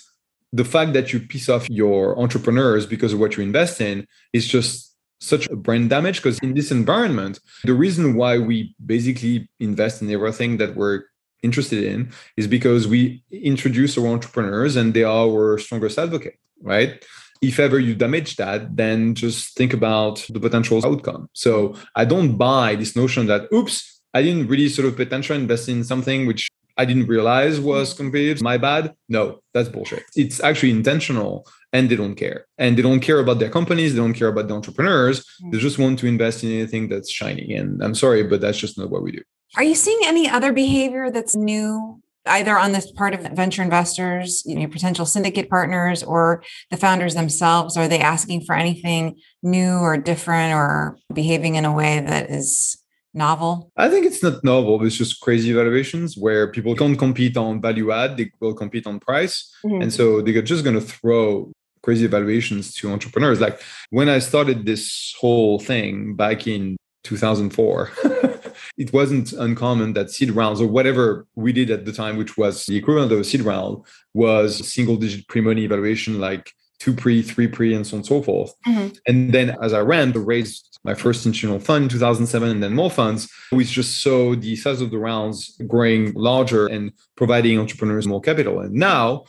the 0.52 0.64
fact 0.64 0.94
that 0.94 1.12
you 1.12 1.20
piss 1.20 1.48
off 1.48 1.68
your 1.68 2.18
entrepreneurs 2.18 2.86
because 2.86 3.12
of 3.12 3.20
what 3.20 3.36
you 3.36 3.42
invest 3.42 3.80
in 3.80 4.06
is 4.32 4.48
just 4.48 4.94
such 5.20 5.46
a 5.48 5.56
brain 5.56 5.86
damage 5.88 6.16
because 6.16 6.38
in 6.38 6.54
this 6.54 6.70
environment 6.70 7.38
the 7.64 7.74
reason 7.74 8.14
why 8.14 8.38
we 8.38 8.74
basically 8.84 9.48
invest 9.60 10.00
in 10.00 10.10
everything 10.10 10.56
that 10.56 10.74
we're 10.74 11.02
interested 11.42 11.84
in 11.84 12.10
is 12.38 12.46
because 12.46 12.88
we 12.88 13.22
introduce 13.30 13.98
our 13.98 14.06
entrepreneurs 14.06 14.76
and 14.76 14.94
they 14.94 15.04
are 15.04 15.28
our 15.28 15.58
strongest 15.58 15.98
advocate 15.98 16.38
right? 16.62 17.02
If 17.42 17.58
ever 17.58 17.78
you 17.78 17.94
damage 17.94 18.36
that 18.36 18.76
then 18.76 19.14
just 19.14 19.56
think 19.56 19.72
about 19.72 20.26
the 20.30 20.40
potential 20.40 20.84
outcome. 20.84 21.28
So 21.34 21.74
i 21.94 22.04
don't 22.04 22.36
buy 22.36 22.76
this 22.76 22.96
notion 22.96 23.26
that 23.26 23.42
oops 23.52 24.00
i 24.14 24.22
didn't 24.22 24.48
really 24.48 24.70
sort 24.70 24.88
of 24.88 24.96
potential 24.96 25.36
invest 25.36 25.68
in 25.68 25.84
something 25.84 26.26
which 26.26 26.48
I 26.80 26.86
didn't 26.86 27.08
realize 27.08 27.60
was 27.60 27.92
competitive. 27.92 28.42
My 28.42 28.56
bad. 28.56 28.94
No, 29.08 29.40
that's 29.52 29.68
bullshit. 29.68 30.04
It's 30.16 30.40
actually 30.48 30.70
intentional 30.70 31.46
and 31.74 31.90
they 31.90 31.96
don't 32.02 32.14
care. 32.14 32.46
And 32.56 32.76
they 32.76 32.82
don't 32.82 33.00
care 33.00 33.20
about 33.20 33.38
their 33.38 33.50
companies. 33.50 33.92
They 33.92 34.00
don't 34.00 34.14
care 34.14 34.28
about 34.28 34.48
the 34.48 34.54
entrepreneurs. 34.54 35.16
They 35.50 35.58
mm. 35.58 35.66
just 35.66 35.78
want 35.78 35.98
to 35.98 36.06
invest 36.06 36.42
in 36.42 36.50
anything 36.50 36.88
that's 36.88 37.10
shiny. 37.10 37.54
And 37.54 37.82
I'm 37.84 37.94
sorry, 37.94 38.22
but 38.22 38.40
that's 38.40 38.56
just 38.56 38.78
not 38.78 38.90
what 38.90 39.02
we 39.02 39.12
do. 39.12 39.22
Are 39.56 39.62
you 39.62 39.74
seeing 39.74 40.00
any 40.04 40.26
other 40.28 40.52
behavior 40.54 41.10
that's 41.10 41.36
new 41.36 42.00
either 42.26 42.58
on 42.58 42.72
this 42.72 42.90
part 42.92 43.12
of 43.14 43.20
venture 43.32 43.62
investors, 43.62 44.42
you 44.46 44.54
know, 44.58 44.66
potential 44.68 45.04
syndicate 45.04 45.50
partners 45.50 46.02
or 46.02 46.42
the 46.70 46.78
founders 46.78 47.14
themselves? 47.14 47.76
Are 47.76 47.88
they 47.88 48.00
asking 48.00 48.44
for 48.46 48.54
anything 48.54 49.20
new 49.42 49.72
or 49.88 49.98
different 49.98 50.54
or 50.54 50.96
behaving 51.12 51.56
in 51.56 51.66
a 51.66 51.74
way 51.74 52.00
that 52.00 52.30
is 52.30 52.80
novel? 53.14 53.70
I 53.76 53.88
think 53.88 54.06
it's 54.06 54.22
not 54.22 54.44
novel. 54.44 54.84
It's 54.84 54.96
just 54.96 55.20
crazy 55.20 55.52
valuations 55.52 56.16
where 56.16 56.50
people 56.50 56.74
can't 56.74 56.98
compete 56.98 57.36
on 57.36 57.60
value 57.60 57.92
add, 57.92 58.16
they 58.16 58.30
will 58.40 58.54
compete 58.54 58.86
on 58.86 59.00
price. 59.00 59.52
Mm-hmm. 59.64 59.82
And 59.82 59.92
so 59.92 60.20
they're 60.20 60.42
just 60.42 60.64
going 60.64 60.78
to 60.78 60.86
throw 60.86 61.52
crazy 61.82 62.06
valuations 62.06 62.74
to 62.74 62.90
entrepreneurs. 62.90 63.40
Like 63.40 63.60
when 63.90 64.08
I 64.08 64.18
started 64.18 64.66
this 64.66 65.14
whole 65.18 65.58
thing 65.58 66.14
back 66.14 66.46
in 66.46 66.76
2004, 67.04 67.90
it 68.76 68.92
wasn't 68.92 69.32
uncommon 69.32 69.94
that 69.94 70.10
seed 70.10 70.30
rounds 70.30 70.60
or 70.60 70.66
whatever 70.66 71.26
we 71.34 71.52
did 71.52 71.70
at 71.70 71.84
the 71.84 71.92
time, 71.92 72.16
which 72.16 72.36
was 72.36 72.66
the 72.66 72.76
equivalent 72.76 73.12
of 73.12 73.20
a 73.20 73.24
seed 73.24 73.40
round, 73.40 73.82
was 74.14 74.72
single 74.72 74.96
digit 74.96 75.26
pre 75.28 75.40
money 75.40 75.66
valuation 75.66 76.20
like 76.20 76.52
two 76.80 76.94
pre, 76.94 77.22
three 77.22 77.46
pre, 77.46 77.74
and 77.74 77.86
so 77.86 77.94
on 77.94 77.98
and 77.98 78.06
so 78.06 78.22
forth. 78.22 78.52
Mm-hmm. 78.66 78.88
And 79.06 79.32
then 79.32 79.56
as 79.62 79.72
I 79.72 79.80
ran, 79.80 80.12
the 80.12 80.20
raise 80.20 80.64
my 80.82 80.94
first 80.94 81.26
institutional 81.26 81.60
fund 81.60 81.84
in 81.84 81.88
2007 81.90 82.48
and 82.48 82.62
then 82.62 82.74
more 82.74 82.90
funds, 82.90 83.28
we 83.52 83.64
just 83.64 84.02
saw 84.02 84.34
the 84.34 84.56
size 84.56 84.80
of 84.80 84.90
the 84.90 84.98
rounds 84.98 85.60
growing 85.66 86.12
larger 86.14 86.66
and 86.66 86.92
providing 87.16 87.58
entrepreneurs 87.58 88.06
more 88.06 88.20
capital. 88.20 88.60
And 88.60 88.72
now, 88.72 89.24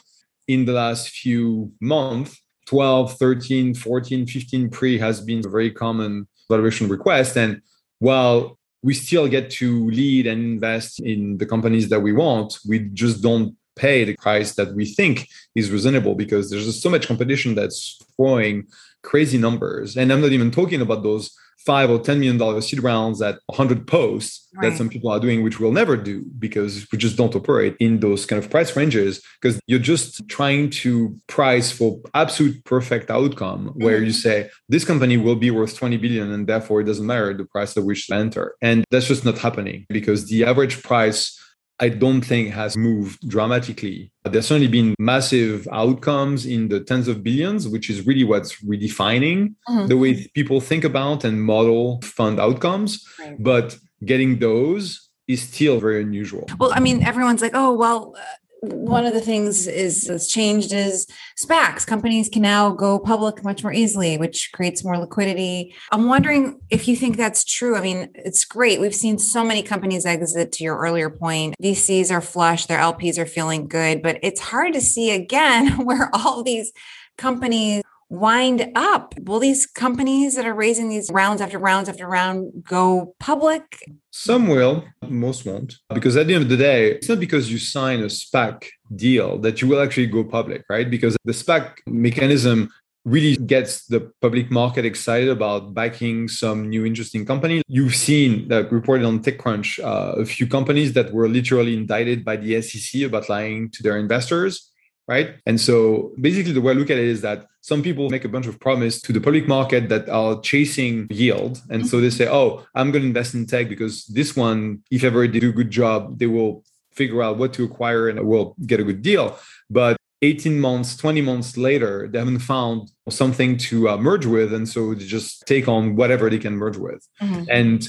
in 0.48 0.66
the 0.66 0.72
last 0.72 1.10
few 1.10 1.72
months, 1.82 2.42
12, 2.68 3.18
13, 3.18 3.74
14, 3.74 4.26
15 4.26 4.70
pre 4.70 4.98
has 4.98 5.20
been 5.20 5.46
a 5.46 5.50
very 5.50 5.72
common 5.72 6.28
valuation 6.50 6.88
request. 6.88 7.36
And 7.36 7.62
while 8.00 8.58
we 8.82 8.94
still 8.94 9.28
get 9.28 9.52
to 9.52 9.90
lead 9.90 10.28
and 10.28 10.42
invest 10.42 11.02
in 11.02 11.38
the 11.38 11.46
companies 11.46 11.90
that 11.90 12.00
we 12.00 12.14
want, 12.14 12.58
we 12.68 12.80
just 12.80 13.22
don't 13.22 13.56
pay 13.76 14.04
the 14.04 14.16
price 14.18 14.56
that 14.56 14.74
we 14.74 14.86
think 14.86 15.28
is 15.56 15.72
reasonable 15.72 16.16
because 16.16 16.50
there's 16.50 16.66
just 16.66 16.82
so 16.82 16.90
much 16.90 17.08
competition 17.08 17.56
that's 17.56 18.00
throwing 18.16 18.68
crazy 19.04 19.38
numbers. 19.38 19.98
And 19.98 20.12
I'm 20.12 20.22
not 20.22 20.32
even 20.32 20.52
talking 20.52 20.82
about 20.82 21.04
those 21.04 21.32
five 21.66 21.92
or 21.92 22.00
ten 22.00 22.20
million 22.20 22.38
dollar 22.38 22.60
seed 22.62 22.82
rounds 22.82 23.22
at 23.22 23.36
100 23.48 23.86
posts 23.86 24.48
right. 24.56 24.70
that 24.70 24.78
some 24.78 24.90
people 24.90 25.12
are 25.12 25.20
doing, 25.20 25.44
which 25.44 25.60
we'll 25.60 25.72
never 25.72 25.96
do 25.96 26.24
because 26.40 26.88
we 26.92 26.98
just 26.98 27.18
don't 27.18 27.36
operate 27.36 27.76
in 27.80 28.00
those 28.00 28.26
kind 28.26 28.44
of 28.44 28.50
price 28.50 28.76
ranges. 28.76 29.22
Because 29.40 29.60
you're 29.68 29.80
just 29.80 30.28
trying 30.28 30.70
to 30.82 31.20
price 31.28 31.72
for 31.72 32.00
absolute 32.14 32.64
perfect 32.66 33.12
outcome, 33.12 33.72
where 33.76 33.98
mm-hmm. 33.98 34.06
you 34.06 34.12
say 34.12 34.50
this 34.70 34.86
company 34.86 35.18
will 35.18 35.36
be 35.36 35.52
worth 35.52 35.78
20 35.78 35.98
billion, 35.98 36.32
and 36.32 36.48
therefore 36.48 36.82
it 36.82 36.86
doesn't 36.86 37.06
matter 37.06 37.34
the 37.34 37.46
price 37.46 37.78
at 37.78 37.84
which 37.84 38.08
to 38.08 38.16
enter. 38.16 38.56
And 38.62 38.84
that's 38.90 39.08
just 39.08 39.26
not 39.26 39.38
happening 39.38 39.86
because 39.90 40.28
the 40.28 40.46
average 40.46 40.82
price 40.84 41.38
I 41.82 41.90
don't 41.90 42.22
think 42.22 42.54
has 42.54 42.78
moved 42.78 43.28
dramatically. 43.28 44.12
There's 44.24 44.48
certainly 44.48 44.68
been 44.68 44.94
massive 45.00 45.68
outcomes 45.72 46.46
in 46.46 46.70
the 46.70 46.80
tens 46.80 47.08
of 47.08 47.24
billions, 47.24 47.68
which 47.68 47.90
is 47.90 48.06
really 48.06 48.24
what's 48.24 48.62
redefining 48.62 49.56
mm-hmm. 49.68 49.88
the 49.88 49.98
way 49.98 50.28
people 50.36 50.62
think 50.62 50.84
about 50.84 51.24
and 51.24 51.44
model 51.44 52.00
fund 52.04 52.40
outcomes. 52.40 53.04
Right. 53.20 53.36
But 53.42 53.78
getting 54.06 54.38
those 54.38 55.10
is 55.28 55.42
still 55.42 55.80
very 55.80 56.02
unusual. 56.02 56.48
Well, 56.60 56.72
I 56.74 56.80
mean, 56.80 57.02
everyone's 57.04 57.42
like, 57.42 57.54
oh, 57.56 57.74
well, 57.74 58.16
one 58.62 59.06
of 59.06 59.14
the 59.14 59.22
things 59.22 59.68
is 59.68 60.04
that's 60.04 60.28
changed 60.28 60.72
is 60.72 61.08
SPACs. 61.40 61.86
Companies 61.86 62.30
can 62.30 62.44
now 62.44 62.70
go 62.70 63.00
public 63.00 63.44
much 63.44 63.64
more 63.64 63.74
easily, 63.74 64.18
which 64.18 64.52
creates 64.54 64.84
more 64.84 64.98
liquidity. 64.98 65.74
I'm 65.92 66.08
wondering 66.08 66.60
if 66.70 66.88
you 66.88 66.96
think 66.96 67.18
that's 67.18 67.44
true. 67.44 67.76
I 67.76 67.82
mean, 67.82 68.10
it's 68.14 68.46
great. 68.46 68.80
We've 68.80 68.94
seen 68.94 69.18
so 69.18 69.44
many 69.44 69.64
companies 69.64 70.06
exit 70.06 70.52
to 70.54 70.64
your 70.64 70.78
earlier 70.78 71.10
point. 71.10 71.56
VCs 71.62 72.12
are 72.12 72.22
flush, 72.22 72.68
their 72.68 72.80
LPs 72.80 73.18
are 73.18 73.26
feeling 73.26 73.68
good, 73.68 74.04
but 74.04 74.20
it's 74.22 74.40
hard 74.40 74.74
to 74.74 74.82
see 74.82 75.10
again 75.10 75.78
where 75.86 76.12
all 76.14 76.44
these 76.44 76.72
companies 77.18 77.84
wind 78.12 78.70
up? 78.76 79.16
Will 79.22 79.40
these 79.40 79.66
companies 79.66 80.36
that 80.36 80.46
are 80.46 80.54
raising 80.54 80.90
these 80.90 81.10
rounds 81.12 81.40
after 81.42 81.58
rounds 81.58 81.88
after 81.88 82.06
round 82.06 82.52
go 82.68 83.16
public? 83.20 83.64
Some 84.12 84.50
will, 84.50 84.84
most 85.08 85.46
won't. 85.46 85.76
Because 85.94 86.18
at 86.18 86.28
the 86.28 86.36
end 86.36 86.44
of 86.44 86.50
the 86.50 86.58
day, 86.58 86.92
it's 86.92 87.08
not 87.08 87.22
because 87.22 87.50
you 87.50 87.58
sign 87.58 88.02
a 88.02 88.08
SPAC 88.08 88.68
deal 88.94 89.40
that 89.40 89.62
you 89.62 89.68
will 89.70 89.82
actually 89.82 90.08
go 90.08 90.26
public, 90.26 90.64
right? 90.70 90.90
Because 90.90 91.16
the 91.24 91.32
SPAC 91.32 91.78
mechanism 91.88 92.70
really 93.06 93.38
gets 93.38 93.88
the 93.88 94.12
public 94.22 94.52
market 94.52 94.86
excited 94.86 95.30
about 95.30 95.74
backing 95.74 96.28
some 96.28 96.70
new 96.70 96.86
interesting 96.86 97.26
company. 97.26 97.64
You've 97.68 97.96
seen 97.96 98.50
that 98.50 98.72
reported 98.72 99.06
on 99.06 99.24
TechCrunch 99.24 99.84
uh, 99.84 100.22
a 100.22 100.26
few 100.26 100.48
companies 100.48 100.94
that 100.94 101.14
were 101.14 101.30
literally 101.30 101.74
indicted 101.74 102.26
by 102.26 102.36
the 102.36 102.62
SEC 102.62 103.04
about 103.04 103.30
lying 103.30 103.72
to 103.72 103.82
their 103.82 103.98
investors 103.98 104.68
right? 105.08 105.36
And 105.46 105.60
so 105.60 106.14
basically 106.22 106.54
the 106.54 106.62
way 106.62 106.72
I 106.72 106.76
look 106.76 106.90
at 106.90 106.98
it 106.98 107.04
is 107.04 107.22
that 107.22 107.46
some 107.62 107.84
people 107.84 108.10
make 108.10 108.26
a 108.26 108.30
bunch 108.30 108.48
of 108.48 108.60
promise 108.60 109.00
to 109.02 109.14
the 109.14 109.22
public 109.22 109.48
market 109.48 109.88
that 109.90 110.10
are 110.10 110.42
chasing 110.42 111.08
yield. 111.12 111.62
And 111.70 111.88
so 111.88 112.02
they 112.02 112.10
say, 112.10 112.28
oh, 112.28 112.66
I'm 112.74 112.92
going 112.92 113.04
to 113.04 113.08
invest 113.08 113.36
in 113.36 113.46
tech 113.46 113.70
because 113.70 114.06
this 114.08 114.36
one, 114.36 114.84
if 114.90 115.04
ever 115.04 115.28
they 115.28 115.40
do 115.40 115.50
a 115.50 115.54
good 115.54 115.70
job, 115.70 116.18
they 116.18 116.26
will 116.26 116.64
figure 116.92 117.22
out 117.22 117.38
what 117.38 117.54
to 117.54 117.64
acquire 117.64 118.10
and 118.10 118.20
will 118.28 118.56
get 118.66 118.80
a 118.80 118.84
good 118.84 119.04
deal. 119.04 119.38
But 119.70 119.96
18 120.24 120.60
months, 120.60 120.98
20 120.98 121.22
months 121.22 121.56
later, 121.56 122.08
they 122.08 122.18
haven't 122.18 122.40
found 122.40 122.92
something 123.10 123.58
to 123.58 123.90
uh, 123.90 123.98
merge 123.98 124.26
with. 124.26 124.54
And 124.54 124.68
so 124.68 124.94
they 124.96 125.06
just 125.06 125.46
take 125.46 125.68
on 125.68 125.96
whatever 125.96 126.30
they 126.30 126.40
can 126.40 126.56
merge 126.56 126.78
with. 126.78 127.08
Mm-hmm. 127.22 127.44
And 127.50 127.88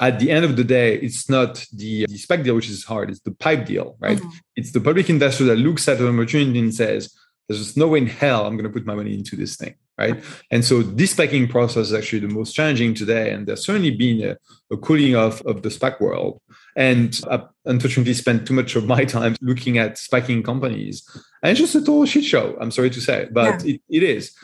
at 0.00 0.18
the 0.18 0.30
end 0.30 0.44
of 0.44 0.56
the 0.56 0.64
day, 0.64 0.96
it's 0.96 1.28
not 1.30 1.64
the, 1.72 2.06
the 2.06 2.18
SPAC 2.18 2.42
deal 2.44 2.56
which 2.56 2.68
is 2.68 2.84
hard, 2.84 3.10
it's 3.10 3.20
the 3.20 3.30
pipe 3.30 3.64
deal, 3.64 3.96
right? 4.00 4.18
Mm-hmm. 4.18 4.28
It's 4.56 4.72
the 4.72 4.80
public 4.80 5.08
investor 5.08 5.44
that 5.44 5.56
looks 5.56 5.88
at 5.88 6.00
an 6.00 6.08
opportunity 6.08 6.58
and 6.58 6.74
says, 6.74 7.14
there's 7.48 7.62
just 7.62 7.76
no 7.76 7.88
way 7.88 7.98
in 7.98 8.06
hell 8.06 8.46
I'm 8.46 8.56
going 8.56 8.70
to 8.70 8.72
put 8.72 8.86
my 8.86 8.94
money 8.94 9.14
into 9.14 9.36
this 9.36 9.56
thing, 9.56 9.74
right? 9.98 10.22
And 10.50 10.64
so 10.64 10.82
this 10.82 11.14
SPACing 11.14 11.50
process 11.50 11.88
is 11.88 11.94
actually 11.94 12.20
the 12.20 12.28
most 12.28 12.52
challenging 12.52 12.94
today. 12.94 13.32
And 13.32 13.46
there's 13.46 13.64
certainly 13.64 13.90
been 13.90 14.30
a, 14.30 14.36
a 14.72 14.78
cooling 14.78 15.14
off 15.14 15.42
of 15.42 15.62
the 15.62 15.68
SPAC 15.68 16.00
world. 16.00 16.40
And 16.76 17.18
I 17.30 17.42
unfortunately 17.66 18.14
spent 18.14 18.46
too 18.46 18.54
much 18.54 18.76
of 18.76 18.86
my 18.86 19.04
time 19.04 19.36
looking 19.40 19.78
at 19.78 19.96
SPACing 19.96 20.44
companies. 20.44 21.06
And 21.42 21.50
it's 21.50 21.60
just 21.60 21.74
a 21.74 21.80
total 21.80 22.06
shit 22.06 22.24
show, 22.24 22.56
I'm 22.60 22.70
sorry 22.70 22.90
to 22.90 23.00
say, 23.00 23.28
but 23.30 23.64
yeah. 23.64 23.74
it, 23.74 23.80
it 23.90 24.02
is. 24.02 24.34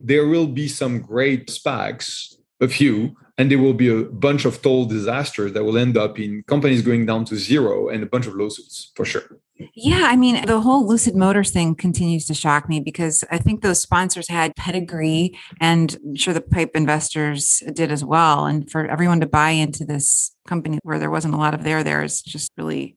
There 0.00 0.26
will 0.28 0.46
be 0.46 0.68
some 0.68 1.00
great 1.00 1.48
SPACs 1.48 2.36
a 2.60 2.68
few, 2.68 3.16
and 3.36 3.50
there 3.50 3.58
will 3.58 3.74
be 3.74 3.88
a 3.88 4.04
bunch 4.04 4.44
of 4.44 4.56
total 4.56 4.86
disasters 4.86 5.52
that 5.52 5.64
will 5.64 5.76
end 5.76 5.96
up 5.96 6.18
in 6.18 6.42
companies 6.46 6.82
going 6.82 7.06
down 7.06 7.24
to 7.26 7.36
zero 7.36 7.88
and 7.88 8.02
a 8.02 8.06
bunch 8.06 8.26
of 8.26 8.34
lawsuits 8.34 8.92
for 8.94 9.04
sure. 9.04 9.38
Yeah, 9.74 10.02
I 10.04 10.16
mean, 10.16 10.46
the 10.46 10.60
whole 10.60 10.86
Lucid 10.86 11.14
Motors 11.14 11.52
thing 11.52 11.76
continues 11.76 12.26
to 12.26 12.34
shock 12.34 12.68
me 12.68 12.80
because 12.80 13.22
I 13.30 13.38
think 13.38 13.62
those 13.62 13.80
sponsors 13.80 14.28
had 14.28 14.56
pedigree, 14.56 15.38
and 15.60 15.96
I'm 16.04 16.16
sure 16.16 16.34
the 16.34 16.40
pipe 16.40 16.72
investors 16.74 17.62
did 17.72 17.92
as 17.92 18.04
well. 18.04 18.46
And 18.46 18.68
for 18.68 18.86
everyone 18.86 19.20
to 19.20 19.26
buy 19.26 19.50
into 19.50 19.84
this 19.84 20.34
company 20.48 20.80
where 20.82 20.98
there 20.98 21.10
wasn't 21.10 21.34
a 21.34 21.38
lot 21.38 21.54
of 21.54 21.62
there 21.62 21.84
there 21.84 22.02
is 22.02 22.20
just 22.20 22.50
really 22.56 22.96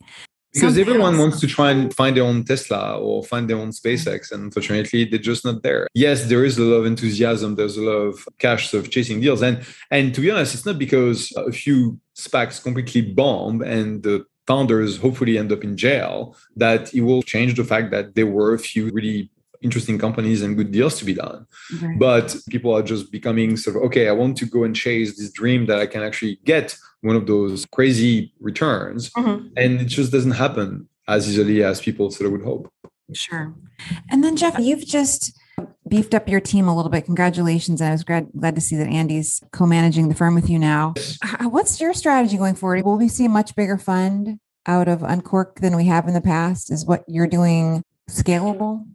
because 0.54 0.78
everyone 0.78 1.14
else. 1.14 1.20
wants 1.20 1.40
to 1.42 1.48
try 1.48 1.72
and 1.72 1.94
find 1.94 2.18
their 2.18 2.24
own 2.24 2.44
Tesla 2.44 2.98
or 3.00 3.24
find 3.24 3.50
their 3.50 3.58
own 3.58 3.72
SpaceX, 3.72 4.32
and 4.32 4.44
unfortunately, 4.44 5.06
they're 5.06 5.20
just 5.20 5.46
not 5.46 5.64
there. 5.64 5.88
Yes, 5.94 6.26
there 6.26 6.44
is 6.46 6.58
a 6.58 6.64
lot 6.64 6.78
of 6.78 6.86
enthusiasm. 6.86 7.56
There's 7.56 7.78
a 7.78 7.82
lot 7.82 7.92
of 7.98 8.28
cash 8.40 8.74
of 8.74 8.90
chasing 8.90 9.22
deals, 9.22 9.42
and 9.42 9.66
and 9.92 10.14
to 10.16 10.22
be 10.22 10.32
honest, 10.32 10.54
it's 10.54 10.66
not 10.66 10.80
because 10.80 11.32
a 11.36 11.52
few 11.52 12.00
SPACs 12.16 12.62
completely 12.62 13.02
bomb 13.02 13.62
and 13.62 14.04
the 14.04 14.26
founders 14.48 14.98
hopefully 14.98 15.38
end 15.38 15.52
up 15.52 15.64
in 15.64 15.76
jail 15.76 16.36
that 16.56 16.94
it 16.94 17.02
will 17.02 17.22
change 17.22 17.56
the 17.56 17.66
fact 17.66 17.92
that 17.92 18.16
there 18.16 18.26
were 18.26 18.54
a 18.54 18.60
few 18.60 18.90
really 18.92 19.30
interesting 19.62 19.98
companies 19.98 20.42
and 20.42 20.56
good 20.58 20.72
deals 20.72 20.98
to 21.00 21.06
be 21.06 21.14
done. 21.14 21.46
But 21.98 22.36
people 22.50 22.76
are 22.76 22.84
just 22.84 23.12
becoming 23.12 23.58
sort 23.58 23.76
of, 23.78 23.84
okay, 23.84 24.08
I 24.08 24.12
want 24.12 24.38
to 24.38 24.46
go 24.46 24.64
and 24.64 24.76
chase 24.76 25.18
this 25.18 25.32
dream 25.32 25.66
that 25.68 25.80
I 25.80 25.88
can 25.88 26.04
actually 26.04 26.40
get 26.46 26.78
one 27.02 27.16
of 27.16 27.28
those 27.28 27.66
crazy 27.72 28.34
returns. 28.40 29.10
Mm-hmm. 29.12 29.48
And 29.58 29.82
it 29.82 29.86
just 29.86 30.12
doesn't 30.12 30.32
happen 30.32 30.88
as 31.08 31.30
easily 31.30 31.64
as 31.64 31.82
people 31.82 32.12
sort 32.12 32.28
of 32.28 32.32
would 32.34 32.44
hope. 32.44 32.72
Sure. 33.14 33.54
And 34.10 34.24
then, 34.24 34.36
Jeff, 34.36 34.60
you've 34.60 34.86
just 34.86 35.38
beefed 35.88 36.14
up 36.14 36.28
your 36.28 36.42
team 36.42 36.68
a 36.68 36.76
little 36.76 36.92
bit. 36.92 37.06
Congratulations. 37.06 37.82
I 37.82 37.92
was 37.92 38.04
glad, 38.04 38.28
glad 38.38 38.56
to 38.56 38.62
see 38.62 38.76
that 38.76 38.88
Andy's 38.88 39.42
co 39.52 39.66
managing 39.66 40.10
the 40.10 40.16
firm 40.16 40.36
with 40.36 40.50
you 40.50 40.60
now. 40.60 40.94
What's 41.42 41.80
your 41.80 41.94
strategy 41.94 42.38
going 42.38 42.56
forward? 42.56 42.84
Will 42.84 42.98
we 42.98 43.08
see 43.08 43.26
a 43.26 43.30
much 43.30 43.56
bigger 43.56 43.78
fund 43.78 44.40
out 44.66 44.88
of 44.90 45.02
Uncork 45.02 45.62
than 45.62 45.76
we 45.76 45.86
have 45.86 46.08
in 46.08 46.14
the 46.14 46.22
past? 46.22 46.72
Is 46.72 46.86
what 46.86 47.06
you're 47.08 47.28
doing 47.28 47.84
scalable? 48.10 48.86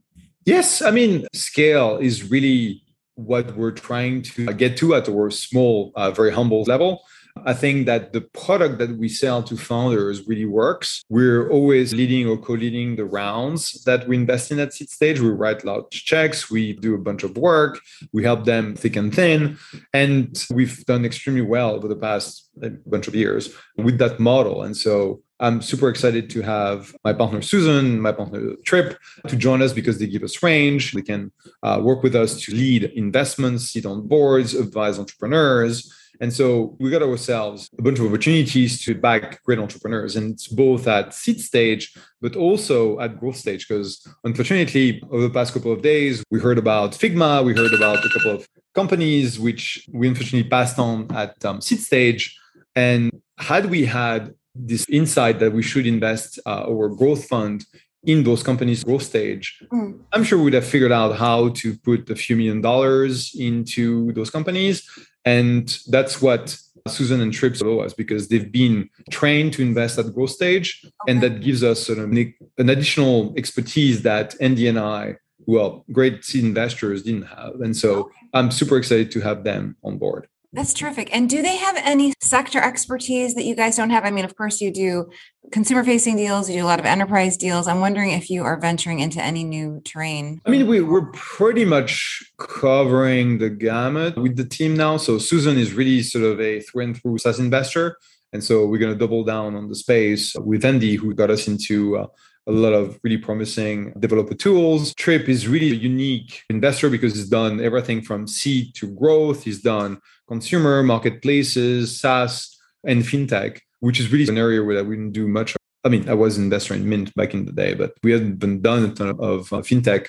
Yes. 0.44 0.82
I 0.82 0.90
mean, 0.90 1.26
scale 1.32 1.98
is 1.98 2.30
really 2.30 2.82
what 3.14 3.56
we're 3.56 3.72
trying 3.72 4.22
to 4.22 4.52
get 4.52 4.76
to 4.78 4.94
at 4.94 5.08
our 5.08 5.30
small, 5.30 5.92
uh, 5.94 6.10
very 6.10 6.32
humble 6.32 6.62
level. 6.62 7.02
I 7.46 7.54
think 7.54 7.86
that 7.86 8.12
the 8.12 8.20
product 8.20 8.78
that 8.78 8.96
we 8.98 9.08
sell 9.08 9.42
to 9.44 9.56
founders 9.56 10.26
really 10.28 10.44
works. 10.44 11.02
We're 11.08 11.50
always 11.50 11.94
leading 11.94 12.28
or 12.28 12.36
co-leading 12.36 12.96
the 12.96 13.06
rounds 13.06 13.82
that 13.84 14.06
we 14.06 14.16
invest 14.16 14.50
in 14.50 14.60
at 14.60 14.74
seed 14.74 14.90
stage. 14.90 15.20
We 15.20 15.30
write 15.30 15.64
large 15.64 16.04
checks, 16.04 16.50
we 16.50 16.74
do 16.74 16.94
a 16.94 16.98
bunch 16.98 17.22
of 17.22 17.36
work, 17.36 17.80
we 18.12 18.22
help 18.22 18.44
them 18.44 18.76
thick 18.76 18.96
and 18.96 19.14
thin, 19.14 19.56
and 19.94 20.44
we've 20.50 20.84
done 20.84 21.04
extremely 21.04 21.40
well 21.40 21.70
over 21.70 21.88
the 21.88 21.96
past 21.96 22.50
bunch 22.86 23.08
of 23.08 23.14
years 23.14 23.54
with 23.76 23.98
that 23.98 24.20
model. 24.20 24.62
And 24.62 24.76
so 24.76 25.22
I'm 25.42 25.60
super 25.60 25.88
excited 25.88 26.30
to 26.30 26.42
have 26.42 26.94
my 27.02 27.12
partner 27.12 27.42
Susan, 27.42 28.00
my 28.00 28.12
partner 28.12 28.54
Trip, 28.64 28.96
to 29.26 29.36
join 29.36 29.60
us 29.60 29.72
because 29.72 29.98
they 29.98 30.06
give 30.06 30.22
us 30.22 30.40
range. 30.40 30.92
They 30.92 31.02
can 31.02 31.32
uh, 31.64 31.80
work 31.82 32.04
with 32.04 32.14
us 32.14 32.40
to 32.42 32.54
lead 32.54 32.84
investments, 32.84 33.72
sit 33.72 33.84
on 33.84 34.06
boards, 34.06 34.54
advise 34.54 35.00
entrepreneurs. 35.00 35.92
And 36.20 36.32
so 36.32 36.76
we 36.78 36.90
got 36.90 37.02
ourselves 37.02 37.68
a 37.76 37.82
bunch 37.82 37.98
of 37.98 38.06
opportunities 38.06 38.80
to 38.84 38.94
back 38.94 39.42
great 39.42 39.58
entrepreneurs, 39.58 40.14
and 40.14 40.34
it's 40.34 40.46
both 40.46 40.86
at 40.86 41.12
seed 41.12 41.40
stage, 41.40 41.92
but 42.20 42.36
also 42.36 43.00
at 43.00 43.18
growth 43.18 43.36
stage. 43.36 43.66
Because 43.66 44.06
unfortunately, 44.22 45.02
over 45.10 45.24
the 45.24 45.34
past 45.34 45.52
couple 45.54 45.72
of 45.72 45.82
days, 45.82 46.22
we 46.30 46.38
heard 46.38 46.58
about 46.58 46.92
Figma, 46.92 47.44
we 47.44 47.52
heard 47.52 47.74
about 47.74 48.04
a 48.04 48.08
couple 48.10 48.30
of 48.30 48.48
companies 48.76 49.40
which 49.40 49.84
we 49.92 50.06
unfortunately 50.06 50.48
passed 50.48 50.78
on 50.78 51.10
at 51.16 51.44
um, 51.44 51.60
seed 51.60 51.80
stage. 51.80 52.38
And 52.76 53.10
had 53.38 53.66
we 53.66 53.84
had 53.84 54.34
this 54.54 54.86
insight 54.88 55.38
that 55.38 55.52
we 55.52 55.62
should 55.62 55.86
invest 55.86 56.38
uh, 56.46 56.64
our 56.68 56.88
growth 56.88 57.26
fund 57.26 57.64
in 58.04 58.24
those 58.24 58.42
companies 58.42 58.82
growth 58.82 59.02
stage 59.02 59.62
mm. 59.72 59.98
i'm 60.12 60.24
sure 60.24 60.42
we'd 60.42 60.54
have 60.54 60.66
figured 60.66 60.92
out 60.92 61.16
how 61.16 61.48
to 61.50 61.76
put 61.78 62.10
a 62.10 62.16
few 62.16 62.36
million 62.36 62.60
dollars 62.60 63.34
into 63.38 64.12
those 64.12 64.30
companies 64.30 64.88
and 65.24 65.78
that's 65.88 66.20
what 66.20 66.56
susan 66.88 67.20
and 67.20 67.32
trips 67.32 67.62
owe 67.62 67.78
us 67.78 67.94
because 67.94 68.28
they've 68.28 68.50
been 68.50 68.88
trained 69.10 69.52
to 69.52 69.62
invest 69.62 69.98
at 69.98 70.12
growth 70.12 70.30
stage 70.30 70.82
okay. 70.84 71.12
and 71.12 71.22
that 71.22 71.40
gives 71.40 71.62
us 71.62 71.86
sort 71.86 71.98
of 71.98 72.10
an 72.10 72.34
additional 72.58 73.32
expertise 73.36 74.02
that 74.02 74.34
andy 74.40 74.66
and 74.66 74.78
i 74.78 75.14
well 75.46 75.84
great 75.92 76.24
seed 76.24 76.44
investors 76.44 77.04
didn't 77.04 77.22
have 77.22 77.60
and 77.60 77.76
so 77.76 78.00
okay. 78.00 78.10
i'm 78.34 78.50
super 78.50 78.76
excited 78.76 79.12
to 79.12 79.20
have 79.20 79.44
them 79.44 79.76
on 79.84 79.96
board 79.96 80.26
that's 80.52 80.74
terrific. 80.74 81.14
And 81.14 81.30
do 81.30 81.40
they 81.40 81.56
have 81.56 81.76
any 81.78 82.12
sector 82.20 82.60
expertise 82.60 83.34
that 83.34 83.44
you 83.44 83.56
guys 83.56 83.76
don't 83.76 83.90
have? 83.90 84.04
I 84.04 84.10
mean, 84.10 84.24
of 84.24 84.36
course, 84.36 84.60
you 84.60 84.70
do 84.70 85.08
consumer 85.50 85.82
facing 85.82 86.16
deals, 86.16 86.48
you 86.48 86.56
do 86.56 86.64
a 86.64 86.66
lot 86.66 86.78
of 86.78 86.84
enterprise 86.84 87.36
deals. 87.36 87.66
I'm 87.66 87.80
wondering 87.80 88.10
if 88.10 88.28
you 88.28 88.44
are 88.44 88.60
venturing 88.60 89.00
into 89.00 89.22
any 89.22 89.44
new 89.44 89.80
terrain. 89.84 90.40
I 90.44 90.50
mean, 90.50 90.66
we, 90.66 90.82
we're 90.82 91.10
pretty 91.12 91.64
much 91.64 92.22
covering 92.38 93.38
the 93.38 93.48
gamut 93.48 94.16
with 94.16 94.36
the 94.36 94.44
team 94.44 94.76
now. 94.76 94.98
So 94.98 95.18
Susan 95.18 95.58
is 95.58 95.72
really 95.72 96.02
sort 96.02 96.24
of 96.24 96.40
a 96.40 96.60
through 96.60 96.84
and 96.84 96.96
through 97.00 97.18
SaaS 97.18 97.38
investor. 97.38 97.96
And 98.34 98.44
so 98.44 98.66
we're 98.66 98.78
going 98.78 98.92
to 98.92 98.98
double 98.98 99.24
down 99.24 99.54
on 99.54 99.68
the 99.68 99.74
space 99.74 100.34
with 100.36 100.64
Andy, 100.64 100.96
who 100.96 101.14
got 101.14 101.30
us 101.30 101.48
into 101.48 101.98
uh, 101.98 102.06
a 102.46 102.52
lot 102.52 102.72
of 102.72 102.98
really 103.02 103.18
promising 103.18 103.92
developer 103.98 104.34
tools. 104.34 104.94
Trip 104.94 105.28
is 105.28 105.46
really 105.46 105.70
a 105.70 105.74
unique 105.74 106.42
investor 106.50 106.90
because 106.90 107.14
he's 107.14 107.28
done 107.28 107.60
everything 107.60 108.02
from 108.02 108.26
seed 108.26 108.74
to 108.76 108.88
growth. 108.94 109.44
He's 109.44 109.60
done 109.60 110.00
consumer 110.32 110.82
marketplaces, 110.82 112.00
SaaS, 112.00 112.56
and 112.84 113.02
fintech, 113.02 113.60
which 113.80 114.00
is 114.00 114.10
really 114.10 114.28
an 114.28 114.38
area 114.38 114.64
where 114.64 114.82
we 114.82 114.96
didn't 114.96 115.12
do 115.12 115.28
much. 115.28 115.54
I 115.84 115.88
mean, 115.90 116.08
I 116.08 116.14
was 116.14 116.38
an 116.38 116.44
investor 116.44 116.74
in 116.74 116.88
Mint 116.88 117.14
back 117.14 117.34
in 117.34 117.44
the 117.44 117.52
day, 117.52 117.74
but 117.74 117.92
we 118.02 118.12
hadn't 118.12 118.38
been 118.38 118.62
done 118.62 118.84
a 118.84 118.94
ton 118.94 119.10
of 119.18 119.52
uh, 119.52 119.58
fintech 119.58 120.06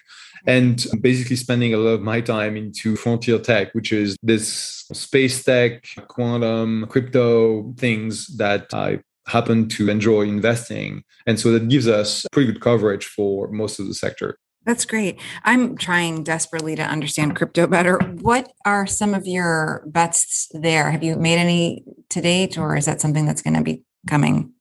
and 0.48 0.86
basically 1.02 1.36
spending 1.36 1.74
a 1.74 1.78
lot 1.78 1.90
of 1.98 2.02
my 2.02 2.22
time 2.22 2.56
into 2.56 2.96
frontier 2.96 3.40
tech, 3.40 3.74
which 3.74 3.92
is 3.92 4.16
this 4.24 4.86
space 4.94 5.44
tech, 5.44 5.86
quantum, 6.08 6.86
crypto 6.88 7.74
things 7.78 8.28
that 8.38 8.74
I 8.74 9.00
happen 9.28 9.68
to 9.70 9.90
enjoy 9.90 10.22
investing. 10.22 11.04
And 11.28 11.38
so 11.40 11.52
that 11.52 11.68
gives 11.68 11.88
us 11.88 12.26
pretty 12.32 12.52
good 12.52 12.62
coverage 12.62 13.06
for 13.06 13.50
most 13.50 13.80
of 13.80 13.88
the 13.88 13.94
sector. 13.94 14.38
That's 14.66 14.86
great. 14.86 15.20
I'm 15.44 15.78
trying 15.78 16.24
desperately 16.24 16.76
to 16.76 16.84
understand 16.84 17.36
crypto 17.36 17.68
better. 17.68 17.98
What 18.22 18.52
are 18.66 18.88
some 18.88 19.14
of 19.14 19.28
your 19.28 19.84
bets 19.88 20.50
there? 20.54 20.92
Have 20.92 21.04
you 21.04 21.16
made 21.18 21.38
any 21.38 21.84
to 22.10 22.22
date, 22.22 22.58
or 22.58 22.76
is 22.76 22.86
that 22.86 23.02
something 23.02 23.26
that's 23.26 23.42
going 23.42 23.56
to 23.56 23.62
be 23.62 23.84
coming? 24.08 24.54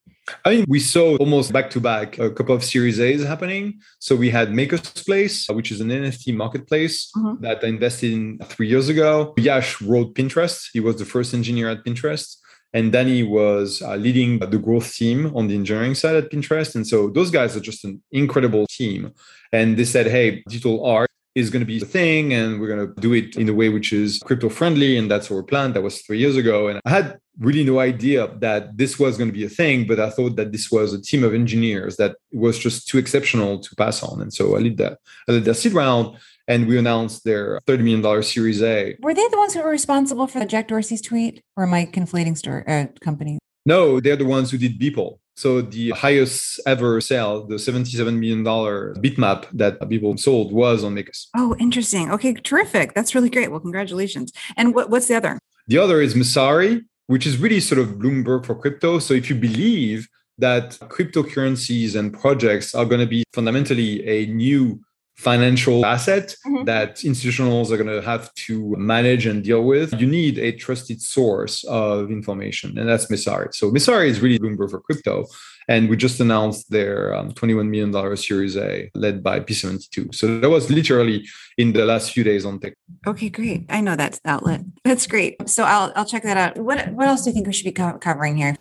I 0.45 0.51
mean, 0.51 0.65
we 0.69 0.81
saw 0.81 1.17
almost 1.17 1.53
back 1.53 1.71
to 1.71 1.81
back 1.81 2.19
a 2.19 2.31
couple 2.31 2.55
of 2.55 2.63
Series 2.63 3.01
A's 3.01 3.25
happening. 3.25 3.81
So 3.99 4.15
we 4.15 4.31
had 4.31 4.51
MakersPlace, 4.51 5.53
which 5.55 5.73
is 5.73 5.81
an 5.81 5.89
NFT 5.89 6.35
marketplace 6.35 7.11
mm-hmm. 7.17 7.43
that 7.43 7.63
I 7.65 7.67
invested 7.69 8.13
in 8.13 8.39
three 8.45 8.69
years 8.69 8.89
ago. 8.89 9.35
Yash 9.37 9.81
wrote 9.83 10.15
Pinterest. 10.15 10.69
He 10.73 10.81
was 10.81 10.97
the 10.97 11.05
first 11.05 11.35
engineer 11.35 11.69
at 11.71 11.85
Pinterest. 11.85 12.37
And 12.75 12.91
Danny 12.91 13.23
was 13.23 13.83
uh, 13.83 13.97
leading 13.97 14.39
the 14.39 14.59
growth 14.59 14.95
team 14.95 15.37
on 15.37 15.49
the 15.49 15.55
engineering 15.55 15.95
side 15.95 16.17
at 16.17 16.31
Pinterest. 16.31 16.75
And 16.75 16.87
so 16.87 17.11
those 17.11 17.31
guys 17.31 17.55
are 17.57 17.61
just 17.61 17.85
an 17.85 18.03
incredible 18.13 18.67
team. 18.67 19.13
And 19.53 19.77
they 19.77 19.85
said, 19.85 20.07
hey, 20.07 20.43
digital 20.49 20.85
art 20.85 21.11
is 21.35 21.51
going 21.51 21.61
to 21.61 21.67
be 21.67 21.79
the 21.79 21.87
thing 21.87 22.35
and 22.35 22.61
we're 22.61 22.69
going 22.69 22.87
to 22.87 23.01
do 23.01 23.15
it 23.15 23.37
in 23.37 23.49
a 23.49 23.55
way 23.55 23.71
which 23.71 23.93
is 23.93 24.21
crypto 24.25 24.51
friendly 24.51 24.99
and 24.99 25.11
that's 25.11 25.31
our 25.31 25.43
plan 25.43 25.73
that 25.73 25.81
was 25.81 26.03
three 26.03 26.19
years 26.19 26.37
ago 26.37 26.69
and 26.69 26.79
i 26.85 26.91
had 26.91 27.19
really 27.39 27.65
no 27.65 27.79
idea 27.79 28.29
that 28.39 28.77
this 28.77 28.99
was 28.99 29.17
going 29.17 29.31
to 29.31 29.33
be 29.33 29.45
a 29.45 29.49
thing 29.49 29.87
but 29.87 29.99
i 29.99 30.11
thought 30.11 30.37
that 30.37 30.53
this 30.53 30.71
was 30.71 30.93
a 30.93 31.01
team 31.01 31.25
of 31.25 31.33
engineers 31.33 31.97
that 31.97 32.17
was 32.33 32.59
just 32.59 32.87
too 32.87 32.99
exceptional 32.99 33.59
to 33.59 33.75
pass 33.77 34.03
on 34.03 34.21
and 34.21 34.35
so 34.35 34.57
i 34.57 34.59
led 34.59 34.77
that 34.77 34.99
i 35.27 35.33
led 35.33 35.45
that 35.45 35.55
seed 35.55 35.73
round 35.73 36.15
and 36.49 36.67
we 36.67 36.79
announced 36.79 37.25
their 37.25 37.61
$30 37.67 37.79
million 37.85 38.23
Series 38.23 38.63
A. 38.63 38.97
Were 39.01 39.15
they 39.15 39.27
the 39.29 39.39
ones 39.39 39.55
who 39.55 39.63
were 39.63 39.71
responsible 39.71 40.27
for 40.27 40.45
Jack 40.45 40.69
Dorsey's 40.69 41.01
tweet, 41.01 41.41
or 41.57 41.63
am 41.65 41.73
I 41.73 41.87
conflating 41.87 42.37
store 42.37 42.69
uh, 42.69 42.87
company? 43.01 43.39
No, 43.65 44.01
they're 44.01 44.17
the 44.17 44.25
ones 44.25 44.51
who 44.51 44.59
did 44.59 44.79
Beeple. 44.79 45.19
So 45.35 45.63
the 45.63 45.91
highest 45.91 46.61
ever 46.67 47.01
sale, 47.01 47.47
the 47.47 47.57
$77 47.57 48.19
million 48.19 48.45
bitmap 48.45 49.47
that 49.53 49.81
Beeple 49.81 50.19
sold 50.19 50.53
was 50.53 50.85
on 50.85 50.95
Makers. 50.95 51.29
Oh, 51.37 51.57
interesting. 51.59 52.11
Okay, 52.11 52.35
terrific. 52.35 52.95
That's 52.95 53.15
really 53.15 53.31
great. 53.31 53.51
Well, 53.51 53.61
congratulations. 53.61 54.33
And 54.57 54.75
what, 54.75 54.91
what's 54.91 55.09
the 55.09 55.17
other? 55.17 55.39
The 55.69 55.79
other 55.79 56.01
is 56.01 56.15
Messari, 56.15 56.85
which 57.07 57.27
is 57.27 57.39
really 57.39 57.61
sort 57.61 57.81
of 57.81 57.97
Bloomberg 57.97 58.45
for 58.45 58.55
crypto. 58.55 58.99
So 58.99 59.15
if 59.15 59.31
you 59.31 59.37
believe 59.37 60.09
that 60.39 60.73
cryptocurrencies 60.83 61.95
and 61.97 62.13
projects 62.13 62.75
are 62.75 62.85
going 62.85 63.01
to 63.01 63.07
be 63.07 63.25
fundamentally 63.33 64.07
a 64.07 64.27
new 64.27 64.81
financial 65.17 65.85
asset 65.87 66.35
mm-hmm. 66.47 66.65
that 66.65 66.97
institutionals 66.97 67.71
are 67.71 67.77
going 67.77 67.89
to 67.89 68.03
have 68.03 68.33
to 68.35 68.75
manage 68.77 69.27
and 69.27 69.45
deal 69.45 69.63
with, 69.63 69.99
you 70.01 70.07
need 70.07 70.39
a 70.39 70.53
trusted 70.53 71.01
source 71.01 71.65
of 71.65 72.11
information, 72.11 72.79
and 72.79 72.89
that's 72.89 73.07
Messari. 73.07 73.55
So 73.55 73.71
Messari 73.71 74.09
is 74.09 74.21
really 74.21 74.39
Bloomberg 74.39 74.71
for 74.71 74.81
crypto. 74.81 75.27
And 75.69 75.89
we 75.89 75.97
just 75.97 76.19
announced 76.21 76.71
their 76.71 77.15
um, 77.15 77.31
$21 77.33 77.69
million 77.69 78.17
Series 78.17 78.57
A 78.57 78.91
led 78.95 79.23
by 79.23 79.41
P72. 79.41 80.13
So 80.15 80.39
that 80.41 80.51
was 80.51 80.71
literally 80.71 81.25
in 81.57 81.73
the 81.73 81.85
last 81.85 82.13
few 82.13 82.25
days 82.25 82.45
on 82.45 82.59
tech. 82.59 82.75
Okay, 83.07 83.29
great. 83.29 83.67
I 83.69 83.81
know 83.81 83.95
that 83.95 84.19
outlet. 84.25 84.63
That's 84.85 85.07
great. 85.07 85.49
So 85.49 85.63
I'll, 85.63 85.93
I'll 85.95 86.05
check 86.05 86.25
that 86.25 86.37
out. 86.37 86.59
What, 86.59 86.89
what 86.93 87.07
else 87.07 87.23
do 87.23 87.31
you 87.31 87.35
think 87.35 87.47
we 87.47 87.53
should 87.53 87.65
be 87.65 87.73
co- 87.73 87.99
covering 87.99 88.37
here? 88.37 88.57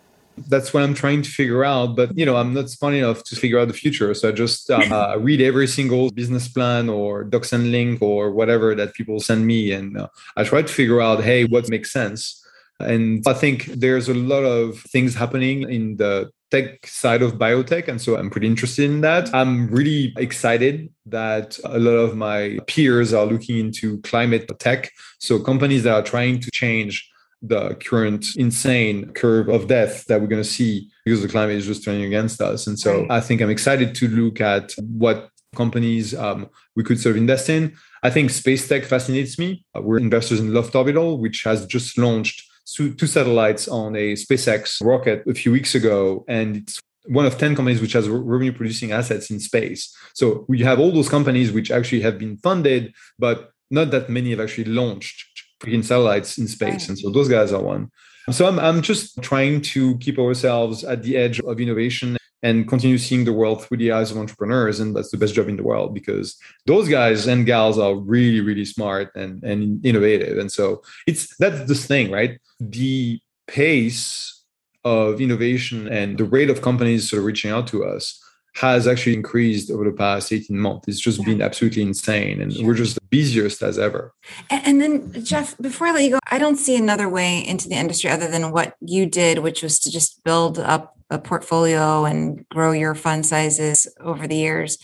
That's 0.48 0.72
what 0.72 0.82
I'm 0.82 0.94
trying 0.94 1.22
to 1.22 1.30
figure 1.30 1.64
out. 1.64 1.96
But 1.96 2.16
you 2.16 2.26
know, 2.26 2.36
I'm 2.36 2.54
not 2.54 2.70
smart 2.70 2.94
enough 2.94 3.24
to 3.24 3.36
figure 3.36 3.58
out 3.58 3.68
the 3.68 3.74
future, 3.74 4.12
so 4.14 4.28
I 4.28 4.32
just 4.32 4.70
uh, 4.70 5.16
read 5.18 5.40
every 5.40 5.66
single 5.66 6.10
business 6.10 6.48
plan 6.48 6.88
or 6.88 7.24
docs 7.24 7.52
and 7.52 7.70
link 7.70 8.00
or 8.02 8.30
whatever 8.30 8.74
that 8.74 8.94
people 8.94 9.20
send 9.20 9.46
me, 9.46 9.72
and 9.72 9.98
uh, 9.98 10.08
I 10.36 10.44
try 10.44 10.62
to 10.62 10.72
figure 10.72 11.00
out, 11.00 11.22
hey, 11.22 11.44
what 11.44 11.68
makes 11.68 11.92
sense. 11.92 12.38
And 12.80 13.22
I 13.26 13.32
think 13.32 13.66
there's 13.66 14.08
a 14.08 14.14
lot 14.14 14.42
of 14.42 14.80
things 14.80 15.14
happening 15.14 15.70
in 15.70 15.96
the 15.96 16.30
tech 16.50 16.86
side 16.86 17.22
of 17.22 17.34
biotech. 17.34 17.88
And 17.88 18.00
so 18.00 18.16
I'm 18.16 18.28
pretty 18.28 18.46
interested 18.46 18.84
in 18.90 19.00
that. 19.00 19.34
I'm 19.34 19.68
really 19.68 20.12
excited 20.16 20.90
that 21.06 21.58
a 21.64 21.78
lot 21.78 21.92
of 21.92 22.16
my 22.16 22.58
peers 22.66 23.14
are 23.14 23.24
looking 23.24 23.58
into 23.58 24.00
climate 24.02 24.50
tech. 24.58 24.90
So 25.18 25.38
companies 25.38 25.84
that 25.84 25.94
are 25.94 26.02
trying 26.02 26.40
to 26.40 26.50
change 26.50 27.08
the 27.42 27.74
current 27.74 28.24
insane 28.36 29.12
curve 29.12 29.48
of 29.48 29.66
death 29.66 30.04
that 30.06 30.20
we're 30.20 30.28
going 30.28 30.42
to 30.42 30.48
see 30.48 30.88
because 31.04 31.22
the 31.22 31.28
climate 31.28 31.56
is 31.56 31.66
just 31.66 31.84
turning 31.84 32.04
against 32.04 32.40
us. 32.40 32.66
And 32.66 32.78
so 32.78 33.06
I 33.10 33.20
think 33.20 33.40
I'm 33.40 33.50
excited 33.50 33.94
to 33.96 34.08
look 34.08 34.40
at 34.40 34.72
what 34.78 35.28
companies 35.54 36.14
um, 36.14 36.48
we 36.76 36.84
could 36.84 37.00
sort 37.00 37.16
of 37.16 37.20
invest 37.20 37.50
in. 37.50 37.76
I 38.02 38.10
think 38.10 38.30
space 38.30 38.66
tech 38.68 38.84
fascinates 38.84 39.38
me. 39.38 39.64
Uh, 39.76 39.82
we're 39.82 39.98
investors 39.98 40.40
in 40.40 40.54
Loft 40.54 40.74
Orbital, 40.74 41.18
which 41.18 41.42
has 41.44 41.66
just 41.66 41.98
launched 41.98 42.48
two 42.76 43.06
satellites 43.06 43.68
on 43.68 43.96
a 43.96 44.14
SpaceX 44.14 44.82
rocket 44.82 45.24
a 45.26 45.34
few 45.34 45.52
weeks 45.52 45.74
ago. 45.74 46.24
And 46.28 46.58
it's 46.58 46.80
one 47.06 47.26
of 47.26 47.36
10 47.36 47.56
companies 47.56 47.80
which 47.80 47.92
has 47.92 48.08
revenue 48.08 48.52
producing 48.52 48.92
assets 48.92 49.30
in 49.30 49.40
space. 49.40 49.94
So 50.14 50.44
we 50.48 50.60
have 50.60 50.78
all 50.78 50.92
those 50.92 51.08
companies 51.08 51.50
which 51.50 51.70
actually 51.70 52.02
have 52.02 52.18
been 52.18 52.36
funded, 52.38 52.94
but 53.18 53.50
not 53.70 53.90
that 53.90 54.08
many 54.08 54.30
have 54.30 54.40
actually 54.40 54.64
launched 54.64 55.31
freaking 55.62 55.84
satellites 55.84 56.38
in 56.38 56.48
space. 56.48 56.72
Right. 56.72 56.88
And 56.90 56.98
so 56.98 57.10
those 57.10 57.28
guys 57.28 57.52
are 57.52 57.62
one. 57.62 57.90
So 58.30 58.46
I'm, 58.46 58.58
I'm 58.58 58.82
just 58.82 59.20
trying 59.22 59.60
to 59.62 59.96
keep 59.98 60.18
ourselves 60.18 60.84
at 60.84 61.02
the 61.02 61.16
edge 61.16 61.40
of 61.40 61.60
innovation 61.60 62.16
and 62.44 62.68
continue 62.68 62.98
seeing 62.98 63.24
the 63.24 63.32
world 63.32 63.64
through 63.64 63.78
the 63.78 63.92
eyes 63.92 64.10
of 64.10 64.18
entrepreneurs. 64.18 64.80
And 64.80 64.94
that's 64.94 65.10
the 65.10 65.16
best 65.16 65.34
job 65.34 65.48
in 65.48 65.56
the 65.56 65.62
world 65.62 65.94
because 65.94 66.36
those 66.66 66.88
guys 66.88 67.26
and 67.26 67.46
gals 67.46 67.78
are 67.78 67.94
really, 67.94 68.40
really 68.40 68.64
smart 68.64 69.14
and, 69.14 69.42
and 69.44 69.84
innovative. 69.84 70.38
And 70.38 70.50
so 70.50 70.82
it's 71.06 71.36
that's 71.36 71.66
the 71.68 71.74
thing, 71.74 72.10
right? 72.10 72.40
The 72.60 73.20
pace 73.46 74.44
of 74.84 75.20
innovation 75.20 75.88
and 75.88 76.18
the 76.18 76.24
rate 76.24 76.50
of 76.50 76.62
companies 76.62 77.10
sort 77.10 77.20
of 77.20 77.26
reaching 77.26 77.50
out 77.50 77.68
to 77.68 77.84
us 77.84 78.21
has 78.54 78.86
actually 78.86 79.14
increased 79.14 79.70
over 79.70 79.84
the 79.84 79.92
past 79.92 80.32
18 80.32 80.58
months. 80.58 80.88
It's 80.88 81.00
just 81.00 81.18
yeah. 81.20 81.24
been 81.26 81.42
absolutely 81.42 81.82
insane. 81.82 82.40
And 82.40 82.52
sure. 82.52 82.66
we're 82.66 82.74
just 82.74 82.96
the 82.96 83.00
busiest 83.08 83.62
as 83.62 83.78
ever. 83.78 84.12
And, 84.50 84.66
and, 84.66 84.80
then, 84.80 85.24
Jeff, 85.24 85.56
before 85.58 85.86
I 85.86 85.92
let 85.92 86.04
you 86.04 86.10
go, 86.10 86.18
I 86.30 86.38
don't 86.38 86.56
see 86.56 86.76
another 86.76 87.08
way 87.08 87.38
into 87.46 87.68
the 87.68 87.76
industry 87.76 88.10
other 88.10 88.28
than 88.28 88.52
what 88.52 88.76
you 88.80 89.06
did, 89.06 89.38
which 89.38 89.62
was 89.62 89.78
to 89.80 89.90
just 89.90 90.22
build 90.24 90.58
up 90.58 90.96
a 91.10 91.18
portfolio 91.18 92.04
and 92.04 92.46
grow 92.50 92.72
your 92.72 92.94
fund 92.94 93.24
sizes 93.24 93.86
over 94.00 94.26
the 94.26 94.36
years. 94.36 94.78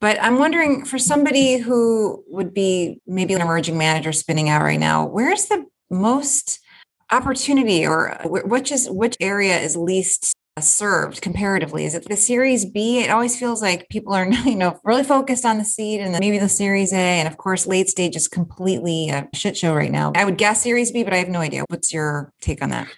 But 0.00 0.20
I'm 0.20 0.38
wondering 0.38 0.84
for 0.84 0.98
somebody 0.98 1.58
who 1.58 2.24
would 2.26 2.52
be 2.52 3.00
maybe 3.06 3.34
an 3.34 3.40
emerging 3.40 3.78
manager 3.78 4.12
spinning 4.12 4.48
out 4.48 4.62
right 4.62 4.80
now, 4.80 5.06
where's 5.06 5.46
the 5.46 5.64
most 5.90 6.58
opportunity 7.12 7.86
or 7.86 8.18
which 8.24 8.72
is 8.72 8.88
which 8.90 9.16
area 9.20 9.60
is 9.60 9.76
least 9.76 10.34
served 10.60 11.22
comparatively? 11.22 11.84
Is 11.84 11.94
it 11.94 12.08
the 12.08 12.16
Series 12.16 12.66
B? 12.66 13.00
It 13.00 13.10
always 13.10 13.38
feels 13.38 13.62
like 13.62 13.88
people 13.88 14.12
are, 14.12 14.26
you 14.44 14.54
know, 14.54 14.78
really 14.84 15.04
focused 15.04 15.44
on 15.44 15.58
the 15.58 15.64
seed 15.64 16.00
and 16.00 16.18
maybe 16.18 16.38
the 16.38 16.48
Series 16.48 16.92
A, 16.92 16.96
and 16.96 17.28
of 17.28 17.38
course, 17.38 17.66
late 17.66 17.88
stage 17.88 18.16
is 18.16 18.28
completely 18.28 19.08
a 19.08 19.28
shit 19.34 19.56
show 19.56 19.74
right 19.74 19.90
now. 19.90 20.12
I 20.14 20.24
would 20.24 20.38
guess 20.38 20.62
Series 20.62 20.90
B, 20.90 21.04
but 21.04 21.12
I 21.12 21.16
have 21.16 21.28
no 21.28 21.40
idea. 21.40 21.64
What's 21.68 21.92
your 21.92 22.32
take 22.40 22.62
on 22.62 22.70
that? 22.70 22.88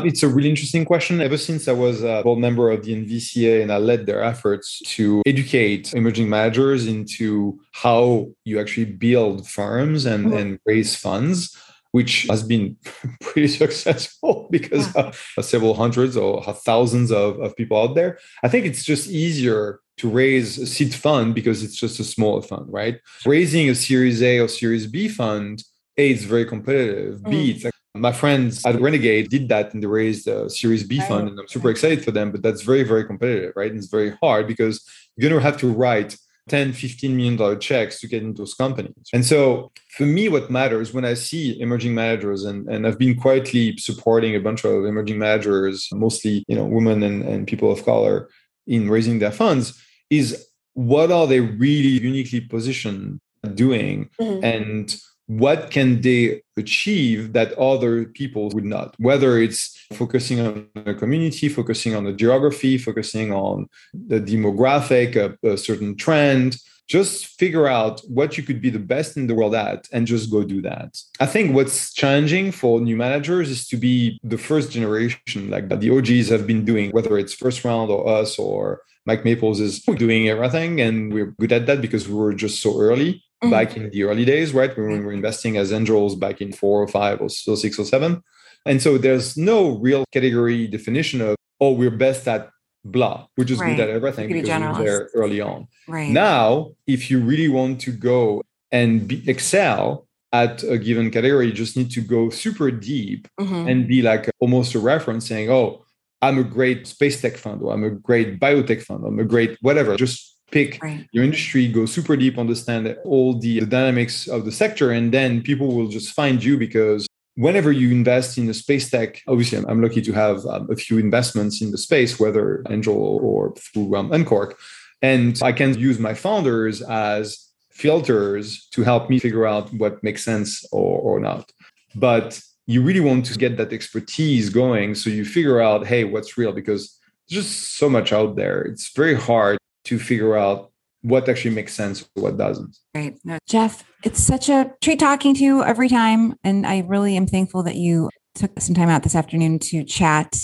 It's 0.00 0.22
a 0.22 0.28
really 0.28 0.50
interesting 0.50 0.84
question. 0.84 1.20
Ever 1.20 1.36
since 1.36 1.68
I 1.68 1.72
was 1.72 2.02
a 2.02 2.22
board 2.22 2.40
member 2.40 2.70
of 2.70 2.84
the 2.84 2.94
NVCA 2.94 3.62
and 3.62 3.72
I 3.72 3.76
led 3.76 4.06
their 4.06 4.22
efforts 4.22 4.80
to 4.86 5.22
educate 5.26 5.94
emerging 5.94 6.28
managers 6.28 6.86
into 6.86 7.60
how 7.72 8.28
you 8.44 8.58
actually 8.58 8.86
build 8.86 9.48
firms 9.48 10.04
and, 10.04 10.26
mm-hmm. 10.26 10.36
and 10.36 10.58
raise 10.66 10.96
funds, 10.96 11.56
which 11.94 12.26
has 12.28 12.42
been 12.42 12.76
pretty 13.20 13.46
successful 13.46 14.48
because 14.50 14.92
yeah. 14.96 15.12
several 15.40 15.74
hundreds 15.74 16.16
or 16.16 16.42
thousands 16.42 17.12
of, 17.12 17.38
of 17.38 17.54
people 17.54 17.80
out 17.80 17.94
there. 17.94 18.18
I 18.42 18.48
think 18.48 18.66
it's 18.66 18.82
just 18.82 19.08
easier 19.08 19.78
to 19.98 20.10
raise 20.10 20.58
a 20.58 20.66
seed 20.66 20.92
fund 20.92 21.36
because 21.36 21.62
it's 21.62 21.76
just 21.76 22.00
a 22.00 22.04
smaller 22.04 22.42
fund, 22.42 22.66
right? 22.66 22.98
Raising 23.24 23.70
a 23.70 23.76
Series 23.76 24.24
A 24.24 24.40
or 24.40 24.48
Series 24.48 24.88
B 24.88 25.06
fund, 25.06 25.62
A, 25.96 26.10
it's 26.10 26.24
very 26.24 26.44
competitive. 26.44 27.20
Mm. 27.20 27.30
B, 27.30 27.50
it's 27.52 27.62
like 27.62 27.74
my 27.94 28.10
friends 28.10 28.66
at 28.66 28.80
Renegade 28.80 29.28
did 29.30 29.48
that 29.50 29.72
and 29.72 29.80
they 29.80 29.86
raised 29.86 30.26
a 30.26 30.50
Series 30.50 30.82
B 30.82 30.98
fund, 30.98 31.28
and 31.28 31.38
I'm 31.38 31.46
super 31.46 31.70
excited 31.70 32.04
for 32.04 32.10
them. 32.10 32.32
But 32.32 32.42
that's 32.42 32.62
very, 32.62 32.82
very 32.82 33.04
competitive, 33.04 33.52
right? 33.54 33.70
And 33.70 33.78
it's 33.78 33.86
very 33.86 34.16
hard 34.20 34.48
because 34.48 34.84
you're 35.16 35.30
going 35.30 35.40
to 35.40 35.48
have 35.48 35.60
to 35.60 35.70
write 35.72 36.16
10 36.48 36.72
15 36.72 37.16
million 37.16 37.36
dollar 37.36 37.56
checks 37.56 38.00
to 38.00 38.06
get 38.06 38.22
into 38.22 38.42
those 38.42 38.54
companies 38.54 39.08
and 39.12 39.24
so 39.24 39.72
for 39.90 40.04
me 40.04 40.28
what 40.28 40.50
matters 40.50 40.92
when 40.92 41.04
i 41.04 41.14
see 41.14 41.58
emerging 41.60 41.94
managers 41.94 42.44
and, 42.44 42.68
and 42.68 42.86
i've 42.86 42.98
been 42.98 43.18
quietly 43.18 43.76
supporting 43.78 44.34
a 44.36 44.40
bunch 44.40 44.64
of 44.64 44.84
emerging 44.84 45.18
managers 45.18 45.88
mostly 45.92 46.44
you 46.46 46.54
know 46.56 46.64
women 46.64 47.02
and, 47.02 47.22
and 47.22 47.46
people 47.46 47.72
of 47.72 47.84
color 47.84 48.28
in 48.66 48.90
raising 48.90 49.18
their 49.18 49.32
funds 49.32 49.80
is 50.10 50.46
what 50.74 51.10
are 51.10 51.26
they 51.26 51.40
really 51.40 52.00
uniquely 52.00 52.40
positioned 52.40 53.20
doing 53.54 54.10
mm-hmm. 54.20 54.44
and 54.44 54.96
what 55.26 55.70
can 55.70 56.00
they 56.00 56.42
achieve 56.56 57.32
that 57.32 57.52
other 57.54 58.04
people 58.06 58.50
would 58.50 58.64
not? 58.64 58.94
Whether 58.98 59.38
it's 59.38 59.86
focusing 59.92 60.40
on 60.40 60.68
a 60.74 60.94
community 60.94 61.48
focusing 61.48 61.94
on 61.94 62.04
the 62.04 62.12
geography 62.12 62.78
focusing 62.78 63.32
on 63.32 63.68
the 63.92 64.20
demographic 64.20 65.16
a, 65.16 65.36
a 65.46 65.56
certain 65.56 65.96
trend 65.96 66.56
just 66.86 67.26
figure 67.38 67.66
out 67.66 68.00
what 68.08 68.36
you 68.36 68.42
could 68.42 68.60
be 68.60 68.68
the 68.68 68.78
best 68.78 69.16
in 69.16 69.26
the 69.26 69.34
world 69.34 69.54
at 69.54 69.88
and 69.90 70.06
just 70.06 70.30
go 70.30 70.44
do 70.44 70.60
that. 70.60 71.00
I 71.18 71.26
think 71.26 71.54
what's 71.54 71.94
challenging 71.94 72.52
for 72.52 72.80
new 72.80 72.96
managers 72.96 73.48
is 73.48 73.66
to 73.68 73.76
be 73.76 74.18
the 74.22 74.36
first 74.36 74.70
generation 74.70 75.50
like 75.50 75.68
that 75.68 75.80
the 75.80 75.90
og's 75.90 76.28
have 76.28 76.46
been 76.46 76.64
doing 76.64 76.90
whether 76.90 77.16
it's 77.18 77.32
first 77.32 77.64
round 77.64 77.90
or 77.90 78.06
us 78.06 78.38
or 78.38 78.82
mike 79.06 79.24
maples 79.24 79.60
is 79.60 79.80
doing 79.82 80.28
everything 80.28 80.80
and 80.80 81.12
we're 81.12 81.32
good 81.40 81.52
at 81.52 81.66
that 81.66 81.80
because 81.80 82.06
we 82.08 82.14
were 82.14 82.34
just 82.34 82.60
so 82.60 82.78
early 82.78 83.23
mm-hmm. 83.42 83.50
back 83.50 83.76
in 83.76 83.90
the 83.90 84.04
early 84.04 84.24
days, 84.24 84.52
right? 84.52 84.76
When 84.76 84.88
we 84.88 85.00
were 85.00 85.12
investing 85.12 85.56
as 85.56 85.72
angels 85.72 86.14
back 86.14 86.40
in 86.40 86.52
four 86.52 86.82
or 86.82 86.88
five 86.88 87.20
or 87.20 87.28
so 87.28 87.54
six 87.54 87.78
or 87.78 87.84
seven. 87.84 88.22
And 88.66 88.80
so 88.80 88.98
there's 88.98 89.36
no 89.36 89.76
real 89.78 90.04
category 90.12 90.66
definition 90.66 91.20
of, 91.20 91.36
oh, 91.60 91.72
we're 91.72 91.90
best 91.90 92.26
at 92.28 92.50
blah. 92.84 93.26
We're 93.36 93.44
just 93.44 93.60
right. 93.60 93.76
good 93.76 93.88
at 93.88 93.90
everything 93.90 94.28
because 94.28 94.48
we 94.48 94.66
were 94.66 94.84
there 94.84 95.10
early 95.14 95.40
on. 95.40 95.68
Right. 95.88 96.10
Now, 96.10 96.72
if 96.86 97.10
you 97.10 97.20
really 97.20 97.48
want 97.48 97.80
to 97.82 97.92
go 97.92 98.42
and 98.72 99.06
be, 99.06 99.22
excel 99.28 100.06
at 100.32 100.62
a 100.64 100.78
given 100.78 101.10
category, 101.10 101.46
you 101.46 101.52
just 101.52 101.76
need 101.76 101.90
to 101.92 102.00
go 102.00 102.30
super 102.30 102.70
deep 102.70 103.28
mm-hmm. 103.40 103.68
and 103.68 103.86
be 103.86 104.02
like 104.02 104.30
almost 104.40 104.74
a 104.74 104.78
reference 104.78 105.28
saying, 105.28 105.50
oh, 105.50 105.84
I'm 106.22 106.38
a 106.38 106.44
great 106.44 106.86
space 106.86 107.20
tech 107.20 107.36
fund, 107.36 107.62
or 107.62 107.72
I'm 107.72 107.84
a 107.84 107.90
great 107.90 108.40
biotech 108.40 108.82
fund, 108.82 109.04
I'm 109.06 109.18
a 109.18 109.24
great 109.24 109.58
whatever. 109.60 109.96
Just 109.96 110.33
pick 110.50 110.82
right. 110.82 111.06
your 111.12 111.24
industry, 111.24 111.68
go 111.68 111.86
super 111.86 112.16
deep, 112.16 112.38
understand 112.38 112.96
all 113.04 113.38
the, 113.38 113.60
the 113.60 113.66
dynamics 113.66 114.28
of 114.28 114.44
the 114.44 114.52
sector, 114.52 114.90
and 114.92 115.12
then 115.12 115.42
people 115.42 115.74
will 115.74 115.88
just 115.88 116.12
find 116.12 116.42
you 116.42 116.56
because 116.56 117.06
whenever 117.36 117.72
you 117.72 117.90
invest 117.90 118.38
in 118.38 118.46
the 118.46 118.54
space 118.54 118.90
tech, 118.90 119.22
obviously 119.26 119.58
I'm, 119.58 119.66
I'm 119.66 119.82
lucky 119.82 120.02
to 120.02 120.12
have 120.12 120.44
um, 120.46 120.70
a 120.70 120.76
few 120.76 120.98
investments 120.98 121.60
in 121.60 121.70
the 121.70 121.78
space, 121.78 122.20
whether 122.20 122.62
angel 122.70 122.96
or 122.96 123.54
through 123.56 123.96
um, 123.96 124.12
Uncork. 124.12 124.58
And 125.02 125.38
I 125.42 125.52
can 125.52 125.78
use 125.78 125.98
my 125.98 126.14
founders 126.14 126.80
as 126.82 127.48
filters 127.70 128.68
to 128.70 128.82
help 128.82 129.10
me 129.10 129.18
figure 129.18 129.46
out 129.46 129.72
what 129.74 130.02
makes 130.02 130.24
sense 130.24 130.64
or, 130.70 131.00
or 131.00 131.20
not. 131.20 131.50
But 131.94 132.40
you 132.66 132.82
really 132.82 133.00
want 133.00 133.26
to 133.26 133.36
get 133.36 133.56
that 133.58 133.72
expertise 133.72 134.48
going. 134.48 134.94
So 134.94 135.10
you 135.10 135.24
figure 135.24 135.60
out, 135.60 135.86
hey, 135.86 136.04
what's 136.04 136.38
real? 136.38 136.52
Because 136.52 136.98
there's 137.28 137.44
just 137.44 137.76
so 137.76 137.90
much 137.90 138.12
out 138.12 138.36
there. 138.36 138.62
It's 138.62 138.92
very 138.94 139.14
hard 139.14 139.58
to 139.84 139.98
figure 139.98 140.36
out 140.36 140.70
what 141.02 141.28
actually 141.28 141.54
makes 141.54 141.74
sense 141.74 142.02
or 142.02 142.22
what 142.22 142.38
doesn't. 142.38 142.76
Right, 142.94 143.18
no, 143.24 143.38
jeff 143.46 143.84
it's 144.02 144.22
such 144.22 144.48
a 144.48 144.72
treat 144.80 144.98
talking 144.98 145.34
to 145.34 145.42
you 145.42 145.62
every 145.62 145.88
time 145.88 146.34
and 146.44 146.66
i 146.66 146.80
really 146.86 147.16
am 147.16 147.26
thankful 147.26 147.62
that 147.62 147.76
you 147.76 148.08
took 148.34 148.60
some 148.60 148.74
time 148.74 148.88
out 148.88 149.02
this 149.02 149.14
afternoon 149.14 149.58
to 149.60 149.84
chat. 149.84 150.36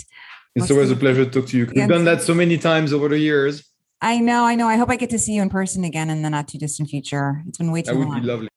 It's 0.54 0.70
always 0.70 0.90
a 0.90 0.96
pleasure 0.96 1.24
to 1.24 1.30
talk 1.30 1.48
to 1.50 1.58
you. 1.58 1.70
We've 1.74 1.88
done 1.88 2.04
that 2.04 2.22
so 2.22 2.34
many 2.34 2.58
times 2.58 2.92
over 2.92 3.08
the 3.08 3.18
years. 3.18 3.66
I 4.02 4.18
know 4.18 4.44
i 4.44 4.54
know. 4.54 4.66
I 4.66 4.76
hope 4.76 4.90
i 4.90 4.96
get 4.96 5.10
to 5.10 5.18
see 5.18 5.34
you 5.34 5.42
in 5.42 5.50
person 5.50 5.84
again 5.84 6.08
in 6.08 6.22
the 6.22 6.30
not 6.30 6.48
too 6.48 6.58
distant 6.58 6.88
future. 6.88 7.42
It's 7.46 7.58
been 7.58 7.70
way 7.70 7.82
too 7.82 7.92
long. 7.92 8.00
that 8.00 8.06
long 8.06 8.14
would 8.14 8.22
be 8.22 8.26
lovely 8.26 8.48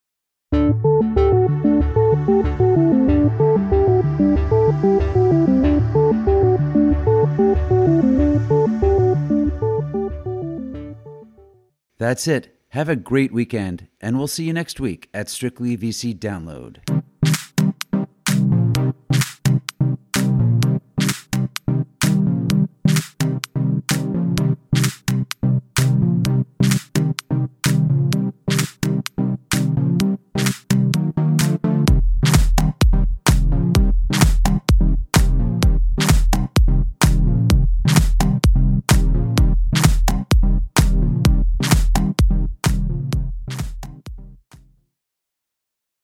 That's 12.03 12.27
it. 12.27 12.53
Have 12.71 12.89
a 12.89 12.97
great 12.97 13.31
weekend, 13.31 13.87
and 14.01 14.17
we'll 14.17 14.27
see 14.27 14.43
you 14.43 14.51
next 14.51 14.77
week 14.77 15.07
at 15.13 15.27
StrictlyVC 15.27 16.19
Download. 16.19 16.92